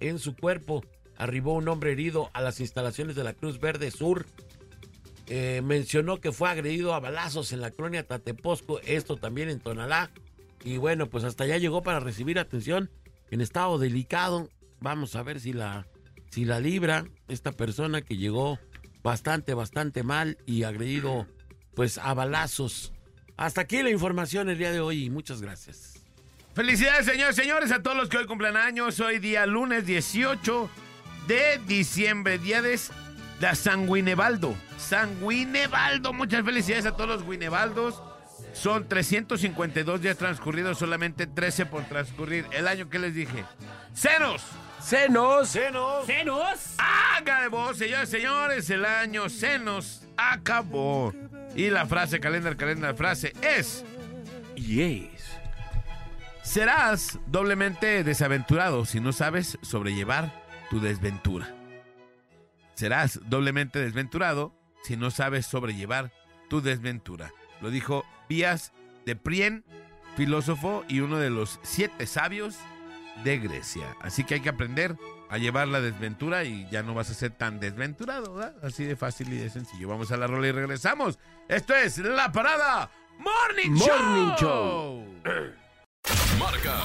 en 0.00 0.18
su 0.18 0.34
cuerpo. 0.34 0.84
arribó 1.18 1.54
un 1.54 1.68
hombre 1.68 1.92
herido 1.92 2.30
a 2.34 2.42
las 2.42 2.60
instalaciones 2.60 3.16
de 3.16 3.24
la 3.24 3.32
Cruz 3.32 3.58
Verde 3.58 3.90
Sur. 3.90 4.26
Eh, 5.28 5.60
mencionó 5.64 6.20
que 6.20 6.30
fue 6.30 6.48
agredido 6.48 6.94
a 6.94 7.00
balazos 7.00 7.52
en 7.52 7.60
la 7.60 7.70
colonia 7.70 8.06
Tateposco, 8.06 8.80
esto 8.80 9.16
también 9.16 9.48
en 9.48 9.60
Tonalá. 9.60 10.10
Y 10.62 10.76
bueno, 10.76 11.08
pues 11.08 11.24
hasta 11.24 11.44
allá 11.44 11.58
llegó 11.58 11.82
para 11.82 12.00
recibir 12.00 12.38
atención 12.38 12.90
en 13.30 13.40
estado 13.40 13.78
delicado. 13.78 14.50
Vamos 14.80 15.16
a 15.16 15.22
ver 15.22 15.40
si 15.40 15.52
la, 15.52 15.86
si 16.30 16.44
la 16.44 16.60
libra 16.60 17.06
esta 17.28 17.52
persona 17.52 18.02
que 18.02 18.16
llegó 18.16 18.58
bastante, 19.02 19.54
bastante 19.54 20.02
mal 20.02 20.36
y 20.46 20.64
agredido 20.64 21.26
pues 21.76 21.98
a 21.98 22.14
balazos. 22.14 22.92
Hasta 23.36 23.60
aquí 23.60 23.82
la 23.82 23.90
información 23.90 24.48
el 24.48 24.58
día 24.58 24.72
de 24.72 24.80
hoy 24.80 25.04
y 25.04 25.10
muchas 25.10 25.42
gracias. 25.42 26.00
Felicidades, 26.54 27.04
señores, 27.04 27.36
señores, 27.36 27.70
a 27.70 27.82
todos 27.82 27.96
los 27.98 28.08
que 28.08 28.16
hoy 28.16 28.26
cumplen 28.26 28.56
años. 28.56 28.98
Hoy 28.98 29.18
día 29.18 29.44
lunes 29.44 29.84
18 29.84 30.70
de 31.28 31.60
diciembre, 31.66 32.38
día 32.38 32.62
de 32.62 32.80
la 33.40 33.54
San 33.54 33.86
Guinevaldo. 33.86 34.56
San 34.78 35.20
Guinevaldo, 35.20 36.14
muchas 36.14 36.46
felicidades 36.46 36.86
a 36.86 36.92
todos 36.92 37.20
los 37.20 37.28
Guinevaldos. 37.28 38.02
Son 38.54 38.88
352 38.88 40.00
días 40.00 40.16
transcurridos, 40.16 40.78
solamente 40.78 41.26
13 41.26 41.66
por 41.66 41.84
transcurrir. 41.84 42.46
El 42.52 42.68
año 42.68 42.88
que 42.88 42.98
les 42.98 43.14
dije. 43.14 43.44
¡Cenos! 43.94 44.42
¡Cenos! 44.80 45.50
¡Cenos! 45.50 46.06
¡Cenos! 46.06 46.76
Acabó, 47.18 47.74
señores, 47.74 48.08
señores, 48.08 48.70
el 48.70 48.86
año 48.86 49.28
Cenos 49.28 50.06
acabó. 50.16 51.12
Y 51.56 51.70
la 51.70 51.86
frase, 51.86 52.20
calendar, 52.20 52.56
calendar, 52.56 52.94
frase 52.94 53.32
es... 53.40 53.82
Yes. 54.56 55.08
Serás 56.42 57.18
doblemente 57.26 58.04
desaventurado 58.04 58.84
si 58.84 59.00
no 59.00 59.12
sabes 59.12 59.58
sobrellevar 59.62 60.44
tu 60.70 60.80
desventura. 60.80 61.54
Serás 62.74 63.20
doblemente 63.24 63.78
desventurado 63.78 64.54
si 64.84 64.96
no 64.96 65.10
sabes 65.10 65.46
sobrellevar 65.46 66.12
tu 66.48 66.60
desventura. 66.60 67.32
Lo 67.62 67.70
dijo 67.70 68.04
Vías 68.28 68.72
de 69.06 69.16
Prien, 69.16 69.64
filósofo 70.14 70.84
y 70.88 71.00
uno 71.00 71.16
de 71.16 71.30
los 71.30 71.58
siete 71.62 72.06
sabios 72.06 72.58
de 73.24 73.38
Grecia. 73.38 73.96
Así 74.02 74.24
que 74.24 74.34
hay 74.34 74.40
que 74.40 74.50
aprender 74.50 74.96
a 75.28 75.38
llevar 75.38 75.68
la 75.68 75.80
desventura 75.80 76.44
y 76.44 76.68
ya 76.70 76.82
no 76.82 76.94
vas 76.94 77.10
a 77.10 77.14
ser 77.14 77.32
tan 77.32 77.60
desventurado, 77.60 78.34
¿verdad? 78.34 78.54
Así 78.62 78.84
de 78.84 78.96
fácil 78.96 79.32
y 79.32 79.36
de 79.36 79.50
sencillo. 79.50 79.88
Vamos 79.88 80.12
a 80.12 80.16
la 80.16 80.26
rola 80.26 80.48
y 80.48 80.52
regresamos. 80.52 81.18
Esto 81.48 81.74
es 81.74 81.98
La 81.98 82.30
Parada 82.32 82.90
Morning, 83.18 83.70
Morning 83.70 84.34
Show. 84.38 85.04
Marca 86.38 86.82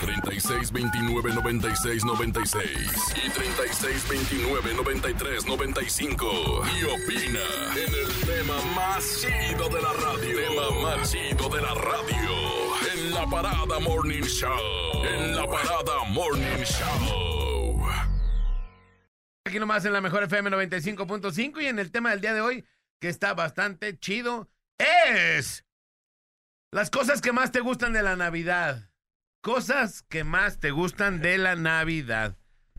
36 0.00 0.72
29 0.72 1.34
96 1.34 2.04
96 2.04 3.14
y 3.24 3.30
36 3.30 4.08
29 4.08 4.74
93 4.74 5.46
95 5.46 6.62
y 6.80 6.84
opina 6.84 7.40
en 7.76 7.94
el 7.94 8.26
tema 8.26 8.54
más 8.74 9.20
chido 9.20 9.68
de 9.68 9.82
la 9.82 9.92
radio. 9.92 10.36
Tema 10.36 10.82
más 10.82 11.12
chido 11.12 11.48
de 11.48 11.60
la 11.60 11.74
radio 11.74 12.50
en 12.92 13.14
la 13.14 13.26
Parada 13.26 13.78
Morning 13.80 14.22
Show. 14.22 15.04
En 15.04 15.36
la 15.36 15.46
Parada 15.46 16.04
Morning 16.08 16.64
Show. 16.64 17.39
Aquí 19.50 19.58
nomás 19.58 19.84
en 19.84 19.92
la 19.92 20.00
mejor 20.00 20.22
FM 20.22 20.48
95.5 20.48 21.60
y 21.60 21.66
en 21.66 21.80
el 21.80 21.90
tema 21.90 22.10
del 22.10 22.20
día 22.20 22.32
de 22.32 22.40
hoy, 22.40 22.64
que 23.00 23.08
está 23.08 23.34
bastante 23.34 23.98
chido, 23.98 24.48
es 24.78 25.64
las 26.70 26.88
cosas 26.88 27.20
que 27.20 27.32
más 27.32 27.50
te 27.50 27.58
gustan 27.58 27.92
de 27.92 28.04
la 28.04 28.14
Navidad. 28.14 28.92
Cosas 29.42 30.02
que 30.02 30.22
más 30.22 30.60
te 30.60 30.70
gustan 30.70 31.20
de 31.20 31.36
la 31.36 31.56
Navidad. 31.56 32.36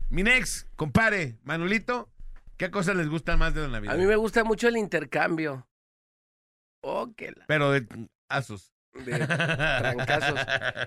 Mi 0.08 0.22
nex, 0.22 0.66
compare, 0.74 1.36
Manolito, 1.42 2.10
¿qué 2.56 2.70
cosas 2.70 2.96
les 2.96 3.10
gustan 3.10 3.38
más 3.38 3.52
de 3.52 3.60
la 3.60 3.68
Navidad? 3.68 3.94
A 3.94 3.98
mí 3.98 4.06
me 4.06 4.16
gusta 4.16 4.42
mucho 4.42 4.66
el 4.68 4.78
intercambio. 4.78 5.68
Oh, 6.80 7.12
que 7.14 7.32
la... 7.32 7.44
Pero 7.48 7.70
de 7.70 7.86
asos. 8.30 8.72
de 8.94 9.18
trancazos. 9.26 10.40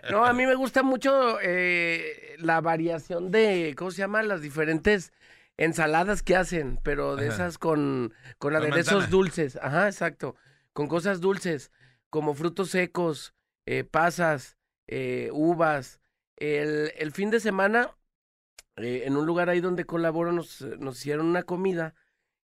No, 0.09 0.25
a 0.25 0.33
mí 0.33 0.47
me 0.47 0.55
gusta 0.55 0.81
mucho 0.81 1.37
eh, 1.43 2.37
la 2.39 2.59
variación 2.59 3.29
de, 3.29 3.75
¿cómo 3.77 3.91
se 3.91 3.99
llama? 3.99 4.23
Las 4.23 4.41
diferentes 4.41 5.13
ensaladas 5.57 6.21
que 6.23 6.35
hacen, 6.35 6.79
pero 6.83 7.15
de 7.15 7.27
Ajá. 7.27 7.35
esas 7.35 7.57
con, 7.57 8.13
con 8.37 8.53
Con 8.53 8.55
aderezos 8.55 9.09
dulces. 9.09 9.57
Ajá, 9.61 9.87
exacto. 9.87 10.35
Con 10.73 10.87
cosas 10.87 11.21
dulces, 11.21 11.71
como 12.09 12.33
frutos 12.33 12.69
secos, 12.71 13.33
eh, 13.65 13.83
pasas, 13.83 14.57
eh, 14.87 15.29
uvas. 15.31 15.99
El, 16.37 16.91
el 16.97 17.11
fin 17.11 17.31
de 17.31 17.39
semana, 17.39 17.91
eh, 18.75 19.03
en 19.05 19.15
un 19.15 19.25
lugar 19.25 19.49
ahí 19.49 19.61
donde 19.61 19.85
colaboro, 19.85 20.33
nos, 20.33 20.61
nos 20.61 20.97
hicieron 20.97 21.25
una 21.27 21.43
comida 21.43 21.95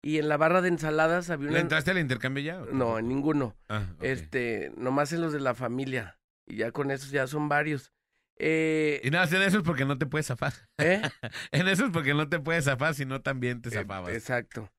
y 0.02 0.20
en 0.20 0.30
la 0.30 0.38
barra 0.38 0.62
de 0.62 0.70
ensaladas 0.70 1.30
había 1.30 1.48
¿Le 1.48 1.52
una... 1.54 1.60
entraste 1.62 1.92
al 1.92 1.98
intercambio 1.98 2.44
ya? 2.44 2.62
No, 2.72 3.00
en 3.00 3.08
ninguno. 3.10 3.58
Ah, 3.68 3.88
ok. 3.96 4.04
Este, 4.04 4.72
nomás 4.78 5.12
en 5.12 5.22
los 5.22 5.34
de 5.34 5.40
la 5.40 5.56
familia. 5.56 6.20
Y 6.46 6.58
ya 6.58 6.72
con 6.72 6.92
esos 6.92 7.10
ya 7.10 7.28
son 7.28 7.50
varios. 7.50 7.92
Eh, 8.40 9.02
Y 9.04 9.10
nada, 9.12 9.26
en 9.36 9.42
eso 9.44 9.58
es 9.58 9.64
porque 9.64 9.86
no 9.86 9.98
te 9.98 10.06
puedes 10.06 10.28
zafar. 10.28 10.54
¿eh? 10.78 11.02
En 11.52 11.68
eso 11.68 11.86
es 11.86 11.92
porque 11.92 12.14
no 12.14 12.30
te 12.30 12.40
puedes 12.40 12.66
zafar, 12.66 12.96
si 12.96 13.06
no 13.06 13.22
también 13.22 13.62
te 13.62 13.70
Eh, 13.70 13.74
zafabas. 13.74 14.14
Exacto. 14.14 14.72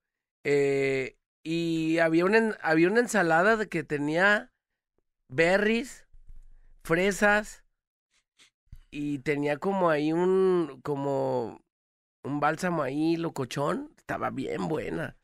Eh, 0.44 1.16
y 1.42 1.98
había 1.98 2.24
una, 2.24 2.56
había 2.62 2.88
una 2.88 3.00
ensalada 3.00 3.56
de 3.56 3.68
que 3.68 3.84
tenía 3.84 4.50
berries, 5.28 6.06
fresas 6.82 7.62
y 8.90 9.18
tenía 9.20 9.58
como 9.58 9.90
ahí 9.90 10.12
un, 10.12 10.80
como 10.82 11.60
un 12.24 12.40
bálsamo 12.40 12.82
ahí 12.82 13.16
locochón. 13.16 13.92
Estaba 13.98 14.30
bien 14.30 14.68
buena. 14.68 15.16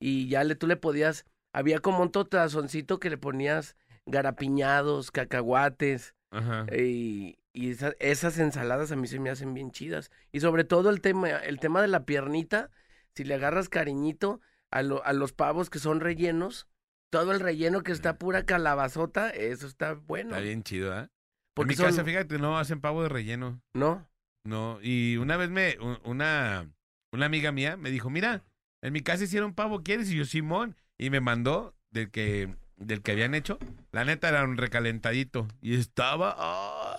Y 0.00 0.28
ya 0.28 0.44
le, 0.44 0.56
tú 0.56 0.66
le 0.66 0.76
podías, 0.76 1.24
había 1.54 1.78
como 1.78 2.02
un 2.02 2.10
totazoncito 2.10 2.98
que 3.00 3.10
le 3.10 3.16
ponías 3.16 3.76
garapiñados, 4.04 5.10
cacahuates. 5.10 6.14
Ajá. 6.30 6.66
Y, 6.76 7.38
y 7.56 7.70
esa- 7.70 7.94
esas 7.98 8.38
ensaladas 8.38 8.92
a 8.92 8.96
mí 8.96 9.06
se 9.08 9.18
me 9.18 9.30
hacen 9.30 9.54
bien 9.54 9.70
chidas. 9.72 10.10
Y 10.32 10.40
sobre 10.40 10.64
todo 10.64 10.90
el 10.90 11.00
tema, 11.00 11.30
el 11.30 11.58
tema 11.58 11.80
de 11.82 11.88
la 11.88 12.04
piernita, 12.04 12.70
si 13.14 13.24
le 13.24 13.34
agarras 13.34 13.68
cariñito 13.68 14.40
a, 14.70 14.82
lo- 14.82 15.04
a 15.04 15.12
los 15.12 15.32
pavos 15.32 15.70
que 15.70 15.78
son 15.78 16.00
rellenos, 16.00 16.68
todo 17.10 17.32
el 17.32 17.40
relleno 17.40 17.82
que 17.82 17.92
está 17.92 18.18
pura 18.18 18.44
calabazota, 18.44 19.30
eso 19.30 19.66
está 19.66 19.94
bueno. 19.94 20.30
Está 20.30 20.40
bien 20.40 20.62
chido, 20.62 20.92
¿ah? 20.92 21.08
En 21.56 21.66
mi 21.68 21.74
son- 21.74 21.86
casa, 21.86 22.04
fíjate, 22.04 22.38
no 22.38 22.58
hacen 22.58 22.80
pavo 22.80 23.02
de 23.02 23.08
relleno. 23.08 23.62
¿No? 23.74 24.06
No, 24.44 24.78
y 24.82 25.16
una 25.16 25.36
vez 25.38 25.48
me, 25.50 25.76
una, 26.04 26.70
una 27.12 27.26
amiga 27.26 27.52
mía 27.52 27.76
me 27.76 27.90
dijo, 27.90 28.10
mira, 28.10 28.44
en 28.82 28.92
mi 28.92 29.00
casa 29.00 29.24
hicieron 29.24 29.54
pavo, 29.54 29.82
¿quieres? 29.82 30.10
Y 30.10 30.16
yo, 30.18 30.24
Simón, 30.26 30.76
y 30.98 31.08
me 31.10 31.20
mandó 31.20 31.74
del 31.90 32.10
que, 32.10 32.54
del 32.76 33.02
que 33.02 33.12
habían 33.12 33.34
hecho. 33.34 33.58
La 33.92 34.04
neta 34.04 34.28
era 34.28 34.44
un 34.44 34.56
recalentadito. 34.56 35.46
Y 35.60 35.76
estaba, 35.76 36.34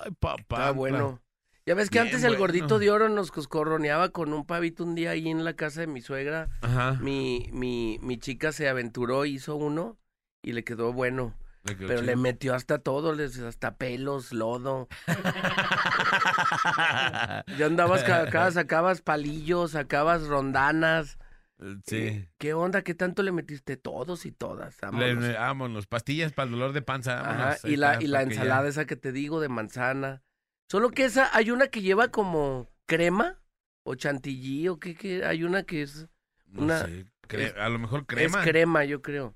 ay, 0.04 0.12
papá. 0.20 0.58
Está 0.58 0.72
bueno. 0.72 1.22
Ya 1.66 1.76
ves 1.76 1.90
que 1.90 2.00
Bien 2.02 2.08
antes 2.08 2.24
el 2.24 2.32
bueno. 2.32 2.40
gordito 2.40 2.80
de 2.80 2.90
oro 2.92 3.10
nos 3.10 3.32
coscorroneaba 3.32 4.10
con 4.10 4.32
un 4.34 4.46
pavito 4.46 4.84
un 4.86 4.96
día 4.96 5.12
ahí 5.12 5.28
en 5.30 5.44
la 5.44 5.54
casa 5.54 5.82
de 5.82 5.88
mi 5.88 6.02
suegra. 6.02 6.48
Ajá. 6.62 6.94
Mi, 7.02 7.50
mi, 7.52 8.00
mi 8.02 8.18
chica 8.18 8.54
se 8.54 8.70
aventuró, 8.70 9.26
hizo 9.26 9.56
uno 9.58 9.98
y 10.42 10.54
le 10.54 10.63
quedó 10.63 10.94
bueno. 10.94 11.36
Le 11.66 11.76
quedó 11.76 11.88
Pero 11.90 12.02
le 12.04 12.16
metió 12.16 12.56
hasta 12.56 12.80
todo, 12.80 13.13
les- 13.13 13.38
hasta 13.40 13.76
pelos, 13.76 14.32
lodo. 14.32 14.88
Ya 17.58 17.65
andabas, 17.65 18.04
acá 18.08 18.50
sacabas 18.52 19.02
palillos, 19.02 19.71
sacabas 19.71 20.25
rondanas. 20.28 21.17
Sí. 21.86 22.28
¿Qué 22.38 22.54
onda? 22.54 22.84
¿Qué 22.84 22.94
tanto 22.94 23.24
le 23.24 23.32
metiste? 23.32 23.78
Todos 23.78 24.26
y 24.26 24.32
todas. 24.32 24.78
Vámonos. 24.82 25.24
le- 25.24 25.34
vámonos, 25.34 25.88
pastillas 25.88 26.32
para 26.34 26.46
el 26.46 26.52
dolor 26.52 26.74
de 26.74 26.82
panza. 26.84 27.20
Ajá, 27.20 27.58
y 27.64 27.78
la, 27.78 28.02
y 28.02 28.08
la 28.08 28.20
que 28.20 28.26
ya- 28.36 28.42
ensalada 28.42 28.68
esa 28.68 28.86
que 28.86 28.96
te 28.96 29.12
digo 29.12 29.40
de 29.42 29.50
manzana. 29.50 30.22
Solo 30.70 30.92
que 30.92 31.06
esa, 31.06 31.36
hay 31.36 31.50
una 31.52 31.68
que 31.68 31.82
lleva 31.82 32.10
como 32.10 32.70
crema 32.86 33.40
o 33.84 33.96
chantilly 33.96 34.68
o 34.68 34.80
qué, 34.80 34.96
qué, 34.96 35.26
hay 35.26 35.44
una 35.44 35.64
que 35.64 35.82
es, 35.82 36.08
No 36.46 36.64
una- 36.64 36.86
sé, 36.86 37.06
cre- 37.28 37.48
es- 37.48 37.56
a 37.58 37.70
lo 37.70 37.80
mejor 37.80 38.06
crema. 38.06 38.40
es 38.40 38.46
crema, 38.48 38.84
yo 38.86 39.02
creo. 39.02 39.34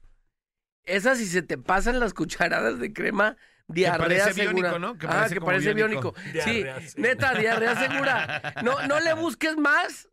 Esa 0.83 1.15
si 1.15 1.25
se 1.25 1.41
te 1.41 1.57
pasan 1.57 1.99
las 1.99 2.13
cucharadas 2.13 2.79
de 2.79 2.93
crema, 2.93 3.35
diarrea 3.67 3.97
parece 4.07 4.33
segura. 4.33 4.51
biónico, 4.53 4.79
¿no? 4.79 4.97
Que 4.97 5.07
Ah, 5.07 5.09
parece 5.09 5.33
que 5.33 5.39
como 5.39 5.51
parece 5.51 5.73
biónico. 5.73 6.11
biónico. 6.13 6.31
Diarrea 6.33 6.81
sí, 6.81 7.01
neta, 7.01 7.33
diarrea 7.33 7.75
segura. 7.79 8.53
No, 8.63 8.85
no 8.87 8.99
le 8.99 9.13
busques 9.13 9.57
más. 9.57 10.07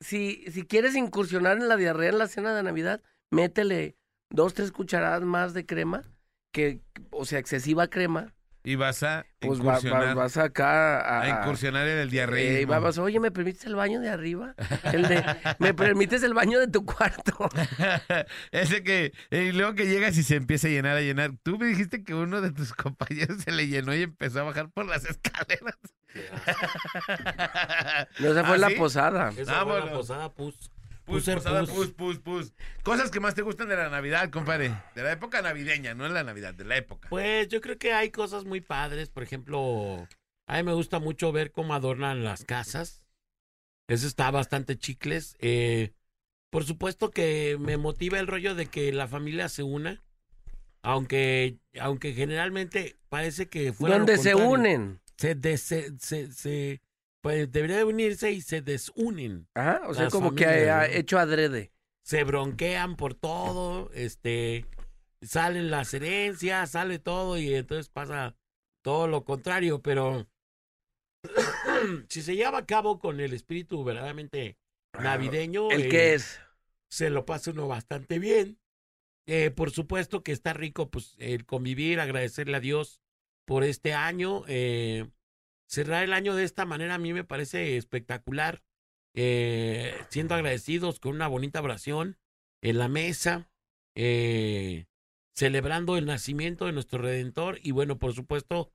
Si, 0.00 0.44
si 0.50 0.62
quieres 0.64 0.94
incursionar 0.96 1.56
en 1.58 1.68
la 1.68 1.76
diarrea 1.76 2.10
en 2.10 2.18
la 2.18 2.28
cena 2.28 2.54
de 2.54 2.62
Navidad, 2.62 3.02
métele 3.30 3.96
dos, 4.30 4.54
tres 4.54 4.70
cucharadas 4.72 5.22
más 5.22 5.54
de 5.54 5.66
crema, 5.66 6.02
que, 6.52 6.80
o 7.10 7.24
sea, 7.24 7.38
excesiva 7.38 7.88
crema, 7.88 8.34
Y 8.64 8.74
vas 8.76 9.02
a 9.02 9.24
pues 9.40 9.60
va- 9.60 9.64
va- 9.64 9.70
incursionar, 9.78 10.14
vas 10.16 10.36
acá 10.36 11.00
a, 11.00 11.22
a 11.22 11.28
incursionar 11.40 11.86
en 11.88 11.98
el 11.98 12.08
Eh, 12.08 12.10
diarreísmo. 12.10 12.72
va- 12.72 12.78
vas, 12.80 12.98
oye, 12.98 13.18
¿me 13.20 13.30
permites 13.30 13.64
el 13.64 13.74
baño 13.74 14.00
de 14.00 14.08
arriba? 14.10 14.54
El 14.92 15.08
de, 15.08 15.24
¿me 15.58 15.72
permites 15.74 16.22
el 16.22 16.34
baño 16.34 16.58
de 16.60 16.68
tu 16.68 16.84
cuarto? 16.84 17.48
Ese 18.52 18.82
que, 18.82 19.12
y 19.30 19.52
luego 19.52 19.74
que 19.74 19.86
llegas 19.86 20.16
y 20.18 20.22
se 20.22 20.36
empieza 20.36 20.68
a 20.68 20.70
llenar, 20.70 20.96
a 20.96 21.00
llenar. 21.00 21.32
Tú 21.42 21.58
me 21.58 21.66
dijiste 21.66 22.04
que 22.04 22.14
uno 22.14 22.40
de 22.40 22.50
tus 22.52 22.72
compañeros 22.74 23.42
se 23.42 23.52
le 23.52 23.66
llenó 23.68 23.94
y 23.94 24.02
empezó 24.02 24.40
a 24.40 24.44
bajar 24.44 24.70
por 24.70 24.86
las 24.86 25.04
escaleras. 25.04 25.76
No, 28.18 28.30
esa 28.30 28.44
fue 28.44 28.54
¿Ah, 28.54 28.58
la 28.58 28.68
sí? 28.68 28.74
posada. 28.76 29.32
Esa 29.36 29.64
fue 29.64 29.80
la 29.80 29.92
posada 29.92 30.32
pus. 30.32 30.54
Pus, 31.04 31.22
Puser 31.22 31.36
posada, 31.38 31.60
pus. 31.60 31.70
pus, 31.70 31.90
pus, 31.92 32.18
pus. 32.18 32.52
Cosas 32.82 33.10
que 33.10 33.18
más 33.20 33.34
te 33.34 33.40
gustan 33.42 33.68
de 33.68 33.76
la 33.76 33.88
Navidad, 33.88 34.28
compadre. 34.30 34.74
De 34.94 35.02
la 35.02 35.12
época 35.12 35.40
navideña, 35.40 35.94
no 35.94 36.04
en 36.04 36.12
la 36.12 36.22
Navidad, 36.22 36.52
de 36.52 36.64
la 36.64 36.76
época. 36.76 37.08
Pues 37.08 37.48
yo 37.48 37.62
creo 37.62 37.78
que 37.78 37.94
hay 37.94 38.10
cosas 38.10 38.44
muy 38.44 38.60
padres. 38.60 39.08
Por 39.08 39.22
ejemplo, 39.22 40.06
a 40.46 40.56
mí 40.58 40.62
me 40.64 40.74
gusta 40.74 40.98
mucho 40.98 41.32
ver 41.32 41.50
cómo 41.50 41.72
adornan 41.74 42.24
las 42.24 42.44
casas. 42.44 43.02
Eso 43.88 44.06
está 44.06 44.30
bastante 44.30 44.76
chicles. 44.76 45.34
Eh, 45.38 45.92
por 46.50 46.64
supuesto 46.64 47.10
que 47.10 47.56
me 47.58 47.78
motiva 47.78 48.18
el 48.18 48.26
rollo 48.26 48.54
de 48.54 48.66
que 48.66 48.92
la 48.92 49.08
familia 49.08 49.48
se 49.48 49.62
una. 49.62 50.02
Aunque, 50.82 51.56
aunque 51.80 52.12
generalmente 52.12 52.96
parece 53.08 53.48
que 53.48 53.72
fuera 53.72 53.94
lo 53.96 54.04
Donde 54.04 54.18
se 54.22 54.34
unen. 54.34 55.00
Se, 55.18 55.34
des- 55.34 55.62
se, 55.62 55.98
se, 55.98 56.32
se- 56.32 56.80
pues 57.20 57.50
debería 57.50 57.78
de 57.78 57.84
unirse 57.84 58.30
y 58.30 58.40
se 58.40 58.62
desunen. 58.62 59.48
Ajá, 59.54 59.82
o 59.86 59.94
sea, 59.94 60.08
como 60.08 60.34
que 60.34 60.70
hecho 60.92 61.18
adrede. 61.18 61.72
se 62.04 62.22
bronquean 62.24 62.96
por 62.96 63.14
todo, 63.14 63.90
este, 63.92 64.64
salen 65.20 65.70
las 65.70 65.92
herencias, 65.92 66.70
sale 66.70 66.98
todo 67.00 67.36
y 67.36 67.54
entonces 67.54 67.88
pasa 67.88 68.36
todo 68.82 69.08
lo 69.08 69.24
contrario, 69.24 69.82
pero 69.82 70.28
si 72.08 72.22
se 72.22 72.36
lleva 72.36 72.58
a 72.58 72.66
cabo 72.66 72.98
con 72.98 73.20
el 73.20 73.32
espíritu 73.32 73.82
verdaderamente 73.84 74.56
navideño, 75.00 75.70
¿El 75.70 75.82
eh, 75.82 75.88
qué 75.88 76.14
es? 76.14 76.40
se 76.88 77.10
lo 77.10 77.26
pasa 77.26 77.50
uno 77.50 77.66
bastante 77.68 78.18
bien. 78.18 78.58
Eh, 79.26 79.50
por 79.50 79.70
supuesto 79.70 80.22
que 80.22 80.32
está 80.32 80.54
rico, 80.54 80.88
pues, 80.90 81.14
el 81.18 81.44
convivir, 81.44 82.00
agradecerle 82.00 82.56
a 82.56 82.60
Dios 82.60 83.02
por 83.48 83.64
este 83.64 83.94
año. 83.94 84.44
eh, 84.48 85.06
cerrar 85.66 86.04
el 86.04 86.12
año 86.12 86.34
de 86.36 86.44
esta 86.44 86.66
manera 86.66 86.94
a 86.96 86.98
mí 86.98 87.12
me 87.14 87.24
parece 87.24 87.76
espectacular. 87.78 88.62
eh, 89.14 89.94
siendo 90.10 90.34
agradecidos 90.36 91.00
con 91.00 91.14
una 91.16 91.26
bonita 91.28 91.60
oración 91.62 92.18
en 92.62 92.78
la 92.78 92.88
mesa, 92.88 93.50
eh, 93.96 94.86
celebrando 95.34 95.96
el 95.96 96.06
nacimiento 96.06 96.66
de 96.66 96.72
nuestro 96.72 97.00
Redentor 97.00 97.58
y 97.62 97.72
bueno, 97.72 97.98
por 97.98 98.12
supuesto, 98.14 98.70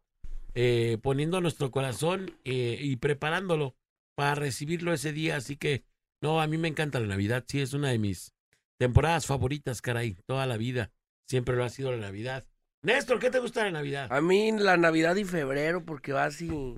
eh, 0.56 0.98
poniendo 1.02 1.40
nuestro 1.42 1.72
corazón 1.72 2.38
eh, 2.46 2.78
y 2.82 2.98
preparándolo 2.98 3.76
para 4.16 4.36
recibirlo 4.36 4.94
ese 4.94 5.14
día. 5.14 5.38
Así 5.38 5.56
que, 5.56 5.86
no, 6.22 6.42
a 6.42 6.48
mí 6.48 6.58
me 6.58 6.68
encanta 6.68 7.00
la 7.00 7.08
Navidad, 7.08 7.46
sí, 7.48 7.62
es 7.62 7.74
una 7.74 7.90
de 7.90 8.00
mis 8.00 8.34
temporadas 8.78 9.26
favoritas, 9.26 9.82
caray, 9.82 10.18
toda 10.26 10.46
la 10.48 10.58
vida. 10.58 10.92
Siempre 11.28 11.56
lo 11.56 11.64
ha 11.64 11.70
sido 11.70 11.92
la 11.92 12.00
Navidad. 12.00 12.46
Néstor, 12.84 13.18
¿qué 13.18 13.30
te 13.30 13.40
gusta 13.40 13.64
de 13.64 13.72
Navidad? 13.72 14.12
A 14.12 14.20
mí 14.20 14.52
la 14.52 14.76
Navidad 14.76 15.16
y 15.16 15.24
febrero, 15.24 15.86
porque 15.86 16.12
vas 16.12 16.42
y 16.42 16.76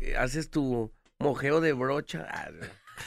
eh, 0.00 0.16
haces 0.16 0.50
tu 0.50 0.90
mojeo 1.20 1.60
de 1.60 1.72
brocha. 1.72 2.26
Ah, 2.28 2.50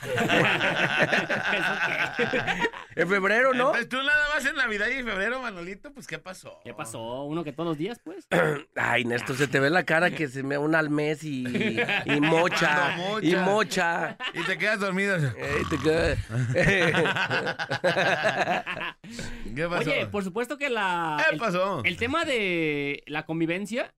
en 2.96 3.10
febrero, 3.10 3.54
¿no? 3.54 3.68
Entonces, 3.76 3.90
tú 3.90 3.98
nada 3.98 4.28
más 4.34 4.46
en 4.46 4.56
Navidad 4.56 4.88
y 4.88 5.04
febrero, 5.04 5.42
Manolito, 5.42 5.92
pues 5.94 6.08
¿qué 6.08 6.20
pasó? 6.20 6.60
¿Qué 6.64 6.74
pasó? 6.74 7.24
¿Uno 7.24 7.44
que 7.44 7.52
todos 7.54 7.70
los 7.70 7.78
días, 7.78 8.00
pues? 8.04 8.28
Ay, 8.76 9.06
Néstor, 9.06 9.36
se 9.38 9.48
te 9.48 9.60
ve 9.60 9.70
la 9.70 9.84
cara 9.84 10.12
que 10.12 10.28
se 10.28 10.44
me 10.44 10.58
una 10.58 10.80
al 10.80 10.90
mes 10.90 11.24
y, 11.24 11.46
y 12.06 12.22
mocha. 12.22 12.96
Y 13.22 13.36
mocha. 13.36 14.18
Y 14.34 14.44
te 14.44 14.58
quedas 14.58 14.80
dormido. 14.80 15.16
Ey, 15.16 15.64
te 15.70 15.78
queda- 15.78 16.16
¿Qué 19.56 19.68
pasó? 19.68 19.90
Oye, 19.92 20.08
por 20.08 20.24
supuesto 20.24 20.58
que 20.58 20.70
la... 20.70 21.18
¿Qué 21.30 21.36
el- 21.36 21.40
pasó? 21.40 21.82
El 21.84 21.98
tema 21.98 22.26
de 22.26 23.04
la 23.08 23.26
convivencia, 23.26 23.94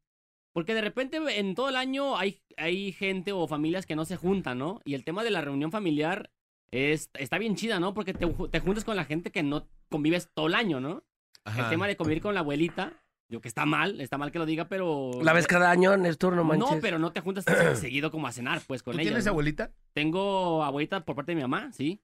porque 0.55 0.73
de 0.73 0.79
repente 0.79 1.17
en 1.37 1.53
todo 1.53 1.67
el 1.67 1.75
año 1.75 2.15
hay, 2.17 2.39
hay 2.55 2.93
gente 2.93 3.33
o 3.33 3.45
familias 3.45 3.85
que 3.85 3.97
no 3.97 4.05
se 4.05 4.15
juntan, 4.15 4.57
¿no? 4.57 4.79
Y 4.85 4.93
el 4.93 5.03
tema 5.03 5.21
de 5.25 5.29
la 5.29 5.41
reunión 5.41 5.69
familiar 5.69 6.31
es, 6.71 7.09
está 7.15 7.37
bien 7.37 7.57
chida, 7.57 7.81
¿no? 7.81 7.93
Porque 7.93 8.13
te, 8.13 8.25
te 8.25 8.59
juntas 8.61 8.85
con 8.85 8.95
la 8.95 9.03
gente 9.03 9.31
que 9.33 9.43
no 9.43 9.67
convives 9.89 10.29
todo 10.33 10.47
el 10.47 10.55
año, 10.55 10.79
¿no? 10.79 11.03
Ajá. 11.43 11.63
El 11.63 11.69
tema 11.71 11.87
de 11.87 11.97
convivir 11.97 12.23
con 12.23 12.33
la 12.33 12.39
abuelita, 12.39 12.93
yo 13.27 13.41
que 13.41 13.49
está 13.49 13.65
mal, 13.65 13.99
está 13.99 14.17
mal 14.17 14.31
que 14.31 14.39
lo 14.39 14.45
diga, 14.45 14.69
pero... 14.69 15.11
¿La 15.21 15.33
ves 15.33 15.45
cada 15.45 15.69
año, 15.69 15.97
Néstor? 15.97 16.37
No 16.37 16.45
manches. 16.45 16.71
No, 16.71 16.79
pero 16.79 16.99
no 16.99 17.11
te 17.11 17.19
juntas 17.19 17.43
seguido 17.77 18.09
como 18.09 18.25
a 18.27 18.31
cenar, 18.31 18.61
pues, 18.65 18.81
con 18.81 18.93
¿Tú 18.93 18.99
ella. 19.01 19.09
tienes 19.09 19.25
¿no? 19.25 19.31
abuelita? 19.31 19.73
Tengo 19.91 20.63
abuelita 20.63 21.03
por 21.03 21.17
parte 21.17 21.33
de 21.33 21.35
mi 21.35 21.41
mamá, 21.41 21.73
sí. 21.73 22.01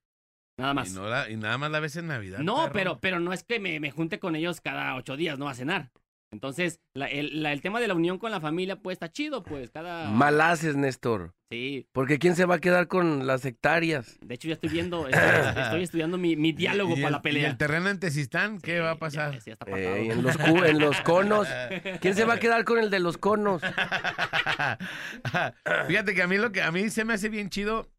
Nada 0.57 0.73
más. 0.73 0.91
Y, 0.91 0.95
no 0.95 1.07
la- 1.07 1.29
y 1.29 1.37
nada 1.37 1.57
más 1.57 1.71
la 1.71 1.79
ves 1.79 1.95
en 1.95 2.07
Navidad. 2.07 2.39
No, 2.39 2.57
perro. 2.63 2.73
pero, 2.73 2.99
pero 2.99 3.19
no 3.21 3.31
es 3.31 3.45
que 3.45 3.61
me, 3.61 3.79
me 3.79 3.91
junte 3.91 4.19
con 4.19 4.35
ellos 4.35 4.59
cada 4.59 4.93
ocho 4.97 5.15
días, 5.15 5.39
¿no? 5.39 5.47
A 5.47 5.53
cenar. 5.53 5.89
Entonces, 6.33 6.79
la- 6.93 7.07
el, 7.07 7.43
la- 7.43 7.51
el 7.51 7.61
tema 7.61 7.81
de 7.81 7.89
la 7.89 7.93
unión 7.93 8.17
con 8.17 8.31
la 8.31 8.39
familia, 8.39 8.77
pues, 8.77 8.95
está 8.95 9.11
chido, 9.11 9.43
pues, 9.43 9.69
cada... 9.69 10.09
Mal 10.09 10.39
haces, 10.39 10.77
Néstor. 10.77 11.33
Sí, 11.51 11.85
Porque 11.91 12.19
¿quién 12.19 12.37
se 12.37 12.45
va 12.45 12.55
a 12.55 12.59
quedar 12.59 12.87
con 12.87 13.27
las 13.27 13.43
hectáreas? 13.43 14.17
de 14.21 14.35
hecho 14.35 14.47
ya 14.47 14.53
estoy 14.53 14.69
viendo, 14.69 15.09
estoy, 15.09 15.61
estoy 15.61 15.83
estudiando 15.91 16.17
mi, 16.17 16.37
mi 16.37 16.53
diálogo 16.53 16.91
¿Y 16.93 17.01
para 17.01 17.07
el- 17.07 17.11
la 17.11 17.21
pelea. 17.21 17.43
¿Y 17.43 17.45
el 17.51 17.57
terreno 17.57 17.89
en 17.89 17.99
Tezistán? 17.99 18.61
¿Qué 18.61 18.75
Sí, 18.77 18.79
va 18.79 18.91
a 18.91 18.99
pasar? 18.99 19.33
Ya, 19.33 19.41
sí, 19.41 19.49
ya 19.49 19.53
está. 19.53 19.65
Eh, 19.77 20.11
en, 20.11 20.23
los 20.23 20.37
cu- 20.37 20.63
en 20.63 20.79
los 20.79 21.01
conos. 21.01 21.49
¿Quién 22.01 22.15
se 22.15 22.23
va 22.23 22.35
a 22.35 22.39
quedar 22.39 22.63
con 22.63 22.79
el 22.79 22.89
de 22.89 22.99
los 23.01 23.17
conos? 23.17 23.61
Fíjate 25.87 26.15
que 26.15 26.21
a 26.21 26.27
mí 26.27 26.37
lo 26.37 26.51
que 26.53 26.61
a 26.61 26.71
mí 26.71 26.89
se 26.89 27.03
me 27.05 27.13
hace 27.13 27.27
bien 27.27 27.49
chido 27.49 27.91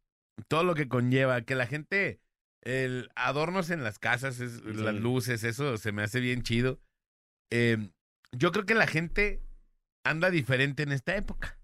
todo 0.47 0.63
lo 0.63 0.73
que 0.73 0.87
conlleva 0.87 1.41
que 1.43 1.53
la 1.55 1.67
gente 1.67 2.19
el 2.63 3.09
adornos 3.15 3.69
en 3.69 3.83
las 3.83 3.99
casas, 3.99 4.39
es- 4.39 4.63
las 4.63 4.95
luces, 4.95 5.43
eso 5.43 5.77
se 5.77 5.91
me 5.91 6.01
hace 6.01 6.19
bien 6.19 6.41
chido. 6.41 6.79
Eh, 7.51 7.77
yo 8.33 8.51
creo 8.51 8.65
que 8.65 8.75
la 8.75 8.87
gente 8.87 9.41
anda 10.03 10.29
diferente 10.29 10.83
en 10.83 10.91
esta 10.91 11.15
época. 11.15 11.57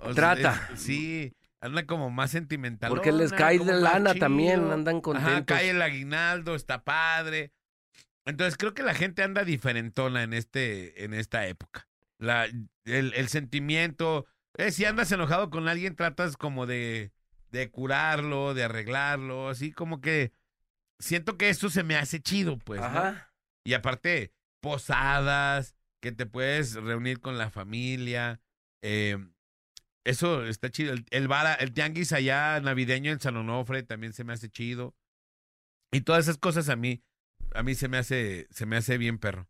O 0.00 0.12
sea, 0.12 0.34
Trata. 0.34 0.68
es- 0.74 0.80
sí, 0.80 1.34
anda 1.60 1.86
como 1.86 2.10
más 2.10 2.30
sentimental. 2.30 2.90
Porque 2.90 3.12
les 3.12 3.32
cae 3.32 3.58
de 3.58 3.80
lana 3.80 4.14
también, 4.14 4.70
andan 4.70 5.00
contentos. 5.00 5.32
Ajá, 5.32 5.44
cae 5.44 5.70
el 5.70 5.82
aguinaldo, 5.82 6.54
está 6.54 6.84
padre. 6.84 7.52
Entonces 8.24 8.56
creo 8.58 8.74
que 8.74 8.82
la 8.82 8.94
gente 8.94 9.22
anda 9.22 9.42
diferentona 9.44 10.22
en 10.22 10.34
este, 10.34 11.04
en 11.04 11.14
esta 11.14 11.46
época. 11.46 11.88
La, 12.18 12.44
el, 12.44 13.14
el 13.14 13.28
sentimiento, 13.28 14.26
eh, 14.56 14.70
si 14.70 14.84
andas 14.84 15.10
enojado 15.12 15.50
con 15.50 15.68
alguien, 15.68 15.96
tratas 15.96 16.36
como 16.36 16.66
de, 16.66 17.12
de 17.50 17.70
curarlo, 17.70 18.52
de 18.54 18.64
arreglarlo, 18.64 19.48
así 19.48 19.72
como 19.72 20.00
que 20.00 20.32
siento 20.98 21.38
que 21.38 21.48
esto 21.48 21.70
se 21.70 21.84
me 21.84 21.96
hace 21.96 22.20
chido, 22.20 22.58
pues. 22.58 22.80
¿no? 22.80 22.86
Ajá. 22.86 23.32
Y 23.64 23.74
aparte, 23.74 24.32
posadas, 24.60 25.74
que 26.00 26.12
te 26.12 26.26
puedes 26.26 26.74
reunir 26.74 27.20
con 27.20 27.38
la 27.38 27.50
familia. 27.50 28.40
eh, 28.82 29.18
eso 30.04 30.46
está 30.46 30.70
chido. 30.70 30.94
El, 30.94 31.04
el, 31.10 31.28
el 31.58 31.72
tianguis 31.74 32.12
allá 32.12 32.60
navideño 32.60 33.12
en 33.12 33.20
San 33.20 33.36
Onofre 33.36 33.82
también 33.82 34.14
se 34.14 34.24
me 34.24 34.32
hace 34.32 34.48
chido. 34.48 34.96
Y 35.92 36.00
todas 36.02 36.24
esas 36.24 36.38
cosas 36.38 36.68
a 36.70 36.76
mí, 36.76 37.02
a 37.54 37.62
mí 37.62 37.74
se 37.74 37.88
me 37.88 37.98
hace, 37.98 38.46
se 38.50 38.64
me 38.64 38.76
hace 38.76 38.96
bien 38.96 39.18
perro. 39.18 39.48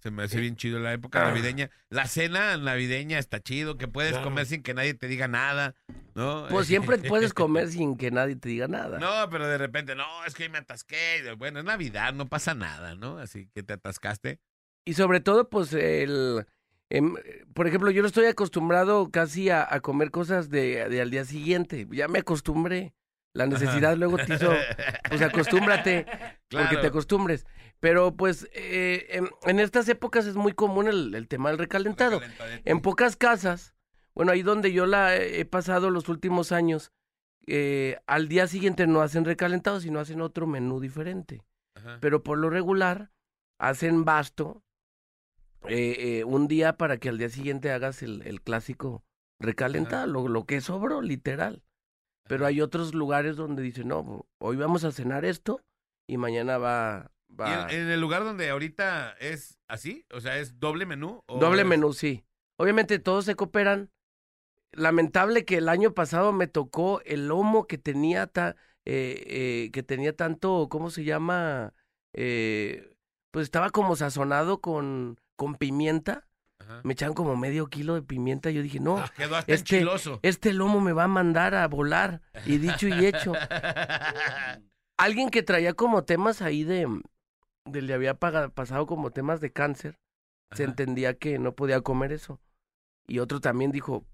Se 0.00 0.10
me 0.12 0.22
hace 0.22 0.38
bien 0.40 0.54
chido 0.56 0.78
la 0.78 0.92
época 0.92 1.20
navideña. 1.24 1.70
La 1.90 2.06
cena 2.06 2.56
navideña 2.56 3.18
está 3.18 3.40
chido, 3.40 3.76
que 3.76 3.88
puedes 3.88 4.12
Claro. 4.12 4.24
comer 4.26 4.46
sin 4.46 4.62
que 4.62 4.72
nadie 4.72 4.94
te 4.94 5.08
diga 5.08 5.26
nada, 5.26 5.74
¿no? 6.14 6.46
Pues 6.50 6.68
siempre 6.68 6.98
puedes 6.98 7.34
comer 7.34 7.68
sin 7.68 7.96
que 7.96 8.10
nadie 8.12 8.36
te 8.36 8.48
diga 8.48 8.68
nada. 8.68 8.98
No, 9.00 9.28
pero 9.28 9.48
de 9.48 9.58
repente, 9.58 9.96
no, 9.96 10.04
es 10.24 10.34
que 10.34 10.48
me 10.48 10.58
atasqué. 10.58 11.22
Bueno, 11.36 11.58
es 11.58 11.64
Navidad, 11.64 12.12
no 12.14 12.28
pasa 12.28 12.54
nada, 12.54 12.94
¿no? 12.94 13.18
Así 13.18 13.48
que 13.52 13.62
te 13.64 13.72
atascaste. 13.72 14.38
Y 14.84 14.94
sobre 14.94 15.18
todo, 15.20 15.50
pues, 15.50 15.72
el... 15.72 16.46
em, 16.90 17.14
por 17.52 17.66
ejemplo, 17.66 17.90
yo 17.90 18.00
no 18.02 18.08
estoy 18.08 18.26
acostumbrado 18.26 19.10
casi 19.10 19.50
a, 19.50 19.66
a 19.68 19.80
comer 19.80 20.10
cosas 20.12 20.48
de, 20.48 20.88
de 20.88 21.00
al 21.00 21.10
día 21.10 21.24
siguiente. 21.24 21.88
Ya 21.90 22.06
me 22.06 22.20
acostumbré. 22.20 22.94
La 23.34 23.46
necesidad 23.46 23.96
luego 23.96 24.16
te 24.16 24.34
hizo... 24.34 24.52
Pues 25.08 25.20
acostúmbrate, 25.22 26.06
porque 26.50 26.76
te 26.78 26.86
acostumbres. 26.86 27.44
Pero 27.80 28.16
pues 28.16 28.48
eh, 28.52 29.06
en, 29.10 29.28
en 29.44 29.60
estas 29.60 29.88
épocas 29.88 30.26
es 30.26 30.34
muy 30.34 30.52
común 30.52 30.88
el, 30.88 31.14
el 31.14 31.28
tema 31.28 31.50
del 31.50 31.58
recalentado. 31.58 32.20
En 32.64 32.80
pocas 32.80 33.14
casas, 33.14 33.74
bueno, 34.14 34.32
ahí 34.32 34.42
donde 34.42 34.72
yo 34.72 34.84
la 34.86 35.16
he 35.16 35.44
pasado 35.44 35.90
los 35.90 36.08
últimos 36.08 36.50
años, 36.50 36.92
eh, 37.46 37.98
al 38.06 38.28
día 38.28 38.48
siguiente 38.48 38.86
no 38.86 39.00
hacen 39.00 39.24
recalentado, 39.24 39.80
sino 39.80 40.00
hacen 40.00 40.20
otro 40.20 40.46
menú 40.46 40.80
diferente. 40.80 41.44
Ajá. 41.76 41.98
Pero 42.00 42.24
por 42.24 42.38
lo 42.38 42.50
regular 42.50 43.12
hacen 43.58 44.04
basto 44.04 44.64
eh, 45.68 45.96
eh, 45.98 46.24
un 46.24 46.48
día 46.48 46.76
para 46.76 46.98
que 46.98 47.08
al 47.08 47.18
día 47.18 47.28
siguiente 47.28 47.70
hagas 47.70 48.02
el, 48.02 48.22
el 48.26 48.42
clásico 48.42 49.04
recalentado, 49.38 50.08
lo, 50.08 50.26
lo 50.26 50.46
que 50.46 50.60
sobró, 50.60 51.00
literal. 51.00 51.62
Pero 52.26 52.44
hay 52.44 52.60
otros 52.60 52.92
lugares 52.92 53.36
donde 53.36 53.62
dicen, 53.62 53.88
no, 53.88 54.26
hoy 54.38 54.56
vamos 54.56 54.82
a 54.82 54.90
cenar 54.90 55.24
esto 55.24 55.60
y 56.08 56.16
mañana 56.16 56.58
va... 56.58 57.12
¿Y 57.30 57.34
va... 57.34 57.68
en, 57.70 57.82
en 57.82 57.90
el 57.90 58.00
lugar 58.00 58.24
donde 58.24 58.50
ahorita 58.50 59.12
es 59.20 59.58
así? 59.68 60.04
O 60.12 60.20
sea, 60.20 60.38
¿es 60.38 60.58
doble 60.58 60.86
menú? 60.86 61.22
o 61.26 61.38
Doble 61.38 61.62
es- 61.62 61.68
menú, 61.68 61.92
sí. 61.92 62.24
Obviamente 62.56 62.98
todos 62.98 63.24
se 63.24 63.34
cooperan. 63.36 63.90
Lamentable 64.72 65.44
que 65.44 65.56
el 65.56 65.68
año 65.68 65.94
pasado 65.94 66.32
me 66.32 66.46
tocó 66.46 67.00
el 67.04 67.28
lomo 67.28 67.66
que 67.66 67.78
tenía 67.78 68.26
ta- 68.26 68.54
eh, 68.84 69.24
eh, 69.26 69.70
que 69.72 69.82
tenía 69.82 70.14
tanto, 70.14 70.68
¿cómo 70.70 70.90
se 70.90 71.04
llama? 71.04 71.72
Eh, 72.14 72.94
pues 73.30 73.44
estaba 73.44 73.70
como 73.70 73.96
sazonado 73.96 74.60
con, 74.60 75.18
con 75.36 75.54
pimienta. 75.54 76.26
me 76.84 76.92
echaron 76.92 77.14
como 77.14 77.34
medio 77.36 77.68
kilo 77.68 77.94
de 77.94 78.02
pimienta. 78.02 78.50
Yo 78.50 78.62
dije, 78.62 78.80
no, 78.80 79.02
Quedó 79.16 79.36
hasta 79.36 79.52
este, 79.52 79.76
enchiloso. 79.76 80.20
este 80.22 80.52
lomo 80.52 80.80
me 80.80 80.92
va 80.92 81.04
a 81.04 81.08
mandar 81.08 81.54
a 81.54 81.66
volar. 81.68 82.20
Y 82.44 82.58
dicho 82.58 82.88
y 82.88 83.06
hecho. 83.06 83.32
Alguien 84.98 85.30
que 85.30 85.42
traía 85.42 85.74
como 85.74 86.04
temas 86.04 86.42
ahí 86.42 86.64
de 86.64 86.86
le 87.72 87.94
había 87.94 88.14
pasado 88.14 88.86
como 88.86 89.10
temas 89.10 89.40
de 89.40 89.52
cáncer, 89.52 89.98
se 90.52 90.64
entendía 90.64 91.18
que 91.18 91.38
no 91.38 91.54
podía 91.54 91.80
comer 91.80 92.12
eso. 92.12 92.40
Y 93.06 93.20
otro 93.20 93.40
también 93.40 93.72
dijo, 93.72 94.04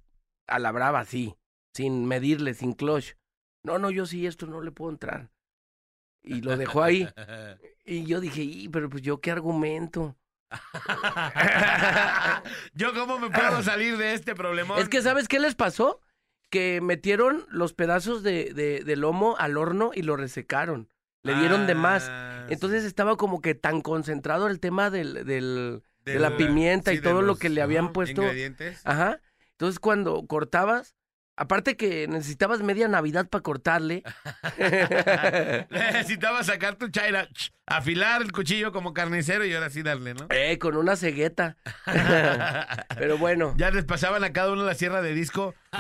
a 0.47 0.59
la 0.59 0.73
brava, 0.73 1.05
sí, 1.05 1.37
sin 1.75 2.07
medirle, 2.07 2.55
sin 2.55 2.73
clutch. 2.73 3.15
No, 3.65 3.79
no, 3.79 3.91
yo 3.91 4.07
sí, 4.07 4.27
esto 4.27 4.47
no 4.47 4.61
le 4.61 4.71
puedo 4.71 4.91
entrar. 4.91 5.31
Y 6.23 6.41
lo 6.41 6.57
dejó 6.57 6.83
ahí. 6.83 7.09
Y 7.87 8.07
yo 8.07 8.19
dije, 8.19 8.43
"Y, 8.43 8.71
pero 8.71 8.89
pues 8.89 9.03
yo 9.03 9.21
qué 9.21 9.31
argumento. 9.31 10.17
Yo 12.75 12.95
cómo 12.95 13.19
me 13.19 13.31
puedo 13.31 13.63
salir 13.63 13.97
de 13.97 14.15
este 14.15 14.35
problema. 14.35 14.79
Es 14.79 14.89
que, 14.89 15.03
¿sabes 15.03 15.29
qué 15.29 15.39
les 15.39 15.55
pasó? 15.55 16.01
Que 16.51 16.81
metieron 16.81 17.47
los 17.51 17.75
pedazos 17.75 18.23
de, 18.23 18.53
de, 18.55 18.85
de 18.85 18.97
lomo 18.97 19.37
al 19.39 19.57
horno 19.57 19.91
y 19.95 20.03
lo 20.03 20.17
resecaron. 20.17 20.89
Le 21.23 21.35
dieron 21.35 21.67
de 21.67 21.75
más. 21.75 22.11
Ah, 22.45 22.49
Entonces 22.51 22.85
estaba 22.85 23.17
como 23.17 23.41
que 23.41 23.55
tan 23.55 23.81
concentrado 23.81 24.47
el 24.49 24.61
tema 24.61 24.91
del, 24.91 25.25
del- 25.25 25.83
de 26.05 26.19
la 26.19 26.37
pimienta 26.37 26.91
sí, 26.91 26.99
y 26.99 27.01
todo 27.01 27.23
lo 27.23 27.37
que 27.37 27.49
le 27.49 27.63
habían 27.63 27.93
puesto. 27.93 28.23
Ingredientes. 28.23 28.81
Ajá. 28.85 29.21
Entonces 29.53 29.79
cuando 29.79 30.27
cortabas, 30.27 30.95
aparte 31.37 31.77
que 31.79 32.07
necesitabas 32.09 32.61
media 32.61 32.89
Navidad 32.89 33.29
para 33.29 33.43
cortarle. 33.43 34.03
Necesitaba 35.71 36.43
sacar 36.45 36.77
tu 36.77 36.89
chaira, 36.89 37.27
ch, 37.33 37.53
afilar 37.67 38.23
el 38.23 38.33
cuchillo 38.33 38.73
como 38.73 38.93
carnicero 38.93 39.45
y 39.45 39.55
ahora 39.55 39.71
sí 39.71 39.83
darle, 39.83 40.15
¿no? 40.15 40.27
eh, 40.31 40.59
con 40.59 40.77
una 40.77 40.97
cegueta. 40.97 41.57
Pero 42.97 43.17
bueno. 43.19 43.55
Ya 43.57 43.71
les 43.71 43.85
pasaban 43.85 44.25
a 44.25 44.33
cada 44.33 44.53
uno 44.53 44.65
la 44.65 44.75
sierra 44.75 45.01
de 45.03 45.15
disco. 45.15 45.55
eh, 45.73 45.79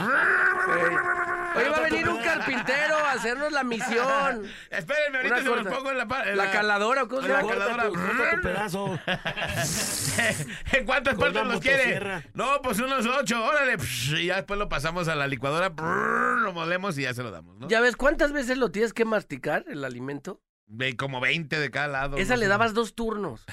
Hoy 1.56 1.64
va 1.70 1.76
a 1.76 1.80
venir 1.80 2.08
un 2.08 2.18
carpintero 2.18 2.96
a 2.96 3.12
hacernos 3.12 3.52
la 3.52 3.64
misión. 3.64 4.44
Espérenme, 4.70 5.18
ahorita 5.18 5.38
se 5.38 5.44
los 5.44 5.66
pongo 5.66 5.90
en 5.90 5.98
la... 5.98 6.22
en 6.26 6.36
La 6.36 6.50
caladora, 6.50 7.02
¿o 7.04 7.08
¿cómo 7.08 7.22
se 7.22 7.28
la 7.28 7.42
llama? 7.42 7.52
caladora. 7.52 7.84
Corta 7.88 8.30
tu 8.36 8.40
pedazo. 8.42 8.98
¿En 10.72 10.84
cuántas 10.86 11.14
Con 11.14 11.20
partes 11.32 11.42
la 11.42 11.52
los 11.52 11.60
quiere? 11.60 12.22
No, 12.34 12.60
pues 12.62 12.78
unos 12.78 13.06
ocho, 13.06 13.44
órale. 13.44 13.76
Y 14.16 14.26
ya 14.26 14.36
después 14.36 14.58
lo 14.58 14.68
pasamos 14.68 15.08
a 15.08 15.14
la 15.14 15.26
licuadora, 15.26 15.70
lo 15.70 16.52
molemos 16.52 16.98
y 16.98 17.02
ya 17.02 17.14
se 17.14 17.22
lo 17.22 17.30
damos, 17.30 17.56
¿no? 17.58 17.68
¿Ya 17.68 17.80
ves 17.80 17.96
cuántas 17.96 18.32
veces 18.32 18.58
lo 18.58 18.70
tienes 18.70 18.92
que 18.92 19.04
masticar, 19.04 19.64
el 19.68 19.84
alimento? 19.84 20.40
Ve, 20.66 20.96
Como 20.96 21.20
20 21.20 21.60
de 21.60 21.70
cada 21.70 21.88
lado. 21.88 22.16
Esa 22.16 22.34
no 22.34 22.40
le 22.40 22.46
sé. 22.46 22.48
dabas 22.48 22.74
dos 22.74 22.94
turnos. 22.94 23.44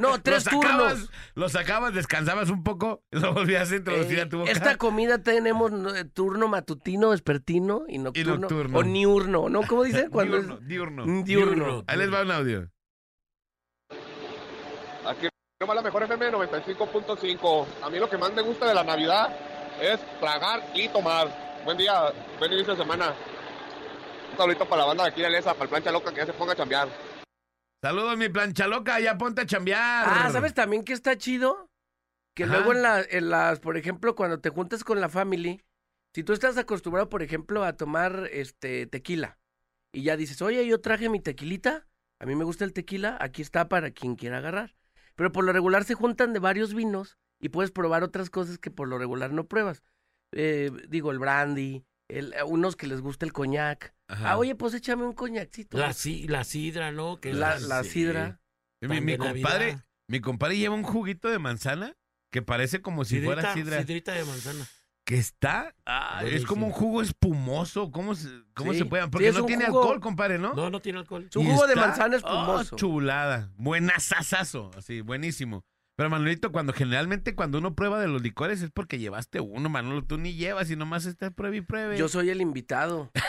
No, 0.00 0.18
tres 0.22 0.46
lo 0.46 0.50
sacabas, 0.52 0.92
turnos. 0.94 1.10
Lo 1.34 1.48
sacabas, 1.48 1.94
descansabas 1.94 2.48
un 2.50 2.64
poco, 2.64 3.02
lo 3.10 3.34
volvías 3.34 3.70
a 3.70 3.76
introducir 3.76 4.18
Eh, 4.18 4.22
a 4.22 4.28
tu 4.28 4.38
boca. 4.38 4.50
esta 4.50 4.76
comida 4.76 5.18
tenemos 5.22 5.72
eh, 5.94 6.04
turno 6.06 6.48
matutino, 6.48 7.10
vespertino 7.10 7.82
y 7.86 7.98
nocturno. 7.98 8.36
nocturno. 8.38 8.78
O 8.78 8.82
niurno, 8.82 9.48
¿no? 9.50 9.62
¿Cómo 9.62 9.84
dicen? 9.84 10.08
Cuando 10.10 10.38
diurno, 10.38 10.54
es- 10.54 10.66
diurno. 10.66 11.22
Diurno. 11.24 11.84
Ahí 11.86 11.98
les 11.98 12.12
va 12.12 12.22
un 12.22 12.30
audio. 12.30 12.70
Aquí 15.06 15.28
va 15.68 15.74
la 15.74 15.82
mejor 15.82 16.02
FM 16.04 16.32
95.5. 16.32 17.66
A 17.82 17.90
mí 17.90 17.98
lo 17.98 18.08
que 18.08 18.16
más 18.18 18.32
me 18.32 18.42
gusta 18.42 18.66
de 18.66 18.74
la 18.74 18.84
Navidad 18.84 19.36
es 19.80 20.00
tragar 20.18 20.62
y 20.74 20.88
tomar. 20.88 21.28
Buen 21.64 21.76
día, 21.76 22.10
buen 22.38 22.52
inicio 22.52 22.74
de 22.74 22.80
semana. 22.82 23.14
Un 24.34 24.38
saludito 24.38 24.68
para 24.68 24.82
la 24.82 24.86
banda 24.88 25.04
de 25.04 25.10
aquí 25.10 25.22
de 25.22 25.30
Lesa, 25.30 25.52
para 25.52 25.62
el 25.64 25.68
plancha 25.70 25.92
loca 25.92 26.10
que 26.10 26.16
ya 26.16 26.26
se 26.26 26.32
ponga 26.32 26.54
a 26.54 26.56
chambear. 26.56 26.88
Saludos, 27.80 28.16
mi 28.16 28.28
plancha 28.28 28.66
loca, 28.66 28.98
ya 28.98 29.16
ponte 29.16 29.42
a 29.42 29.46
chambear. 29.46 30.06
Ah, 30.08 30.28
¿sabes 30.32 30.54
también 30.54 30.82
que 30.82 30.92
está 30.92 31.16
chido? 31.16 31.70
Que 32.34 32.42
Ajá. 32.42 32.54
luego 32.54 32.72
en, 32.72 32.82
la- 32.82 33.02
en 33.08 33.30
las, 33.30 33.60
por 33.60 33.76
ejemplo, 33.76 34.16
cuando 34.16 34.40
te 34.40 34.50
juntas 34.50 34.82
con 34.82 35.00
la 35.00 35.08
family, 35.08 35.62
si 36.12 36.24
tú 36.24 36.32
estás 36.32 36.58
acostumbrado, 36.58 37.08
por 37.08 37.22
ejemplo, 37.22 37.62
a 37.62 37.74
tomar 37.76 38.28
este 38.32 38.86
tequila 38.88 39.38
y 39.92 40.02
ya 40.02 40.16
dices, 40.16 40.42
oye, 40.42 40.66
yo 40.66 40.80
traje 40.80 41.08
mi 41.08 41.20
tequilita, 41.20 41.86
a 42.20 42.26
mí 42.26 42.34
me 42.34 42.42
gusta 42.42 42.64
el 42.64 42.72
tequila, 42.72 43.16
aquí 43.20 43.40
está 43.40 43.68
para 43.68 43.92
quien 43.92 44.16
quiera 44.16 44.38
agarrar. 44.38 44.74
Pero 45.14 45.30
por 45.30 45.44
lo 45.44 45.52
regular 45.52 45.84
se 45.84 45.94
juntan 45.94 46.32
de 46.32 46.40
varios 46.40 46.74
vinos 46.74 47.18
y 47.40 47.50
puedes 47.50 47.70
probar 47.70 48.02
otras 48.02 48.30
cosas 48.30 48.58
que 48.58 48.72
por 48.72 48.88
lo 48.88 48.98
regular 48.98 49.30
no 49.32 49.46
pruebas. 49.46 49.84
Eh, 50.32 50.72
digo, 50.88 51.12
el 51.12 51.20
brandy, 51.20 51.84
el, 52.08 52.34
a 52.34 52.44
unos 52.44 52.74
que 52.74 52.88
les 52.88 53.00
gusta 53.00 53.24
el 53.24 53.32
coñac. 53.32 53.93
Ajá. 54.14 54.30
Ah, 54.32 54.38
oye, 54.38 54.54
pues 54.54 54.74
échame 54.74 55.04
un 55.04 55.12
coñacito. 55.12 55.76
La, 55.76 55.92
si- 55.92 56.28
la 56.28 56.44
sidra, 56.44 56.92
¿no? 56.92 57.20
Que 57.20 57.32
La, 57.34 57.58
la 57.58 57.82
sí. 57.82 57.90
sidra. 57.90 58.40
Mi, 58.80 59.16
compadre, 59.16 59.66
Navidad. 59.72 59.84
mi 60.08 60.20
compadre 60.20 60.56
lleva 60.58 60.74
un 60.74 60.82
juguito 60.84 61.28
de 61.28 61.38
manzana 61.38 61.96
que 62.30 62.42
parece 62.42 62.80
como 62.82 63.04
si 63.04 63.16
Sidrita, 63.16 63.34
fuera 63.34 63.54
sidra. 63.54 63.78
sidrita 63.80 64.12
de 64.12 64.24
manzana. 64.24 64.66
Que 65.06 65.16
está, 65.18 65.74
ah, 65.84 66.22
es 66.24 66.46
como 66.46 66.66
un 66.66 66.72
jugo 66.72 67.02
espumoso. 67.02 67.90
¿Cómo 67.90 68.14
se, 68.14 68.28
cómo 68.54 68.72
Sí. 68.72 68.78
se 68.78 68.84
puede? 68.86 69.06
Porque 69.08 69.32
no 69.32 69.44
tiene 69.44 69.66
jugo- 69.66 69.80
alcohol, 69.82 70.00
compadre, 70.00 70.38
¿no? 70.38 70.54
No, 70.54 70.70
no 70.70 70.80
tiene 70.80 70.98
alcohol. 71.00 71.26
Es 71.28 71.36
un 71.36 71.46
Y 71.46 71.50
jugo 71.50 71.66
de 71.66 71.76
manzana 71.76 72.14
oh, 72.14 72.18
espumoso. 72.18 72.76
chulada. 72.76 73.50
Buenazazazo. 73.56 74.70
Así, 74.76 75.00
buenísimo. 75.02 75.64
Pero 75.96 76.10
Manuelito, 76.10 76.50
cuando 76.50 76.72
generalmente 76.72 77.36
cuando 77.36 77.58
uno 77.58 77.76
prueba 77.76 78.00
de 78.00 78.08
los 78.08 78.20
licores 78.20 78.62
es 78.62 78.70
porque 78.72 78.98
llevaste 78.98 79.38
uno, 79.38 79.68
Manolo. 79.68 80.02
Tú 80.02 80.18
ni 80.18 80.34
llevas 80.34 80.68
y 80.70 80.74
nomás 80.76 81.06
estás 81.06 81.32
pruebe 81.32 81.58
y 81.58 81.60
pruebe. 81.60 81.96
Yo 81.96 82.08
soy 82.08 82.30
el 82.30 82.40
invitado. 82.40 83.10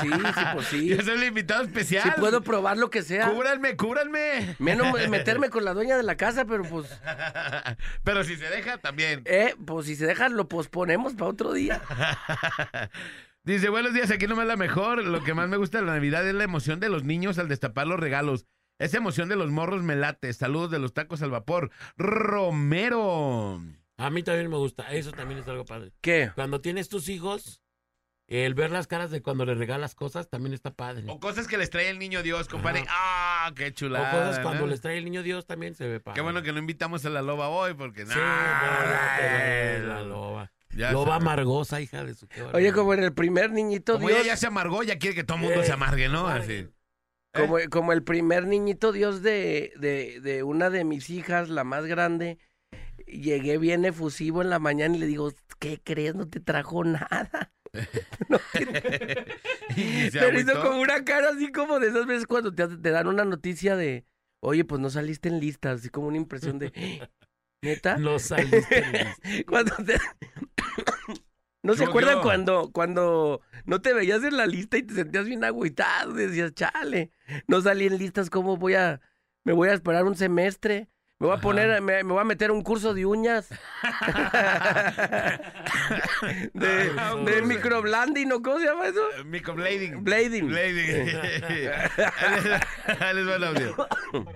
Sí, 0.00 0.08
sí, 0.08 0.40
pues 0.54 0.66
sí. 0.68 0.86
Yo 0.88 1.00
soy 1.02 1.14
el 1.14 1.24
invitado 1.24 1.62
especial. 1.62 2.02
Sí 2.02 2.10
puedo 2.18 2.42
probar 2.42 2.76
lo 2.78 2.90
que 2.90 3.02
sea. 3.02 3.28
Cúbranme, 3.30 3.76
cúbranme. 3.76 4.56
Menos 4.58 4.92
meterme 5.08 5.50
con 5.50 5.64
la 5.64 5.74
dueña 5.74 5.96
de 5.96 6.02
la 6.02 6.16
casa, 6.16 6.44
pero 6.44 6.62
pues, 6.64 6.86
Pero 8.04 8.24
si 8.24 8.36
se 8.36 8.48
deja, 8.48 8.78
también. 8.78 9.22
eh, 9.26 9.54
pues 9.66 9.86
si 9.86 9.96
se 9.96 10.06
dejan 10.06 10.36
lo 10.36 10.48
posponemos 10.48 11.14
para 11.14 11.30
otro 11.30 11.52
día. 11.52 11.82
Dice, 13.42 13.68
buenos 13.68 13.92
días, 13.94 14.10
aquí 14.10 14.26
nomás 14.26 14.46
la 14.46 14.56
mejor. 14.56 15.02
Lo 15.04 15.22
que 15.24 15.34
más 15.34 15.48
me 15.48 15.56
gusta 15.56 15.78
de 15.78 15.86
la 15.86 15.92
Navidad 15.94 16.26
es 16.26 16.34
la 16.34 16.44
emoción 16.44 16.78
de 16.80 16.88
los 16.88 17.04
niños 17.04 17.38
al 17.38 17.48
destapar 17.48 17.86
los 17.86 17.98
regalos. 18.00 18.46
Esa 18.80 18.96
emoción 18.96 19.28
de 19.28 19.36
los 19.36 19.50
morros 19.50 19.82
me 19.82 19.94
late. 19.94 20.32
Saludos 20.32 20.70
de 20.70 20.78
los 20.80 20.92
tacos 20.94 21.20
al 21.22 21.30
vapor. 21.30 21.70
Romero. 21.98 23.62
A 23.98 24.10
mí 24.10 24.22
también 24.22 24.48
me 24.50 24.56
gusta. 24.56 24.90
Eso 24.92 25.12
también 25.12 25.38
es 25.40 25.46
algo 25.48 25.64
padre. 25.66 25.92
¿Qué? 26.00 26.32
Cuando 26.34 26.62
tienes 26.62 26.88
tus 26.88 27.10
hijos, 27.10 27.60
el 28.26 28.54
ver 28.54 28.70
las 28.70 28.86
caras 28.86 29.10
de 29.10 29.20
cuando 29.20 29.44
les 29.44 29.58
regalas 29.58 29.94
cosas 29.94 30.30
también 30.30 30.54
está 30.54 30.72
padre. 30.74 31.04
O 31.08 31.20
cosas 31.20 31.46
que 31.46 31.58
les 31.58 31.68
trae 31.68 31.90
el 31.90 31.98
niño 31.98 32.22
Dios, 32.22 32.48
compadre. 32.48 32.86
Ah, 32.88 33.52
qué 33.54 33.66
O 33.66 33.70
chulada. 33.70 34.10
cosas 34.12 34.38
cuando 34.38 34.62
¿no? 34.62 34.68
les 34.68 34.80
trae 34.80 34.96
el 34.96 35.04
niño 35.04 35.22
Dios 35.22 35.46
también 35.46 35.74
se 35.74 35.86
ve 35.86 36.00
padre. 36.00 36.14
Qué 36.14 36.22
bueno 36.22 36.42
que 36.42 36.52
no 36.52 36.58
invitamos 36.58 37.04
a 37.04 37.10
la 37.10 37.20
loba 37.20 37.50
hoy, 37.50 37.74
porque 37.74 38.06
Sí, 38.06 38.12
no. 38.14 38.20
la 39.86 40.02
loba. 40.06 40.52
Ya 40.72 40.92
loba 40.92 41.14
sabe. 41.14 41.16
amargosa, 41.22 41.80
hija 41.80 42.04
de 42.04 42.14
su 42.14 42.28
qué 42.28 42.42
Oye, 42.44 42.72
como 42.72 42.94
en 42.94 43.02
el 43.02 43.12
primer 43.12 43.50
niñito 43.50 43.94
Como 43.94 44.06
Dios, 44.08 44.20
ella 44.20 44.28
ya 44.28 44.36
se 44.36 44.46
amargó, 44.46 44.84
ya 44.84 44.98
quiere 44.98 45.16
que 45.16 45.24
todo 45.24 45.36
el 45.36 45.42
mundo 45.42 45.60
Eh, 45.62 45.64
se 45.64 45.72
amargue, 45.72 46.08
¿no? 46.08 46.20
amargue. 46.20 46.60
Así. 46.60 46.68
Como, 47.32 47.58
como 47.70 47.92
el 47.92 48.02
primer 48.02 48.46
niñito 48.46 48.92
Dios 48.92 49.22
de, 49.22 49.72
de, 49.78 50.20
de 50.20 50.42
una 50.42 50.70
de 50.70 50.84
mis 50.84 51.10
hijas, 51.10 51.48
la 51.48 51.64
más 51.64 51.86
grande, 51.86 52.38
llegué 53.06 53.58
bien 53.58 53.84
efusivo 53.84 54.42
en 54.42 54.50
la 54.50 54.58
mañana 54.58 54.96
y 54.96 55.00
le 55.00 55.06
digo, 55.06 55.32
¿qué 55.58 55.80
crees? 55.82 56.14
No 56.14 56.28
te 56.28 56.40
trajo 56.40 56.84
nada. 56.84 57.52
No 58.28 58.38
te- 58.52 58.66
Pero 60.12 60.40
hizo 60.40 60.60
como 60.60 60.80
una 60.80 61.04
cara 61.04 61.30
así 61.30 61.52
como 61.52 61.78
de 61.78 61.88
esas 61.88 62.06
veces 62.06 62.26
cuando 62.26 62.54
te, 62.54 62.66
te 62.66 62.90
dan 62.90 63.06
una 63.06 63.24
noticia 63.24 63.76
de, 63.76 64.04
oye, 64.40 64.64
pues 64.64 64.80
no 64.80 64.90
saliste 64.90 65.28
en 65.28 65.40
lista, 65.40 65.72
así 65.72 65.88
como 65.88 66.08
una 66.08 66.16
impresión 66.16 66.58
de, 66.58 66.72
¿neta? 67.62 67.98
No 67.98 68.18
saliste 68.18 68.78
en 68.78 68.92
lista. 68.92 69.28
Cuando 69.46 69.74
te... 69.84 69.98
¿No 71.62 71.74
se 71.74 71.80
¿Cómo 71.80 71.90
acuerdan 71.90 72.22
cuando, 72.22 72.70
cuando 72.72 73.42
no 73.66 73.82
te 73.82 73.92
veías 73.92 74.24
en 74.24 74.36
la 74.36 74.46
lista 74.46 74.78
y 74.78 74.82
te 74.82 74.94
sentías 74.94 75.26
bien 75.26 75.44
agüitado? 75.44 76.14
Decías, 76.14 76.54
chale, 76.54 77.10
no 77.46 77.60
salí 77.60 77.86
en 77.86 77.98
listas, 77.98 78.30
¿cómo 78.30 78.56
voy 78.56 78.74
a, 78.74 79.00
me 79.44 79.52
voy 79.52 79.68
a 79.68 79.74
esperar 79.74 80.04
un 80.04 80.16
semestre? 80.16 80.88
Me 81.18 81.26
voy 81.26 81.36
a 81.36 81.40
poner, 81.42 81.82
me, 81.82 82.02
me 82.02 82.12
voy 82.14 82.20
a 82.22 82.24
meter 82.24 82.50
un 82.50 82.62
curso 82.62 82.94
de 82.94 83.04
uñas. 83.04 83.50
de, 86.54 86.90
Ah, 86.96 87.14
de 87.24 87.42
microblanding, 87.42 88.26
¿no? 88.28 88.40
¿Cómo 88.40 88.58
se 88.58 88.64
llama 88.64 88.86
eso? 88.86 89.00
Eh, 89.18 89.24
Microblading. 89.24 90.02
Blading. 90.02 90.46
Blading. 90.48 90.86
Les 93.14 93.28
va 93.28 93.36
el 93.36 93.44
audio. 93.44 93.76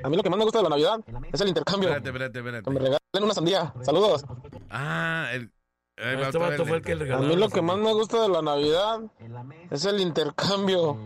A 0.02 0.08
mí 0.10 0.16
lo 0.16 0.22
que 0.22 0.28
más 0.28 0.38
me 0.38 0.44
gusta 0.44 0.58
de 0.58 0.64
la 0.64 0.68
Navidad 0.70 1.00
es 1.32 1.40
el 1.40 1.48
intercambio. 1.48 1.88
Espérate, 1.88 2.38
espérate, 2.38 2.38
Que 2.38 2.42
me 2.70 2.76
espérate. 2.76 2.98
regalen 3.14 3.24
una 3.24 3.34
sandía. 3.34 3.72
Saludos. 3.82 4.24
Ah, 4.70 5.30
el. 5.32 5.50
Este 5.96 6.26
otra 6.26 6.40
vato 6.40 6.58
vez. 6.58 6.68
fue 6.68 6.76
el 6.78 6.82
que 6.82 6.94
le 6.96 7.12
A 7.12 7.18
mí 7.18 7.36
lo 7.36 7.48
que 7.48 7.62
más 7.62 7.78
me 7.78 7.92
gusta 7.92 8.20
de 8.22 8.28
la 8.28 8.42
Navidad 8.42 9.00
es 9.70 9.84
el 9.84 10.00
intercambio. 10.00 10.98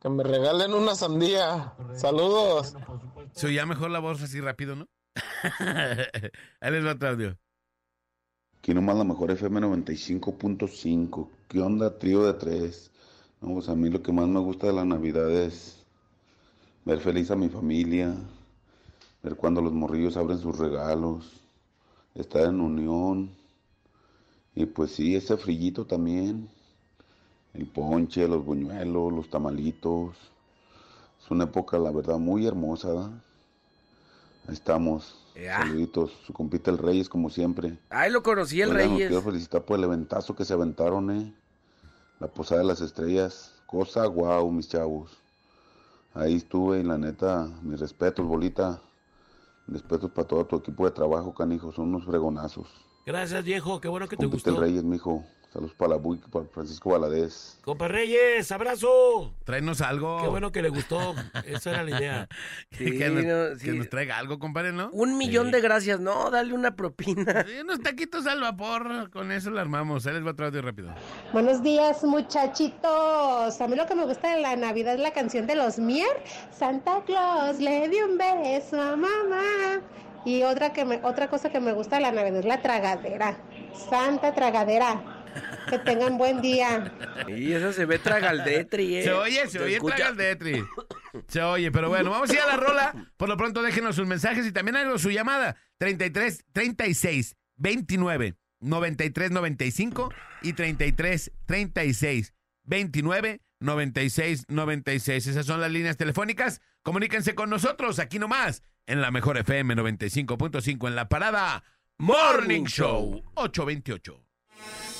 Que 0.00 0.08
me 0.08 0.22
regalen 0.22 0.74
una 0.74 0.94
sandía. 0.94 1.74
Saludos. 1.94 2.76
Se 3.32 3.46
oía 3.46 3.66
mejor 3.66 3.90
la 3.90 4.00
voz 4.00 4.22
así 4.22 4.40
rápido, 4.40 4.76
¿no? 4.76 4.86
Ahí 6.60 6.70
les 6.72 6.84
va 6.84 6.92
otro 6.92 7.08
audio. 7.08 7.38
Aquí 8.58 8.72
nomás 8.72 8.96
la 8.96 9.04
mejor 9.04 9.30
FM 9.30 9.60
95.5. 9.60 11.28
¿Qué 11.48 11.60
onda, 11.60 11.98
trío 11.98 12.24
de 12.24 12.34
tres? 12.34 12.90
No, 13.40 13.54
pues 13.54 13.68
a 13.68 13.74
mí 13.74 13.90
lo 13.90 14.02
que 14.02 14.12
más 14.12 14.26
me 14.26 14.40
gusta 14.40 14.66
de 14.66 14.72
la 14.72 14.84
Navidad 14.84 15.30
es 15.30 15.84
ver 16.84 16.98
feliz 17.00 17.30
a 17.30 17.36
mi 17.36 17.48
familia, 17.48 18.14
ver 19.22 19.36
cuando 19.36 19.60
los 19.60 19.72
morrillos 19.72 20.16
abren 20.16 20.38
sus 20.38 20.56
regalos, 20.58 21.30
estar 22.14 22.46
en 22.46 22.60
unión. 22.60 23.43
Y 24.54 24.66
pues 24.66 24.92
sí, 24.92 25.16
ese 25.16 25.36
frillito 25.36 25.84
también. 25.84 26.48
El 27.54 27.66
ponche, 27.66 28.26
los 28.28 28.44
buñuelos, 28.44 29.12
los 29.12 29.30
tamalitos. 29.30 30.16
Es 31.22 31.30
una 31.30 31.44
época, 31.44 31.78
la 31.78 31.90
verdad, 31.90 32.18
muy 32.18 32.46
hermosa. 32.46 32.88
¿verdad? 32.88 33.10
Ahí 34.46 34.54
estamos. 34.54 35.16
Ya. 35.34 35.58
Saluditos. 35.58 36.12
Su 36.26 36.32
compita 36.32 36.70
el 36.70 36.78
Reyes, 36.78 37.08
como 37.08 37.30
siempre. 37.30 37.78
Ahí 37.90 38.10
lo 38.10 38.22
conocí 38.22 38.60
el 38.60 38.70
Oigan, 38.70 38.82
los 38.82 38.92
Reyes. 38.92 39.08
quiero 39.08 39.22
felicitar 39.22 39.64
por 39.64 39.78
el 39.78 39.84
eventazo 39.84 40.36
que 40.36 40.44
se 40.44 40.52
aventaron, 40.52 41.10
¿eh? 41.10 41.34
La 42.20 42.28
Posada 42.28 42.60
de 42.60 42.66
las 42.66 42.80
Estrellas. 42.80 43.52
Cosa 43.66 44.06
guau, 44.06 44.50
mis 44.50 44.68
chavos. 44.68 45.10
Ahí 46.12 46.36
estuve 46.36 46.80
y 46.80 46.84
la 46.84 46.96
neta, 46.96 47.48
mis 47.62 47.80
respetos, 47.80 48.24
bolita. 48.24 48.80
Respetos 49.66 50.10
para 50.12 50.28
todo 50.28 50.44
tu 50.44 50.56
equipo 50.56 50.84
de 50.84 50.92
trabajo, 50.92 51.34
canijo. 51.34 51.72
Son 51.72 51.88
unos 51.88 52.04
fregonazos. 52.04 52.68
Gracias, 53.06 53.44
viejo. 53.44 53.80
Qué 53.80 53.88
bueno 53.88 54.08
que 54.08 54.16
te 54.16 54.24
Compita 54.24 54.50
el 54.50 54.54
gustó. 54.56 54.66
Reyes, 54.66 54.82
mijo. 54.84 55.24
Saludos 55.52 55.74
para 55.74 55.90
la 55.90 55.96
Buy, 55.98 56.18
para 56.32 56.46
Francisco 56.46 56.90
Valadez. 56.90 57.58
Compa 57.62 57.86
Reyes, 57.86 58.50
abrazo. 58.50 59.32
Tráenos 59.44 59.80
algo. 59.82 60.20
Qué 60.20 60.26
bueno 60.26 60.50
que 60.50 60.62
le 60.62 60.68
gustó. 60.68 61.14
Esa 61.46 61.70
era 61.70 61.84
la 61.84 61.96
idea. 61.96 62.28
Sí, 62.76 62.98
que, 62.98 63.08
nos, 63.08 63.22
no, 63.24 63.56
que 63.56 63.70
sí. 63.70 63.78
nos 63.78 63.88
traiga 63.88 64.18
algo, 64.18 64.40
compadre, 64.40 64.72
¿no? 64.72 64.90
Un 64.90 65.16
millón 65.16 65.52
de 65.52 65.60
gracias. 65.60 66.00
No, 66.00 66.28
dale 66.32 66.52
una 66.54 66.74
propina. 66.74 67.44
Sí, 67.46 67.60
unos 67.60 67.80
taquitos 67.82 68.26
al 68.26 68.40
vapor, 68.40 69.10
con 69.10 69.30
eso 69.30 69.50
lo 69.50 69.60
armamos. 69.60 70.04
Ahí 70.06 70.14
les 70.14 70.26
va 70.26 70.32
otro 70.32 70.46
audio 70.46 70.60
rápido. 70.60 70.92
Buenos 71.32 71.62
días, 71.62 72.02
muchachitos. 72.02 73.60
A 73.60 73.68
mí 73.68 73.76
lo 73.76 73.86
que 73.86 73.94
me 73.94 74.06
gusta 74.06 74.34
de 74.34 74.42
la 74.42 74.56
Navidad 74.56 74.94
es 74.94 75.00
la 75.00 75.12
canción 75.12 75.46
de 75.46 75.54
los 75.54 75.78
Mier. 75.78 76.08
Santa 76.50 77.00
Claus 77.06 77.60
le 77.60 77.88
dio 77.88 78.06
un 78.06 78.18
beso 78.18 78.80
a 78.80 78.96
mamá. 78.96 79.80
Y 80.24 80.42
otra, 80.42 80.72
que 80.72 80.84
me, 80.84 81.00
otra 81.02 81.28
cosa 81.28 81.50
que 81.50 81.60
me 81.60 81.72
gusta 81.72 81.96
de 81.96 82.02
la 82.02 82.12
Navidad 82.12 82.38
es 82.38 82.44
la 82.44 82.62
tragadera. 82.62 83.38
Santa 83.90 84.34
tragadera. 84.34 85.20
Que 85.68 85.78
tengan 85.80 86.16
buen 86.16 86.40
día. 86.40 86.92
Y 87.26 87.52
eso 87.52 87.72
se 87.72 87.86
ve 87.86 87.98
tragaldetri, 87.98 88.98
¿eh? 88.98 89.02
Se 89.02 89.12
oye, 89.12 89.48
se, 89.48 89.58
oye 89.60 89.74
escucha. 89.76 89.96
traga 89.96 90.10
el 90.10 90.16
Detri. 90.16 90.64
Se 91.26 91.42
oye, 91.42 91.72
pero 91.72 91.88
bueno, 91.88 92.10
vamos 92.10 92.30
a 92.30 92.34
ir 92.34 92.40
a 92.40 92.46
la 92.46 92.56
rola. 92.56 93.10
Por 93.16 93.28
lo 93.28 93.36
pronto 93.36 93.62
déjenos 93.62 93.96
sus 93.96 94.06
mensajes 94.06 94.46
y 94.46 94.52
también 94.52 94.76
hagan 94.76 94.96
su 94.98 95.10
llamada. 95.10 95.56
33 95.78 96.44
36 96.52 97.36
29 97.56 98.36
93 98.60 99.30
95 99.32 100.12
y 100.42 100.52
33 100.52 101.32
36 101.46 102.34
29 102.62 103.40
96 103.60 104.44
96. 104.48 105.26
Esas 105.26 105.46
son 105.46 105.60
las 105.60 105.70
líneas 105.72 105.96
telefónicas. 105.96 106.60
Comuníquense 106.84 107.34
con 107.34 107.48
nosotros 107.48 107.98
aquí 107.98 108.18
nomás 108.18 108.62
en 108.86 109.00
la 109.00 109.10
mejor 109.10 109.38
FM 109.38 109.74
95.5 109.74 110.86
en 110.86 110.94
la 110.94 111.08
parada 111.08 111.64
Morning 111.96 112.64
Show 112.64 113.24
828. 113.36 114.22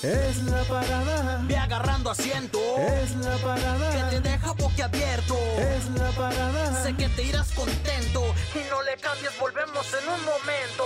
Es 0.03 0.43
la 0.45 0.65
parada. 0.65 1.45
Ve 1.47 1.59
agarrando 1.59 2.11
asiento. 2.11 2.59
Es 2.79 3.15
la 3.17 3.37
parada. 3.37 4.11
Que 4.11 4.17
te 4.17 4.23
deja 4.31 4.53
boquiabierto. 4.53 5.37
Es 5.59 5.91
la 5.91 6.11
parada. 6.13 6.83
Sé 6.83 6.97
que 6.97 7.11
te 7.11 7.23
irás 7.23 7.53
contento. 7.53 8.35
Y 8.55 8.61
no 8.71 8.83
le 8.83 8.97
cambies, 8.97 9.39
volvemos 9.39 9.87
en 9.93 10.09
un 10.09 10.25
momento. 10.25 10.85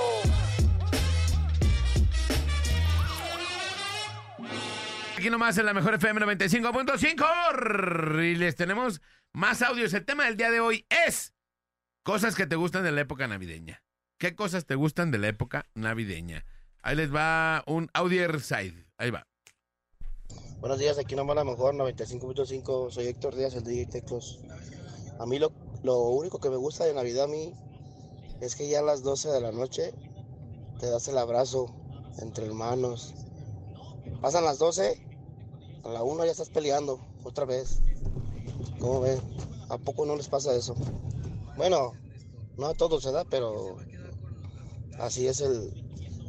Aquí 5.17 5.31
nomás 5.31 5.57
en 5.59 5.67
la 5.67 5.75
mejor 5.75 5.95
FM 5.95 6.21
95.5. 6.23 8.25
Y 8.25 8.35
les 8.35 8.57
tenemos 8.57 9.01
más 9.33 9.63
audios. 9.63 9.93
El 9.95 10.05
tema 10.05 10.25
del 10.25 10.37
día 10.37 10.51
de 10.51 10.61
hoy 10.61 10.87
es 11.07 11.35
cosas 12.03 12.35
que 12.35 12.47
te 12.47 12.57
gustan 12.57 12.85
de 12.85 12.93
la 12.93 13.01
época 13.01 13.27
navideña. 13.27 13.83
¿Qué 14.19 14.35
cosas 14.35 14.67
te 14.67 14.75
gustan 14.75 15.11
de 15.11 15.19
la 15.19 15.29
época 15.29 15.69
navideña? 15.75 16.45
Ahí 16.83 16.97
les 16.97 17.15
va 17.15 17.63
un 17.67 17.89
audio 17.93 18.41
side. 18.41 18.87
Ahí 18.97 19.11
va. 19.11 19.27
Buenos 20.61 20.79
días, 20.79 20.99
aquí 20.99 21.15
nomás 21.15 21.37
la 21.37 21.45
mejor 21.45 21.75
95.5. 21.75 22.91
Soy 22.91 23.07
Héctor 23.07 23.37
Díaz, 23.37 23.55
el 23.55 23.63
DJ 23.63 23.87
Teclos. 23.87 24.41
A 25.21 25.27
mí 25.27 25.39
lo, 25.39 25.53
lo 25.85 25.99
único 26.09 26.41
que 26.41 26.51
me 26.51 26.57
gusta 26.57 26.85
de 26.85 26.95
Navidad 26.95 27.25
a 27.25 27.29
mí 27.29 27.55
es 28.41 28.57
que 28.57 28.69
ya 28.69 28.81
a 28.81 28.83
las 28.83 29.03
12 29.03 29.29
de 29.29 29.41
la 29.41 29.53
noche 29.53 29.95
te 30.81 30.91
das 30.91 31.07
el 31.09 31.19
abrazo 31.19 31.75
entre 32.19 32.47
hermanos. 32.47 33.15
Pasan 34.21 34.45
las 34.45 34.59
12, 34.59 35.01
a 35.85 35.89
la 35.89 36.03
1 36.03 36.25
ya 36.25 36.33
estás 36.33 36.51
peleando 36.51 37.01
otra 37.23 37.45
vez. 37.45 37.81
¿Cómo 38.79 39.01
ven? 39.01 39.19
¿A 39.69 39.79
poco 39.79 40.07
no 40.07 40.17
les 40.17 40.29
pasa 40.29 40.55
eso? 40.55 40.75
Bueno, 41.57 41.93
no 42.57 42.67
a 42.67 42.75
todos, 42.75 43.05
¿verdad? 43.05 43.27
Pero 43.31 43.77
así 44.99 45.27
es 45.27 45.41
el, 45.41 45.71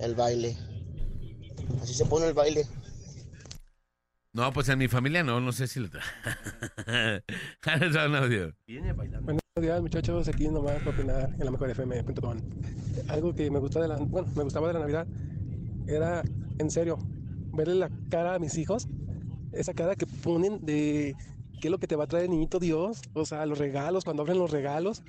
el 0.01 0.15
baile. 0.15 0.57
Así 1.81 1.93
se 1.93 2.05
pone 2.05 2.27
el 2.27 2.33
baile. 2.33 2.65
No, 4.33 4.51
pues 4.53 4.69
en 4.69 4.79
mi 4.79 4.87
familia 4.87 5.23
no, 5.23 5.39
no 5.41 5.51
sé 5.51 5.67
si 5.67 5.79
lo 5.79 5.89
trae. 5.89 6.03
Buenos 9.23 9.41
días, 9.59 9.81
muchachos. 9.81 10.27
Aquí 10.27 10.47
nomás 10.47 10.77
para 10.83 10.91
opinar 10.91 11.35
en 11.37 11.45
la 11.45 11.51
mejor 11.51 11.69
FM.com. 11.69 12.37
Algo 13.07 13.33
que 13.33 13.49
me 13.49 13.59
gusta 13.59 13.81
de 13.81 13.87
la, 13.87 13.97
bueno, 13.97 14.27
me 14.35 14.43
gustaba 14.43 14.67
de 14.67 14.73
la 14.73 14.79
Navidad 14.79 15.07
era, 15.89 16.23
en 16.59 16.69
serio, 16.69 16.97
verle 17.53 17.75
la 17.75 17.89
cara 18.09 18.35
a 18.35 18.39
mis 18.39 18.57
hijos, 18.57 18.87
esa 19.51 19.73
cara 19.73 19.95
que 19.95 20.05
ponen 20.05 20.63
de 20.65 21.15
qué 21.59 21.67
es 21.67 21.71
lo 21.71 21.77
que 21.77 21.87
te 21.87 21.95
va 21.95 22.05
a 22.05 22.07
traer 22.07 22.25
el 22.25 22.31
niñito 22.31 22.59
Dios, 22.59 23.01
o 23.13 23.25
sea, 23.25 23.45
los 23.45 23.57
regalos, 23.57 24.03
cuando 24.03 24.23
abren 24.23 24.37
los 24.37 24.51
regalos, 24.51 25.03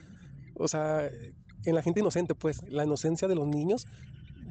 o 0.56 0.68
sea, 0.68 1.10
en 1.64 1.74
la 1.74 1.82
gente 1.82 2.00
inocente, 2.00 2.34
pues, 2.34 2.62
la 2.68 2.84
inocencia 2.84 3.28
de 3.28 3.34
los 3.34 3.46
niños, 3.46 3.86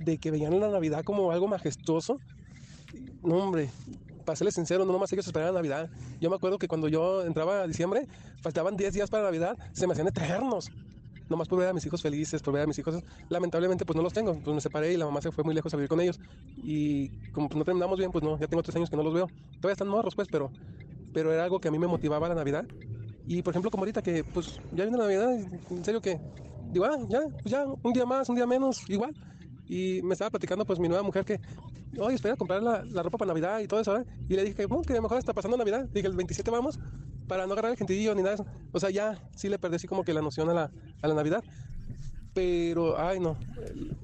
de 0.03 0.17
que 0.17 0.31
veían 0.31 0.59
la 0.59 0.69
Navidad 0.69 1.03
como 1.03 1.31
algo 1.31 1.47
majestuoso. 1.47 2.19
No, 3.23 3.35
hombre, 3.35 3.69
para 4.25 4.35
serles 4.35 4.55
sincero, 4.55 4.85
no 4.85 4.93
nomás 4.93 5.11
ellos 5.11 5.25
esperaban 5.25 5.55
Navidad. 5.55 5.89
Yo 6.21 6.29
me 6.29 6.35
acuerdo 6.35 6.57
que 6.57 6.67
cuando 6.67 6.87
yo 6.87 7.25
entraba 7.25 7.63
a 7.63 7.67
diciembre, 7.67 8.07
faltaban 8.41 8.77
10 8.77 8.93
días 8.93 9.09
para 9.09 9.23
Navidad, 9.23 9.57
se 9.73 9.87
me 9.87 9.93
hacían 9.93 10.07
eternos. 10.07 10.69
Nomás 11.29 11.47
por 11.47 11.59
ver 11.59 11.67
a 11.67 11.73
mis 11.73 11.85
hijos 11.85 12.01
felices, 12.01 12.41
por 12.41 12.53
ver 12.55 12.63
a 12.63 12.67
mis 12.67 12.79
hijos. 12.79 13.03
Lamentablemente, 13.29 13.85
pues 13.85 13.95
no 13.95 14.01
los 14.01 14.13
tengo. 14.13 14.39
Pues 14.39 14.55
me 14.55 14.61
separé 14.61 14.93
y 14.93 14.97
la 14.97 15.05
mamá 15.05 15.21
se 15.21 15.31
fue 15.31 15.43
muy 15.43 15.53
lejos 15.53 15.71
a 15.73 15.77
vivir 15.77 15.89
con 15.89 16.01
ellos. 16.01 16.19
Y 16.57 17.09
como 17.31 17.49
no 17.53 17.63
terminamos 17.63 17.99
bien, 17.99 18.11
pues 18.11 18.23
no, 18.23 18.39
ya 18.39 18.47
tengo 18.47 18.63
tres 18.63 18.75
años 18.75 18.89
que 18.89 18.95
no 18.95 19.03
los 19.03 19.13
veo. 19.13 19.27
Todavía 19.57 19.73
están 19.73 19.89
morros, 19.89 20.15
pues, 20.15 20.27
pero, 20.27 20.51
pero 21.13 21.33
era 21.33 21.43
algo 21.43 21.59
que 21.59 21.67
a 21.67 21.71
mí 21.71 21.79
me 21.79 21.87
motivaba 21.87 22.27
la 22.27 22.35
Navidad. 22.35 22.65
Y 23.25 23.41
por 23.41 23.51
ejemplo, 23.51 23.69
como 23.69 23.83
ahorita 23.83 24.01
que, 24.01 24.23
pues 24.23 24.59
ya 24.71 24.83
viene 24.85 24.97
la 24.97 25.03
Navidad, 25.03 25.33
en 25.69 25.85
serio 25.85 26.01
que, 26.01 26.19
digo, 26.71 26.85
ah, 26.85 26.97
ya, 27.07 27.21
pues 27.41 27.45
ya, 27.45 27.65
un 27.65 27.93
día 27.93 28.05
más, 28.05 28.27
un 28.29 28.35
día 28.35 28.47
menos, 28.47 28.89
igual. 28.89 29.13
Y 29.67 30.01
me 30.01 30.13
estaba 30.13 30.31
platicando, 30.31 30.65
pues, 30.65 30.79
mi 30.79 30.87
nueva 30.87 31.03
mujer 31.03 31.25
que, 31.25 31.39
oye, 31.99 32.15
espera 32.15 32.35
comprar 32.35 32.63
la, 32.63 32.83
la 32.85 33.03
ropa 33.03 33.19
para 33.19 33.29
Navidad 33.29 33.59
y 33.59 33.67
todo 33.67 33.79
eso, 33.79 33.91
¿verdad? 33.91 34.07
Y 34.27 34.35
le 34.35 34.43
dije 34.43 34.55
que, 34.55 34.65
bueno, 34.65 34.83
que 34.83 34.99
mejor 34.99 35.19
está 35.19 35.33
pasando 35.33 35.57
Navidad. 35.57 35.87
Dije, 35.91 36.07
el 36.07 36.15
27 36.15 36.49
vamos, 36.49 36.79
para 37.27 37.45
no 37.45 37.53
agarrar 37.53 37.71
el 37.71 37.77
gentillo 37.77 38.15
ni 38.15 38.23
nada. 38.23 38.43
O 38.71 38.79
sea, 38.79 38.89
ya 38.89 39.17
sí 39.35 39.47
le 39.47 39.59
perdí 39.59 39.75
así 39.75 39.87
como 39.87 40.03
que 40.03 40.13
la 40.13 40.21
noción 40.21 40.49
a 40.49 40.53
la, 40.53 40.71
a 41.01 41.07
la 41.07 41.13
Navidad. 41.13 41.43
Pero, 42.33 42.97
ay, 42.99 43.19
no. 43.19 43.37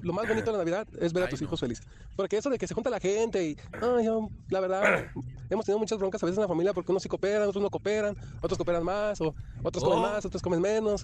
Lo 0.02 0.12
más 0.12 0.26
bonito 0.28 0.46
de 0.46 0.52
la 0.52 0.58
Navidad 0.58 0.86
es 1.00 1.12
ver 1.12 1.24
a 1.24 1.28
tus 1.28 1.40
hijos 1.42 1.60
felices. 1.60 1.86
Porque 2.16 2.36
eso 2.36 2.50
de 2.50 2.58
que 2.58 2.66
se 2.66 2.74
junta 2.74 2.90
la 2.90 2.98
gente 3.00 3.42
y, 3.46 3.56
ay, 3.80 4.06
la 4.48 4.60
verdad, 4.60 5.04
hemos 5.50 5.64
tenido 5.64 5.78
muchas 5.78 5.98
broncas 5.98 6.22
a 6.22 6.26
veces 6.26 6.38
en 6.38 6.42
la 6.42 6.48
familia 6.48 6.72
porque 6.72 6.90
unos 6.92 7.02
sí 7.02 7.08
cooperan, 7.08 7.48
otros 7.48 7.62
no 7.62 7.70
cooperan, 7.70 8.16
otros 8.42 8.58
cooperan 8.58 8.84
más, 8.84 9.20
o 9.20 9.34
otros 9.62 9.82
comen 9.84 9.98
Oh. 9.98 10.02
más, 10.02 10.24
otros 10.24 10.42
comen 10.42 10.60
menos. 10.60 11.02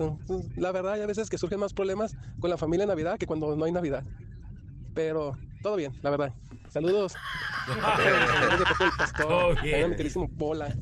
La 0.56 0.72
verdad, 0.72 0.94
hay 0.94 1.02
a 1.02 1.06
veces 1.06 1.30
que 1.30 1.38
surgen 1.38 1.60
más 1.60 1.72
problemas 1.72 2.16
con 2.40 2.50
la 2.50 2.56
familia 2.58 2.84
en 2.84 2.88
Navidad 2.88 3.18
que 3.18 3.26
cuando 3.26 3.54
no 3.56 3.64
hay 3.64 3.72
Navidad. 3.72 4.04
Pero 4.94 5.36
todo 5.62 5.76
bien, 5.76 5.92
la 6.02 6.10
verdad. 6.10 6.32
Saludos. 6.70 7.14
Saludos 7.66 8.58
de 8.58 8.64
Pepe 8.66 8.84
el 8.84 8.90
Pastor. 8.98 9.26
Todo 9.26 9.54
También 9.54 9.74
a 9.74 9.78
bien. 9.78 9.90
mi 9.90 9.96
queridísimo 9.96 10.28
Pola. 10.38 10.74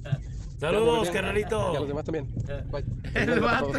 Saludos, 0.61 1.11
carnalito. 1.11 1.73
Y 1.73 1.77
a 1.77 1.81
los 1.81 1.89
demás 1.89 2.05
también. 2.05 2.29
Bye. 2.71 2.85
El 3.15 3.41
vato, 3.41 3.73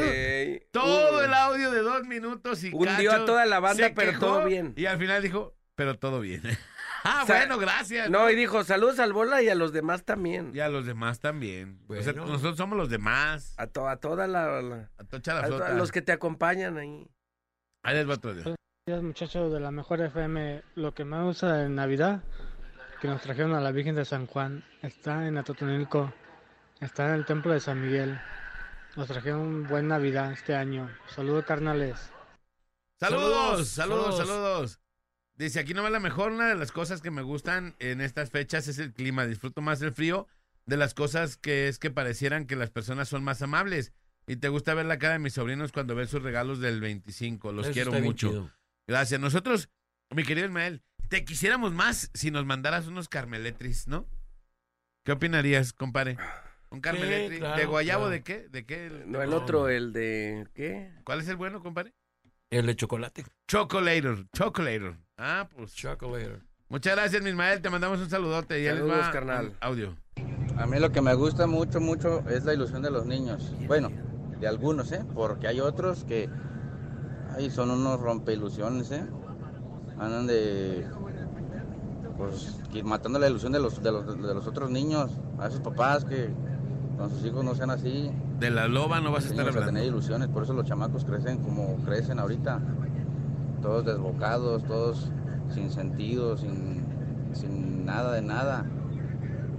todo 0.72 1.18
un- 1.20 1.24
el 1.26 1.34
audio 1.34 1.72
de 1.72 1.82
dos 1.82 2.04
minutos 2.06 2.64
y 2.64 2.72
Hundió 2.74 3.12
cacho, 3.12 3.24
a 3.24 3.26
toda 3.26 3.46
la 3.46 3.60
banda, 3.60 3.92
pero 3.96 4.12
quejó 4.12 4.26
todo 4.26 4.46
bien. 4.46 4.74
Y 4.76 4.86
al 4.88 4.98
final 4.98 5.22
dijo, 5.22 5.54
pero 5.76 5.98
todo 6.00 6.20
bien. 6.22 6.42
ah, 7.04 7.22
O 7.24 7.26
sea, 7.28 7.38
bueno, 7.38 7.58
gracias. 7.60 8.10
No, 8.10 8.30
y 8.30 8.36
dijo, 8.36 8.64
saludos 8.64 9.00
al 9.00 9.14
bola 9.14 9.42
y 9.42 9.50
a 9.50 9.56
los 9.56 9.74
demás 9.74 10.04
también. 10.04 10.52
Y 10.56 10.60
a 10.60 10.70
los 10.70 10.86
demás 10.86 11.20
también. 11.20 11.80
O 11.88 11.94
sea, 12.02 12.14
Bueno. 12.14 12.26
nosotros 12.28 12.58
somos 12.58 12.78
los 12.78 12.90
demás. 12.90 13.54
A, 13.58 13.68
to- 13.68 13.88
a 13.88 13.98
toda 13.98 14.28
la... 14.28 14.62
la- 14.62 14.90
A 14.98 15.04
tocha 15.04 15.36
la 15.36 15.42
a, 15.42 15.46
flota. 15.48 15.68
a 15.68 15.74
los 15.74 15.92
que 15.92 16.02
te 16.02 16.12
acompañan 16.12 16.78
ahí. 16.78 17.08
Ahí 17.84 17.96
les 17.96 18.10
va 18.10 18.16
otro 18.16 18.32
audio. 18.32 18.56
días 18.88 19.02
muchachos 19.04 19.52
de 19.54 19.60
la 19.60 19.72
mejor 19.72 20.02
FM. 20.02 20.64
Lo 20.76 20.94
que 20.94 21.06
más 21.06 21.24
gusta 21.24 21.58
de 21.58 21.70
Navidad, 21.70 22.24
que 23.02 23.08
nos 23.08 23.22
trajeron 23.22 23.54
a 23.54 23.62
la 23.62 23.72
Virgen 23.72 23.96
de 23.96 24.06
San 24.06 24.26
Juan, 24.28 24.64
está 24.84 25.28
en 25.28 25.38
Atotonilco, 25.38 26.14
está 26.82 27.08
en 27.08 27.16
el 27.16 27.26
templo 27.26 27.54
de 27.54 27.60
San 27.60 27.82
Miguel. 27.82 28.20
Nos 28.96 29.08
trajeron 29.08 29.42
un 29.42 29.68
buen 29.68 29.88
Navidad 29.88 30.34
este 30.34 30.56
año. 30.56 30.90
Saludos 31.08 31.46
carnales. 31.46 32.12
Saludos, 33.00 33.70
Saludos, 33.70 34.18
saludos. 34.18 34.80
Dice, 35.36 35.60
aquí 35.60 35.74
no 35.74 35.82
va 35.82 35.90
la 35.90 36.00
mejor, 36.00 36.32
una 36.32 36.50
de 36.50 36.56
las 36.56 36.72
cosas 36.72 37.02
que 37.02 37.10
me 37.10 37.22
gustan 37.22 37.76
en 37.80 38.02
estas 38.02 38.30
fechas 38.30 38.68
es 38.68 38.78
el 38.80 38.94
clima. 38.94 39.26
Disfruto 39.26 39.62
más 39.62 39.82
el 39.82 39.94
frío 39.94 40.28
de 40.66 40.78
las 40.78 40.94
cosas 40.94 41.38
que 41.38 41.68
es 41.68 41.80
que 41.80 41.90
parecieran 41.90 42.46
que 42.46 42.56
las 42.56 42.70
personas 42.70 43.08
son 43.10 43.24
más 43.24 43.42
amables. 43.42 43.94
Y 44.28 44.36
te 44.36 44.50
gusta 44.50 44.74
ver 44.74 44.86
la 44.86 45.00
cara 45.00 45.14
de 45.14 45.20
mis 45.20 45.34
sobrinos 45.34 45.72
cuando 45.72 45.96
ven 45.96 46.08
sus 46.08 46.22
regalos 46.22 46.60
del 46.60 46.80
25. 46.80 47.52
Los 47.54 47.68
Eso 47.68 47.74
quiero 47.74 47.92
mucho. 47.94 48.52
Gracias. 48.88 49.20
Nosotros 49.20 49.70
Mi 50.14 50.24
querido 50.24 50.46
Ismael, 50.46 50.84
te 51.10 51.26
quisiéramos 51.26 51.74
más 51.74 52.12
si 52.14 52.30
nos 52.30 52.46
mandaras 52.46 52.88
unos 52.88 53.08
carmeletris, 53.08 53.88
¿no? 53.88 54.06
¿Qué 55.04 55.14
opinarías, 55.14 55.74
compadre? 55.74 56.18
¿Un 56.72 56.80
carmeletri? 56.82 57.40
claro, 57.40 57.58
¿De 57.58 57.66
guayabo 57.66 58.02
claro. 58.04 58.12
de 58.12 58.24
qué? 58.24 58.48
¿De 58.50 58.66
qué? 58.66 59.04
No, 59.06 59.22
el 59.22 59.34
otro, 59.34 59.68
el 59.70 59.92
de... 59.92 60.48
¿Qué? 60.54 60.92
¿Cuál 61.04 61.20
es 61.20 61.28
el 61.28 61.36
bueno, 61.36 61.62
compadre? 61.62 61.94
El 62.50 62.66
de 62.66 62.76
chocolate. 62.76 63.26
Chocolator, 63.48 64.26
Chocolator. 64.34 64.98
Ah, 65.18 65.48
pues. 65.56 65.74
Chocolator. 65.74 66.40
Muchas 66.70 66.96
gracias, 66.96 67.22
mi 67.22 67.30
Ismael. 67.30 67.62
Te 67.62 67.70
mandamos 67.70 68.00
un 68.00 68.10
saludote. 68.10 68.64
Ya 68.64 68.72
les 68.72 68.80
Saludos, 68.82 69.06
va 69.06 69.12
carnal. 69.12 69.54
audio. 69.60 69.96
A 70.58 70.66
mí 70.66 70.80
lo 70.80 70.92
que 70.92 71.02
me 71.02 71.14
gusta 71.14 71.48
mucho, 71.48 71.80
mucho 71.82 72.28
es 72.30 72.46
la 72.46 72.54
ilusión 72.54 72.82
de 72.82 72.92
los 72.92 73.06
niños. 73.06 73.54
Bueno, 73.68 73.90
de 74.40 74.48
algunos, 74.48 74.92
¿eh? 74.94 75.04
Porque 75.14 75.48
hay 75.48 75.60
otros 75.60 76.04
que 76.06 76.30
ay, 77.36 77.50
son 77.52 77.72
unos 77.72 78.00
rompeilusiones, 78.00 78.92
¿eh? 78.92 79.06
Andan 80.00 80.28
de. 80.28 80.88
Pues 82.18 82.58
matando 82.84 83.18
la 83.20 83.30
ilusión 83.30 83.52
de 83.52 83.60
los, 83.60 83.82
de 83.82 83.92
los, 83.92 84.22
de 84.22 84.34
los 84.34 84.48
otros 84.48 84.70
niños. 84.70 85.12
A 85.40 85.48
esos 85.48 85.60
papás 85.62 86.06
que 86.06 86.30
con 87.02 87.10
sus 87.10 87.26
hijos 87.26 87.44
no 87.44 87.56
sean 87.56 87.72
así. 87.72 88.12
De 88.40 88.52
la 88.52 88.68
loba 88.68 89.02
no 89.02 89.12
vas 89.12 89.26
a 89.26 89.30
estar 89.30 89.48
hablando. 89.48 89.66
tener 89.66 89.86
ilusiones, 89.86 90.28
por 90.28 90.44
eso 90.44 90.54
los 90.54 90.68
chamacos 90.68 91.04
crecen 91.04 91.40
como 91.40 91.78
crecen 91.84 92.20
ahorita. 92.20 92.62
Todos 93.60 93.86
desbocados, 93.86 94.64
todos 94.66 95.12
sin 95.52 95.72
sentido, 95.72 96.38
sin, 96.38 96.86
sin 97.34 97.86
nada 97.86 98.14
de 98.14 98.22
nada. 98.22 98.70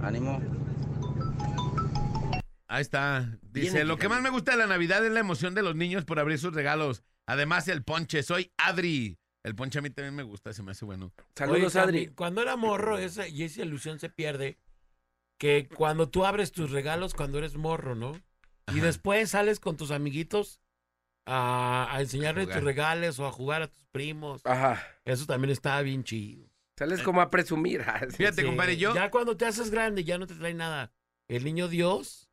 Ánimo. 0.01 0.41
Ahí 2.69 2.81
está. 2.81 3.37
Dice, 3.51 3.83
lo 3.83 3.97
que 3.97 4.07
más 4.07 4.21
me 4.21 4.29
gusta 4.29 4.51
de 4.51 4.57
la 4.57 4.67
Navidad 4.67 5.05
es 5.05 5.11
la 5.11 5.19
emoción 5.19 5.53
de 5.53 5.63
los 5.63 5.75
niños 5.75 6.05
por 6.05 6.19
abrir 6.19 6.39
sus 6.39 6.53
regalos. 6.53 7.03
Además, 7.25 7.67
el 7.67 7.83
ponche. 7.83 8.23
Soy 8.23 8.53
Adri. 8.57 9.19
El 9.43 9.55
ponche 9.55 9.79
a 9.79 9.81
mí 9.81 9.89
también 9.89 10.15
me 10.15 10.23
gusta, 10.23 10.53
se 10.53 10.63
me 10.63 10.71
hace 10.71 10.85
bueno. 10.85 11.11
Oye, 11.49 11.69
también, 11.69 12.13
Cuando 12.15 12.41
era 12.41 12.55
morro, 12.55 12.97
esa, 12.97 13.27
y 13.27 13.43
esa 13.43 13.63
ilusión 13.63 13.99
se 13.99 14.09
pierde, 14.09 14.57
que 15.37 15.67
cuando 15.67 16.09
tú 16.09 16.25
abres 16.25 16.51
tus 16.51 16.71
regalos 16.71 17.13
cuando 17.13 17.37
eres 17.37 17.55
morro, 17.55 17.95
¿no? 17.95 18.13
Y 18.73 18.79
después 18.79 19.31
sales 19.31 19.59
con 19.59 19.77
tus 19.77 19.91
amiguitos 19.91 20.61
a, 21.25 21.99
jugar. 22.09 22.45
tus 22.45 22.63
regales 22.63 23.19
o 23.19 23.25
a 23.25 23.31
jugar 23.31 23.61
a 23.61 23.67
tus 23.67 23.85
primos. 23.85 24.41
Ajá. 24.45 24.85
Eso 25.05 25.25
también 25.25 25.51
estaba 25.51 25.81
bien 25.81 26.03
chido. 26.03 26.49
Sales 26.77 27.01
como 27.01 27.21
a 27.21 27.29
presumir. 27.29 27.83
Sí, 28.17 28.23
Ya 28.93 29.11
cuando 29.11 29.37
te 29.37 29.45
haces 29.45 29.69
grande 29.69 30.03
ya 30.03 30.17
no 30.17 30.27
te 30.27 30.35
trae 30.35 30.53
nada. 30.53 30.91
El 31.27 31.43
niño 31.45 31.67
Dios, 31.67 32.29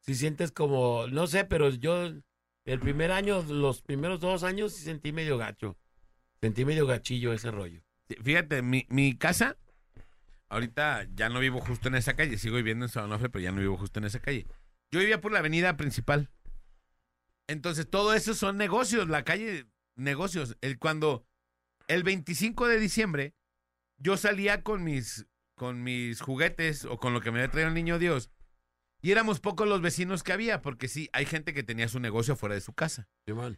si 0.00 0.14
sientes 0.14 0.52
como, 0.52 1.06
no 1.08 1.26
sé, 1.26 1.44
pero 1.44 1.70
yo 1.70 2.12
el 2.64 2.80
primer 2.80 3.12
año, 3.12 3.42
los 3.42 3.82
primeros 3.82 4.20
dos 4.20 4.42
años 4.42 4.72
sí 4.74 4.84
sentí 4.84 5.12
medio 5.12 5.38
gacho. 5.38 5.76
Sentí 6.40 6.64
medio 6.64 6.86
gachillo 6.86 7.32
ese 7.32 7.50
rollo. 7.50 7.82
Fíjate, 8.22 8.62
mi, 8.62 8.86
mi 8.90 9.16
casa, 9.16 9.56
ahorita 10.48 11.06
ya 11.14 11.28
no 11.28 11.40
vivo 11.40 11.60
justo 11.60 11.88
en 11.88 11.94
esa 11.94 12.14
calle. 12.14 12.38
Sigo 12.38 12.56
viviendo 12.56 12.86
en 12.86 12.90
San 12.90 13.04
Onofre, 13.04 13.28
pero 13.30 13.42
ya 13.42 13.52
no 13.52 13.60
vivo 13.60 13.76
justo 13.76 14.00
en 14.00 14.06
esa 14.06 14.20
calle. 14.20 14.46
Yo 14.90 15.00
vivía 15.00 15.20
por 15.20 15.32
la 15.32 15.40
avenida 15.40 15.76
principal. 15.76 16.30
Entonces, 17.46 17.88
todo 17.88 18.14
eso 18.14 18.34
son 18.34 18.56
negocios, 18.56 19.08
la 19.08 19.24
calle, 19.24 19.66
negocios. 19.96 20.56
El, 20.60 20.78
cuando 20.78 21.26
el 21.86 22.02
25 22.02 22.66
de 22.66 22.78
diciembre, 22.78 23.34
yo 23.96 24.16
salía 24.16 24.62
con 24.62 24.84
mis, 24.84 25.26
con 25.54 25.82
mis 25.82 26.20
juguetes 26.20 26.84
o 26.84 26.98
con 26.98 27.12
lo 27.14 27.20
que 27.20 27.30
me 27.30 27.38
había 27.38 27.50
traído 27.50 27.68
el 27.68 27.74
niño 27.74 27.98
Dios. 27.98 28.30
Y 29.00 29.12
éramos 29.12 29.40
pocos 29.40 29.68
los 29.68 29.80
vecinos 29.80 30.22
que 30.22 30.32
había, 30.32 30.60
porque 30.60 30.88
sí, 30.88 31.08
hay 31.12 31.24
gente 31.24 31.54
que 31.54 31.62
tenía 31.62 31.88
su 31.88 32.00
negocio 32.00 32.34
fuera 32.36 32.56
de 32.56 32.60
su 32.60 32.72
casa. 32.72 33.08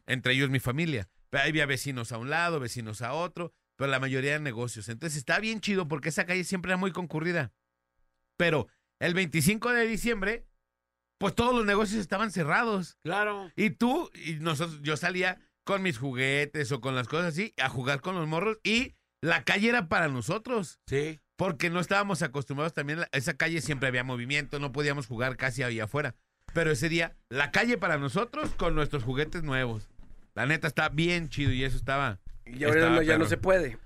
Entre 0.06 0.34
ellos 0.34 0.50
mi 0.50 0.60
familia. 0.60 1.08
Pero 1.30 1.44
había 1.44 1.64
vecinos 1.64 2.12
a 2.12 2.18
un 2.18 2.28
lado, 2.28 2.60
vecinos 2.60 3.00
a 3.02 3.14
otro, 3.14 3.54
pero 3.80 3.90
la 3.90 3.98
mayoría 3.98 4.32
eran 4.32 4.42
negocios. 4.42 4.90
Entonces 4.90 5.16
está 5.16 5.40
bien 5.40 5.62
chido 5.62 5.88
porque 5.88 6.10
esa 6.10 6.26
calle 6.26 6.44
siempre 6.44 6.70
era 6.70 6.76
muy 6.76 6.92
concurrida. 6.92 7.50
Pero 8.36 8.68
el 8.98 9.14
25 9.14 9.72
de 9.72 9.86
diciembre, 9.86 10.46
pues 11.16 11.34
todos 11.34 11.54
los 11.54 11.64
negocios 11.64 11.98
estaban 11.98 12.30
cerrados. 12.30 12.98
Claro. 13.02 13.50
Y 13.56 13.70
tú, 13.70 14.10
y 14.22 14.34
nosotros, 14.34 14.80
yo 14.82 14.98
salía 14.98 15.40
con 15.64 15.80
mis 15.80 15.96
juguetes 15.96 16.70
o 16.72 16.82
con 16.82 16.94
las 16.94 17.08
cosas 17.08 17.28
así, 17.28 17.54
a 17.56 17.70
jugar 17.70 18.02
con 18.02 18.16
los 18.16 18.28
morros 18.28 18.58
y 18.64 18.96
la 19.22 19.44
calle 19.44 19.70
era 19.70 19.88
para 19.88 20.08
nosotros. 20.08 20.78
Sí. 20.86 21.18
Porque 21.36 21.70
no 21.70 21.80
estábamos 21.80 22.20
acostumbrados 22.20 22.74
también, 22.74 23.00
a 23.00 23.08
esa 23.12 23.38
calle 23.38 23.62
siempre 23.62 23.88
había 23.88 24.04
movimiento, 24.04 24.58
no 24.58 24.72
podíamos 24.72 25.06
jugar 25.06 25.38
casi 25.38 25.62
ahí 25.62 25.80
afuera. 25.80 26.14
Pero 26.52 26.70
ese 26.70 26.90
día, 26.90 27.16
la 27.30 27.50
calle 27.50 27.78
para 27.78 27.96
nosotros 27.96 28.50
con 28.58 28.74
nuestros 28.74 29.04
juguetes 29.04 29.42
nuevos. 29.42 29.88
La 30.34 30.44
neta 30.44 30.68
está 30.68 30.90
bien 30.90 31.30
chido 31.30 31.50
y 31.52 31.64
eso 31.64 31.78
estaba. 31.78 32.20
Y 32.56 32.64
ahora 32.64 32.90
no- 32.90 33.02
ya 33.02 33.18
no 33.18 33.26
se 33.26 33.36
puede. 33.36 33.78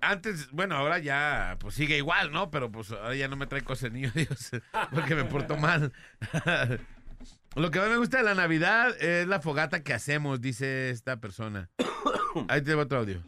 Antes, 0.00 0.50
bueno, 0.50 0.76
ahora 0.76 0.98
ya 0.98 1.56
pues 1.60 1.74
sigue 1.74 1.96
igual, 1.96 2.32
¿no? 2.32 2.50
Pero 2.50 2.70
pues 2.70 2.90
ahora 2.92 3.14
ya 3.14 3.28
no 3.28 3.36
me 3.36 3.46
trae 3.46 3.62
niño 3.90 4.10
Dios 4.14 4.50
porque 4.92 5.14
me 5.14 5.24
porto 5.24 5.56
mal. 5.58 5.92
Lo 7.56 7.70
que 7.70 7.80
más 7.80 7.88
me 7.88 7.96
gusta 7.96 8.18
de 8.18 8.24
la 8.24 8.34
Navidad 8.34 8.90
es 9.02 9.26
la 9.26 9.40
fogata 9.40 9.82
que 9.82 9.92
hacemos, 9.92 10.40
dice 10.40 10.90
esta 10.90 11.16
persona. 11.18 11.70
Ahí 12.48 12.62
te 12.62 12.74
va 12.74 12.82
otro 12.82 12.98
audio. 12.98 13.22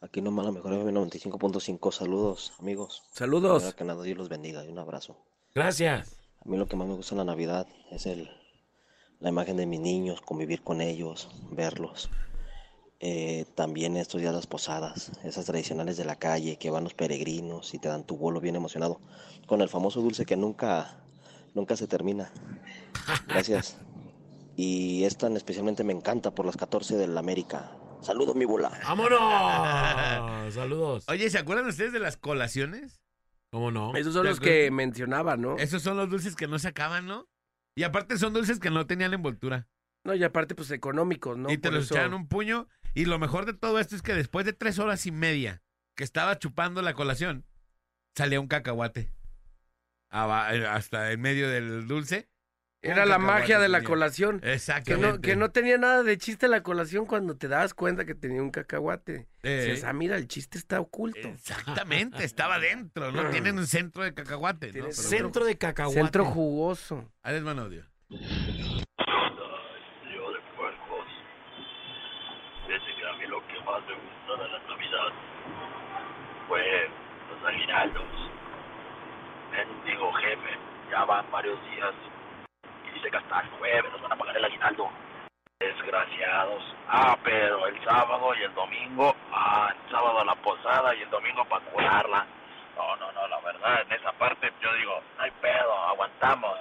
Aquí 0.00 0.22
nomás 0.22 0.46
la 0.46 0.52
mejor 0.52 0.72
FM 0.72 0.92
95.5. 0.98 1.92
Saludos, 1.92 2.54
amigos. 2.58 3.02
Saludos. 3.12 3.62
Primero 3.62 3.76
que 3.76 3.84
nada, 3.84 4.02
Dios 4.02 4.18
los 4.18 4.28
bendiga 4.28 4.64
y 4.64 4.68
un 4.68 4.78
abrazo. 4.78 5.24
Gracias. 5.54 6.16
A 6.44 6.48
mí 6.48 6.56
lo 6.56 6.66
que 6.66 6.74
más 6.76 6.88
me 6.88 6.94
gusta 6.94 7.14
en 7.14 7.18
la 7.18 7.24
Navidad 7.24 7.66
es 7.90 8.06
el, 8.06 8.30
la 9.20 9.28
imagen 9.28 9.58
de 9.58 9.66
mis 9.66 9.78
niños, 9.80 10.22
convivir 10.22 10.62
con 10.62 10.80
ellos, 10.80 11.28
verlos. 11.52 12.10
Eh, 13.02 13.46
también 13.54 13.96
estos 13.96 14.20
días 14.20 14.34
las 14.34 14.46
posadas, 14.46 15.10
esas 15.24 15.46
tradicionales 15.46 15.96
de 15.96 16.04
la 16.04 16.16
calle 16.16 16.58
que 16.58 16.68
van 16.70 16.84
los 16.84 16.92
peregrinos 16.92 17.72
y 17.72 17.78
te 17.78 17.88
dan 17.88 18.04
tu 18.04 18.18
bolo 18.18 18.40
bien 18.40 18.56
emocionado 18.56 19.00
con 19.46 19.62
el 19.62 19.70
famoso 19.70 20.02
dulce 20.02 20.26
que 20.26 20.36
nunca, 20.36 20.98
nunca 21.54 21.76
se 21.76 21.86
termina. 21.86 22.30
Gracias. 23.26 23.78
Y 24.54 25.04
esta 25.04 25.28
especialmente 25.28 25.82
me 25.82 25.94
encanta 25.94 26.34
por 26.34 26.44
las 26.44 26.58
14 26.58 26.96
del 26.98 27.16
América. 27.16 27.72
Saludos, 28.02 28.36
mi 28.36 28.44
bola. 28.44 28.70
¡Vámonos! 28.84 29.18
Saludos. 30.54 31.04
Oye, 31.08 31.30
¿se 31.30 31.38
acuerdan 31.38 31.66
ustedes 31.68 31.92
de 31.94 32.00
las 32.00 32.18
colaciones? 32.18 33.00
¿Cómo 33.50 33.70
no? 33.70 33.96
Esos 33.96 34.12
son 34.12 34.24
¿Te 34.24 34.28
los 34.28 34.40
que 34.40 34.70
mencionaba, 34.70 35.36
¿no? 35.38 35.56
Esos 35.56 35.82
son 35.82 35.96
los 35.96 36.08
dulces 36.10 36.36
que 36.36 36.46
no 36.46 36.58
se 36.58 36.68
acaban, 36.68 37.06
¿no? 37.06 37.26
Y 37.74 37.82
aparte 37.84 38.18
son 38.18 38.34
dulces 38.34 38.60
que 38.60 38.70
no 38.70 38.86
tenían 38.86 39.14
envoltura. 39.14 39.68
No, 40.04 40.14
y 40.14 40.22
aparte, 40.24 40.54
pues 40.54 40.70
económicos, 40.70 41.36
¿no? 41.36 41.50
y 41.50 41.58
te 41.58 41.68
Por 41.68 41.74
los 41.74 41.84
eso- 41.86 41.94
echaban 41.94 42.14
un 42.14 42.26
puño. 42.26 42.68
Y 42.94 43.04
lo 43.04 43.18
mejor 43.18 43.46
de 43.46 43.52
todo 43.54 43.78
esto 43.78 43.94
es 43.96 44.02
que 44.02 44.14
después 44.14 44.44
de 44.46 44.52
tres 44.52 44.78
horas 44.78 45.06
y 45.06 45.12
media 45.12 45.62
que 45.96 46.04
estaba 46.04 46.38
chupando 46.38 46.82
la 46.82 46.94
colación, 46.94 47.44
salía 48.16 48.40
un 48.40 48.48
cacahuate. 48.48 49.12
Aba- 50.10 50.54
eh, 50.54 50.66
Hasta 50.66 51.12
en 51.12 51.20
medio 51.20 51.48
del 51.48 51.86
dulce. 51.86 52.28
Era 52.82 53.04
la 53.04 53.18
magia 53.18 53.58
de 53.58 53.68
la 53.68 53.80
tenía. 53.80 53.88
colación. 53.88 54.40
Exactamente. 54.42 55.06
Que 55.06 55.12
no, 55.12 55.20
que 55.20 55.36
no 55.36 55.50
tenía 55.50 55.76
nada 55.76 56.02
de 56.02 56.16
chiste 56.16 56.48
la 56.48 56.62
colación 56.62 57.04
cuando 57.04 57.36
te 57.36 57.46
dabas 57.46 57.74
cuenta 57.74 58.06
que 58.06 58.14
tenía 58.14 58.40
un 58.42 58.50
cacahuate. 58.50 59.28
Eh. 59.42 59.66
Dices, 59.68 59.84
ah, 59.84 59.92
mira, 59.92 60.16
el 60.16 60.26
chiste 60.28 60.56
está 60.56 60.80
oculto. 60.80 61.28
Exactamente, 61.28 62.24
estaba 62.24 62.58
dentro, 62.70 63.12
¿no? 63.12 63.28
Tienen 63.28 63.58
un 63.58 63.66
centro 63.66 64.02
de 64.02 64.14
cacahuate, 64.14 64.68
¿no? 64.68 64.72
Pero 64.72 64.92
Centro 64.92 65.44
de 65.44 65.58
cacahuate. 65.58 66.00
Centro 66.00 66.24
jugoso. 66.24 67.12
Ahí 67.22 67.34
les 67.34 67.42
mando 67.42 67.64
audio. 67.64 67.84
Yo 68.08 68.16
de 68.18 68.86
puercos. 70.56 71.06
Desde 72.66 72.96
que 72.96 73.06
a 73.06 73.12
mí 73.18 73.26
lo 73.28 73.46
que 73.46 73.58
me 73.86 73.94
gusta 73.94 74.42
de 74.42 74.48
la 74.48 74.58
Navidad 74.68 75.12
fue 76.48 76.90
los 77.30 77.48
aguinaldos. 77.48 78.04
Mendigo 79.50 80.12
jefe, 80.12 80.58
ya 80.90 81.04
van 81.04 81.30
varios 81.30 81.58
días 81.70 81.94
y 82.84 82.90
dice 82.94 83.10
que 83.10 83.16
hasta 83.16 83.40
el 83.40 83.48
jueves 83.58 83.92
nos 83.92 84.02
van 84.02 84.12
a 84.12 84.16
pagar 84.16 84.36
el 84.36 84.44
aguinaldo. 84.44 84.90
Desgraciados. 85.58 86.62
Ah, 86.88 87.16
pero 87.22 87.66
el 87.66 87.84
sábado 87.84 88.34
y 88.34 88.42
el 88.42 88.54
domingo, 88.54 89.14
ah, 89.32 89.72
el 89.74 89.90
sábado 89.90 90.24
la 90.24 90.34
posada 90.36 90.94
y 90.94 91.02
el 91.02 91.10
domingo 91.10 91.44
para 91.44 91.64
curarla. 91.66 92.26
No, 92.76 92.96
no, 92.96 93.12
no, 93.12 93.28
la 93.28 93.40
verdad, 93.40 93.82
en 93.82 93.92
esa 93.92 94.12
parte 94.12 94.52
yo 94.60 94.72
digo, 94.74 95.02
no 95.18 95.24
hay 95.24 95.30
pedo, 95.42 95.72
aguantamos 95.88 96.58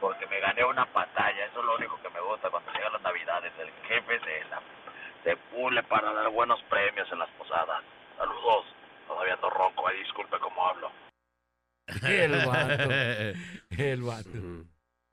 porque 0.00 0.26
me 0.26 0.40
gané 0.40 0.64
una 0.64 0.86
pantalla. 0.86 1.44
Eso 1.44 1.60
es 1.60 1.66
lo 1.66 1.76
único 1.76 2.00
que 2.02 2.10
me 2.10 2.20
gusta 2.20 2.50
cuando 2.50 2.72
llegan 2.72 2.92
las 2.92 3.02
navidades. 3.02 3.52
El 3.58 3.70
jefe 3.86 4.20
se, 4.20 4.44
la, 4.48 4.60
se 5.24 5.36
pule 5.54 5.82
para 5.84 6.12
dar 6.12 6.30
buenos 6.30 6.58
premios 6.70 7.08
en 7.12 7.18
las 7.18 7.30
posadas. 7.30 7.82
Saludos. 8.16 8.66
Todavía 9.06 9.34
ando 9.34 9.50
ronco, 9.50 9.88
ahí 9.88 9.98
disculpe 9.98 10.36
cómo 10.40 10.66
hablo. 10.66 10.90
El 12.02 12.32
vato. 12.46 12.90
El 13.70 14.02
vato. 14.02 14.64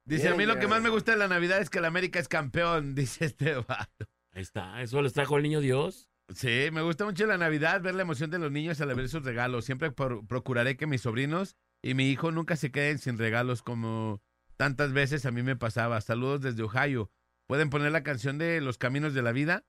Dice, 0.06 0.30
a 0.30 0.36
mí 0.36 0.46
lo 0.46 0.58
que 0.60 0.68
más 0.68 0.82
me 0.82 0.90
gusta 0.90 1.12
de 1.12 1.18
la 1.18 1.28
Navidad 1.28 1.60
es 1.60 1.70
que 1.70 1.82
la 1.82 1.88
América 1.88 2.20
es 2.20 2.28
campeón, 2.30 2.96
dice 2.96 3.26
este 3.26 3.56
vato. 3.56 4.06
Ahí 4.34 4.42
está, 4.42 4.82
eso 4.82 5.02
les 5.02 5.14
trajo 5.14 5.38
el 5.38 5.44
niño 5.44 5.60
Dios. 5.60 6.08
Sí, 6.30 6.70
me 6.72 6.82
gusta 6.82 7.06
mucho 7.06 7.26
la 7.26 7.38
Navidad, 7.38 7.82
ver 7.82 7.96
la 7.96 8.02
emoción 8.02 8.30
de 8.30 8.38
los 8.40 8.52
niños 8.52 8.80
al 8.82 8.92
abrir 8.92 9.10
sus 9.10 9.24
regalos. 9.24 9.66
Siempre 9.66 9.92
por- 9.92 10.28
procuraré 10.28 10.76
que 10.78 10.86
mis 10.86 11.02
sobrinos 11.02 11.56
y 11.82 11.94
mi 11.94 12.10
hijo 12.10 12.32
nunca 12.32 12.56
se 12.58 12.72
queden 12.72 13.00
sin 13.00 13.18
regalos 13.18 13.64
como 13.64 14.22
tantas 14.58 14.92
veces 14.94 15.26
a 15.26 15.32
mí 15.32 15.42
me 15.42 15.56
pasaba. 15.56 16.00
Saludos 16.02 16.42
desde 16.42 16.64
Ohio. 16.64 17.10
¿Pueden 17.48 17.70
poner 17.70 17.92
la 17.94 18.04
canción 18.04 18.38
de 18.38 18.60
Los 18.62 18.78
Caminos 18.78 19.14
de 19.14 19.22
la 19.22 19.32
Vida? 19.32 19.64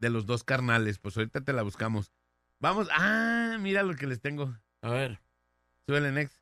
De 0.00 0.10
los 0.10 0.26
dos 0.26 0.42
carnales. 0.44 0.98
Pues 0.98 1.16
ahorita 1.16 1.42
te 1.42 1.52
la 1.52 1.62
buscamos. 1.62 2.10
Vamos. 2.58 2.88
Ah, 2.92 3.56
mira 3.60 3.82
lo 3.82 3.94
que 3.94 4.06
les 4.06 4.20
tengo. 4.20 4.54
A 4.82 4.90
ver. 4.90 5.20
Súbele, 5.86 6.10
Next. 6.12 6.36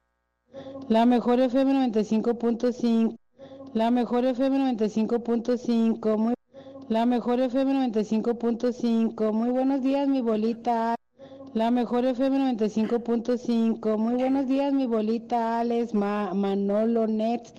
La 0.88 1.04
mejor 1.06 1.40
FM 1.40 1.74
95.5. 1.92 3.16
La 3.74 3.90
mejor 3.90 4.24
FM 4.24 4.58
95.5. 4.76 6.16
Muy 6.16 6.34
La 6.88 7.04
mejor 7.04 7.40
FM 7.40 7.74
95.5. 7.92 9.32
Muy 9.32 9.50
buenos 9.50 9.82
días, 9.82 10.08
mi 10.08 10.22
bolita. 10.22 10.94
La 11.54 11.70
mejor 11.70 12.04
FM 12.04 12.38
95.5. 12.56 13.96
Muy 13.98 14.14
buenos 14.14 14.46
días, 14.48 14.72
mi 14.72 14.86
bolita 14.86 15.60
Alex, 15.60 15.94
Ma- 15.94 16.32
Manolo, 16.34 17.06
Nex. 17.06 17.52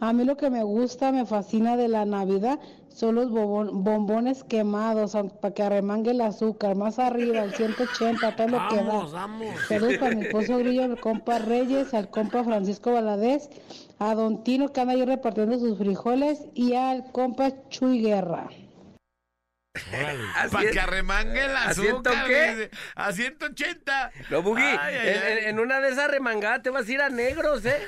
A 0.00 0.12
mí 0.12 0.24
lo 0.24 0.36
que 0.36 0.48
me 0.50 0.62
gusta, 0.62 1.10
me 1.10 1.26
fascina 1.26 1.76
de 1.76 1.88
la 1.88 2.04
Navidad 2.04 2.60
son 2.98 3.14
los 3.14 3.28
bobon- 3.30 3.70
bombones 3.84 4.42
quemados 4.42 5.16
para 5.40 5.54
que 5.54 5.62
arremangue 5.62 6.10
el 6.10 6.20
azúcar. 6.20 6.74
Más 6.74 6.98
arriba, 6.98 7.44
el 7.44 7.54
180, 7.54 8.34
todo 8.34 8.48
lo 8.48 8.68
que 8.68 8.76
Vamos, 8.76 9.12
da. 9.12 9.20
vamos. 9.20 9.54
Saludos 9.68 9.98
para 9.98 10.16
mi 10.16 10.22
esposo 10.26 10.58
Grillo, 10.58 10.82
al 10.82 10.98
compa 10.98 11.38
Reyes, 11.38 11.94
al 11.94 12.10
compa 12.10 12.42
Francisco 12.42 12.92
Valadez, 12.92 13.50
a 14.00 14.14
Don 14.16 14.42
Tino 14.42 14.72
que 14.72 14.80
anda 14.80 14.94
ahí 14.94 15.04
repartiendo 15.04 15.58
sus 15.60 15.78
frijoles 15.78 16.40
y 16.54 16.74
al 16.74 17.12
compa 17.12 17.52
Chuy 17.68 18.02
Guerra. 18.02 18.48
Para 20.52 20.70
que 20.70 20.80
arremangue 20.80 21.44
el 21.44 21.56
¿A 21.56 21.72
ciento 21.74 22.10
azúcar. 22.10 22.26
qué? 22.26 22.54
dice. 22.56 22.70
A 22.96 23.12
180. 23.12 24.10
No, 24.30 24.42
Buggy, 24.42 24.64
en- 24.64 25.44
en 25.50 25.58
una 25.60 25.78
de 25.80 25.90
esas 25.90 26.10
remangadas 26.10 26.62
te 26.62 26.70
vas 26.70 26.88
a 26.88 26.92
ir 26.92 27.00
a 27.00 27.08
negros, 27.10 27.64
¿eh? 27.64 27.78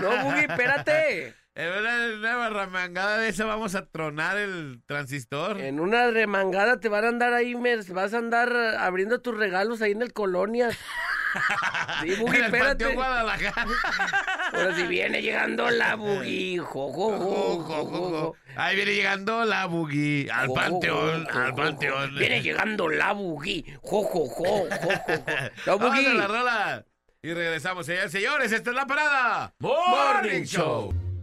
No, 0.00 0.08
Buggy, 0.24 0.40
espérate. 0.48 1.34
En 1.54 1.68
una, 1.70 2.36
una 2.36 2.48
remangada 2.48 3.18
de 3.18 3.28
esa 3.28 3.44
vamos 3.44 3.74
a 3.74 3.84
tronar 3.86 4.38
el 4.38 4.82
transistor. 4.86 5.60
En 5.60 5.80
una 5.80 6.10
remangada 6.10 6.80
te 6.80 6.88
van 6.88 7.04
a 7.04 7.08
andar 7.08 7.34
ahí, 7.34 7.54
vas 7.90 8.14
a 8.14 8.18
andar 8.18 8.56
abriendo 8.78 9.20
tus 9.20 9.36
regalos 9.36 9.82
ahí 9.82 9.92
en 9.92 10.02
el 10.02 10.12
Colonias. 10.12 10.76
Sí, 12.02 12.12
En 12.12 12.28
el 12.34 12.42
espérate. 12.44 12.92
Guadalajara. 12.94 13.66
Ahora 14.52 14.76
si 14.76 14.82
viene 14.82 15.22
llegando 15.22 15.70
la 15.70 15.94
Buggy, 15.94 16.58
jo, 16.58 16.92
jo, 16.92 17.18
jo, 17.18 17.62
jo, 17.62 17.84
jo, 17.86 18.10
jo. 18.10 18.36
Ahí 18.54 18.76
viene 18.76 18.94
llegando 18.94 19.42
la 19.46 19.64
buggy 19.64 20.28
al 20.28 20.48
Jo, 20.48 20.54
panteón, 20.54 21.24
jo, 21.24 21.32
jo, 21.32 21.38
al 21.38 21.54
panteón. 21.54 22.14
Viene 22.16 22.42
llegando 22.42 22.86
la 22.90 23.12
Buggy, 23.12 23.64
jo, 23.80 24.02
jo, 24.02 24.26
jo, 24.26 24.28
jo, 24.28 24.68
jo, 24.68 24.68
jo. 24.68 25.24
La 25.64 25.74
Vamos 25.76 25.96
Buggy. 25.96 26.06
a 26.06 26.14
la 26.14 26.28
rola. 26.28 26.84
Y 27.22 27.32
regresamos, 27.32 27.86
señores, 27.86 28.12
señores. 28.12 28.52
Esta 28.52 28.68
es 28.68 28.76
la 28.76 28.86
parada. 28.86 29.54
Morning 29.58 30.42
Show. 30.44 30.92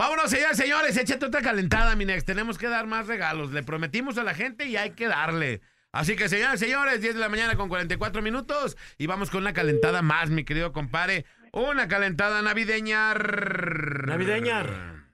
Vámonos, 0.00 0.30
señores, 0.30 0.56
señores. 0.56 0.96
Échate 0.96 1.26
otra 1.26 1.42
calentada, 1.42 1.94
mi 1.94 2.06
next. 2.06 2.26
Tenemos 2.26 2.56
que 2.56 2.68
dar 2.68 2.86
más 2.86 3.06
regalos. 3.06 3.52
Le 3.52 3.62
prometimos 3.62 4.16
a 4.16 4.24
la 4.24 4.32
gente 4.32 4.64
y 4.64 4.78
hay 4.78 4.92
que 4.92 5.08
darle. 5.08 5.60
Así 5.92 6.16
que, 6.16 6.30
señores, 6.30 6.58
señores, 6.58 7.02
10 7.02 7.16
de 7.16 7.20
la 7.20 7.28
mañana 7.28 7.54
con 7.54 7.68
44 7.68 8.22
minutos. 8.22 8.78
Y 8.96 9.06
vamos 9.06 9.28
con 9.28 9.42
una 9.42 9.52
calentada 9.52 10.00
más, 10.00 10.30
mi 10.30 10.46
querido 10.46 10.72
compadre. 10.72 11.26
Una 11.52 11.86
calentada 11.86 12.40
navideña. 12.40 13.12
Navideña. 13.12 15.04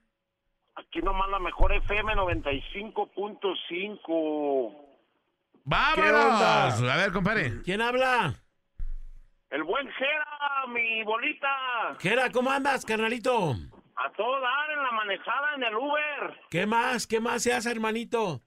Aquí 0.77 1.03
nomás 1.03 1.31
la 1.31 1.41
mejor 1.41 1.73
FM 1.73 2.15
95.5. 2.15 4.73
¡Vámonos! 5.65 6.81
A 6.81 6.97
ver, 6.97 7.11
compadre. 7.11 7.61
¿Quién 7.65 7.83
habla? 7.83 8.35
El 9.51 9.65
buen 9.65 9.91
Jera, 9.91 10.65
mi 10.69 11.03
bolita. 11.03 11.97
Jera, 11.99 12.31
¿cómo 12.31 12.53
andas, 12.53 12.85
carnalito? 12.85 13.57
A 13.97 14.13
todo 14.13 14.41
dar 14.41 14.71
en 14.71 14.83
la 14.83 14.91
manejada 14.93 15.55
en 15.55 15.63
el 15.63 15.75
Uber. 15.75 16.41
¿Qué 16.51 16.67
más? 16.67 17.07
¿Qué 17.07 17.21
más 17.21 17.43
se 17.43 17.53
hace, 17.55 17.71
hermanito? 17.71 18.43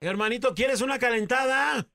Hermanito, 0.00 0.54
¿quieres 0.54 0.80
una 0.80 0.98
calentada? 0.98 1.86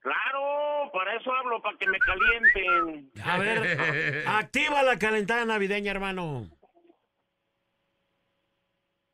Claro, 0.00 0.90
para 0.92 1.16
eso 1.16 1.32
hablo, 1.32 1.60
para 1.60 1.76
que 1.76 1.86
me 1.88 1.98
calienten. 1.98 3.12
A 3.22 3.38
ver, 3.38 4.24
activa 4.26 4.82
la 4.82 4.98
calentada 4.98 5.44
navideña, 5.44 5.90
hermano. 5.90 6.48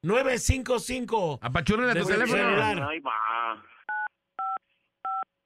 955. 0.02 1.38
Apachúrale 1.42 1.98
tu 1.98 2.06
teléfono. 2.06 2.88
Ahí 2.88 3.00
va. 3.00 3.64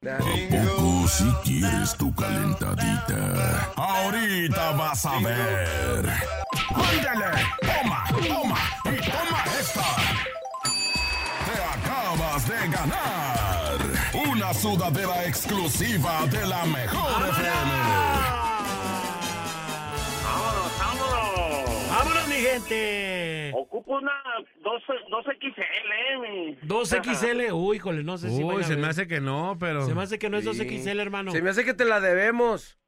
Poco 0.00 1.08
si 1.08 1.30
quieres 1.44 1.96
tu 1.96 2.14
calentadita. 2.14 3.72
Ahorita 3.76 4.72
vas 4.72 5.06
a 5.06 5.20
ver. 5.20 6.47
Ándale, 6.82 7.42
toma, 7.60 8.04
toma 8.08 8.58
y 8.84 8.96
toma 9.10 9.44
esta. 9.58 9.86
Te 11.46 11.62
acabas 11.78 12.48
de 12.48 12.68
ganar 12.68 13.78
una 14.30 14.54
sudadera 14.54 15.24
exclusiva 15.26 16.26
de 16.26 16.46
la 16.46 16.64
mejor 16.66 17.28
FM. 17.30 17.72
Vámonos, 20.22 20.78
vámonos. 20.78 21.88
¡Vámonos, 21.90 22.28
mi 22.28 22.34
gente! 22.36 23.52
Ocupo 23.54 23.96
una 23.96 24.12
12, 24.62 24.84
2XL, 25.10 25.62
eh. 25.62 26.18
mi. 26.20 26.68
2XL. 26.68 27.52
Uy, 27.52 27.76
híjole, 27.76 28.04
no 28.04 28.18
sé 28.18 28.30
si 28.30 28.42
Uy, 28.44 28.62
se 28.64 28.76
me 28.76 28.86
hace 28.86 29.06
que 29.08 29.20
no, 29.20 29.56
pero. 29.58 29.84
Se 29.86 29.94
me 29.94 30.02
hace 30.02 30.18
que 30.18 30.30
no 30.30 30.38
es 30.38 30.44
Sí. 30.44 30.50
2XL, 30.50 31.00
hermano. 31.00 31.32
Se 31.32 31.42
me 31.42 31.50
hace 31.50 31.64
que 31.64 31.74
te 31.74 31.84
la 31.84 32.00
debemos. 32.00 32.78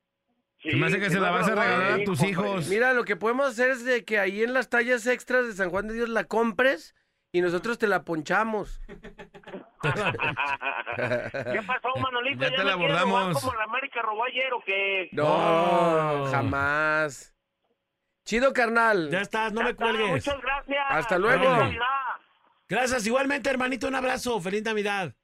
Se 0.63 0.77
me 0.77 0.87
hace 0.87 1.01
que 1.01 1.09
se 1.11 1.19
la 1.21 1.31
vas 1.31 1.49
a 1.49 1.55
regalar 1.55 1.93
a 2.01 2.05
tus 2.05 2.23
hijos. 2.23 2.69
Mira, 2.69 2.93
lo 2.93 3.05
que 3.05 3.17
podemos 3.17 3.49
hacer 3.49 3.71
es 3.71 3.85
de 3.85 4.05
que 4.05 4.19
ahí 4.19 4.43
en 4.43 4.53
las 4.53 4.69
tallas 4.69 5.07
extras 5.07 5.47
de 5.47 5.55
San 5.55 5.71
Juan 5.71 5.89
de 5.89 5.95
Dios 5.95 6.09
la 6.09 6.25
compres 6.25 6.95
y 7.33 7.41
nosotros 7.41 7.79
te 7.79 7.87
la 7.87 8.03
ponchamos. 8.05 8.81
¿Qué 9.83 11.63
pasó, 11.67 11.89
Manolito? 12.01 12.43
Ya 12.45 12.51
te 12.57 12.65
la 12.65 12.73
abordamos. 12.75 13.41
como 13.41 13.55
la 13.55 13.65
América 13.65 14.03
robó 14.03 14.25
ayer 14.25 14.53
o 14.53 14.63
qué? 14.65 15.09
No, 15.13 16.19
No. 16.19 16.31
jamás. 16.31 17.35
Chido, 18.25 18.53
carnal. 18.53 19.11
Ya 19.11 19.23
estás, 19.23 19.53
no 19.53 19.63
me 19.63 19.71
está, 19.71 19.85
cuelgues. 19.85 20.11
Muchas 20.27 20.41
gracias. 20.43 20.85
Hasta 20.91 21.19
luego. 21.19 21.57
Feliz. 21.57 21.79
Gracias, 22.69 23.07
igualmente, 23.07 23.51
hermanito, 23.51 23.89
un 23.89 23.95
abrazo. 23.95 24.41
Feliz 24.41 24.63
Navidad. 24.63 25.15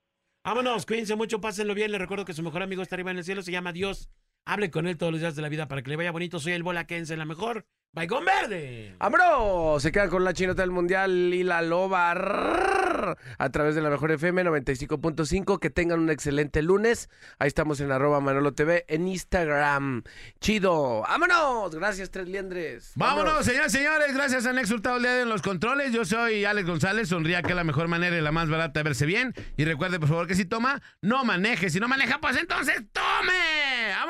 Vámonos, 0.43 0.87
cuídense 0.87 1.15
mucho, 1.15 1.41
pásenlo 1.41 1.75
bien. 1.75 1.93
Les 1.93 2.01
recuerdo 2.01 2.25
que 2.25 2.33
su 2.33 2.43
mejor 2.43 2.63
amigo 2.63 2.83
está 2.83 2.95
arriba 2.97 3.11
en 3.11 3.19
el 3.19 3.25
cielo, 3.25 3.43
se 3.43 3.53
llama 3.53 3.73
Dios. 3.73 4.09
Hable 4.47 4.71
con 4.71 4.87
él 4.87 4.97
todos 4.97 5.11
los 5.11 5.21
días 5.21 5.35
de 5.35 5.43
la 5.43 5.49
vida 5.49 5.67
para 5.67 5.83
que 5.83 5.91
le 5.91 5.97
vaya 5.97 6.13
bonito. 6.13 6.39
Soy 6.39 6.53
el 6.53 6.63
Bola 6.63 6.87
Kense, 6.87 7.17
la 7.17 7.25
mejor. 7.25 7.67
Baigón 7.93 8.25
Verde. 8.25 8.95
¡Vámonos! 8.99 9.83
Se 9.83 9.91
quedan 9.91 10.09
con 10.09 10.23
la 10.23 10.35
chinota 10.35 10.63
del 10.63 10.71
mundial 10.71 11.11
y 11.33 11.43
la 11.43 11.63
loba 11.63 12.13
a 12.13 13.51
través 13.51 13.75
de 13.75 13.81
la 13.81 13.91
mejor 13.91 14.13
FM 14.13 14.45
95.5. 14.45 15.59
Que 15.59 15.71
tengan 15.71 15.99
un 15.99 16.11
excelente 16.11 16.63
lunes. 16.63 17.09
Ahí 17.41 17.49
estamos 17.49 17.81
en 17.81 17.91
arroba 17.91 18.21
Manolo 18.21 18.53
TV 18.53 18.85
en 18.87 19.09
Instagram. 19.09 20.05
Chido. 20.41 21.03
¡Vámonos! 21.09 21.75
Gracias, 21.75 22.11
Tres 22.11 22.29
Liendres. 22.29 22.93
Vámonos, 22.95 23.45
señores, 23.45 23.73
señores. 23.73 24.15
Gracias 24.15 24.47
a 24.47 24.53
Nex 24.53 24.71
Hurtado 24.71 25.01
Lea 25.01 25.23
en 25.23 25.29
los 25.29 25.43
controles. 25.43 25.93
Yo 25.93 26.05
soy 26.05 26.45
Alex 26.45 26.69
González. 26.69 27.09
Sonría 27.09 27.43
que 27.43 27.51
es 27.51 27.57
la 27.57 27.65
mejor 27.65 27.89
manera 27.89 28.17
y 28.17 28.21
la 28.21 28.31
más 28.31 28.49
barata 28.49 28.79
de 28.79 28.85
verse 28.85 29.07
bien. 29.07 29.35
Y 29.57 29.65
recuerde, 29.65 29.99
por 29.99 30.09
favor, 30.09 30.29
que 30.29 30.37
si 30.37 30.45
toma, 30.45 30.83
no 31.01 31.25
maneje. 31.25 31.71
Si 31.71 31.81
no 31.81 31.89
maneja, 31.89 32.21
pues 32.21 32.37
entonces 32.37 32.77
tome. 32.93 33.66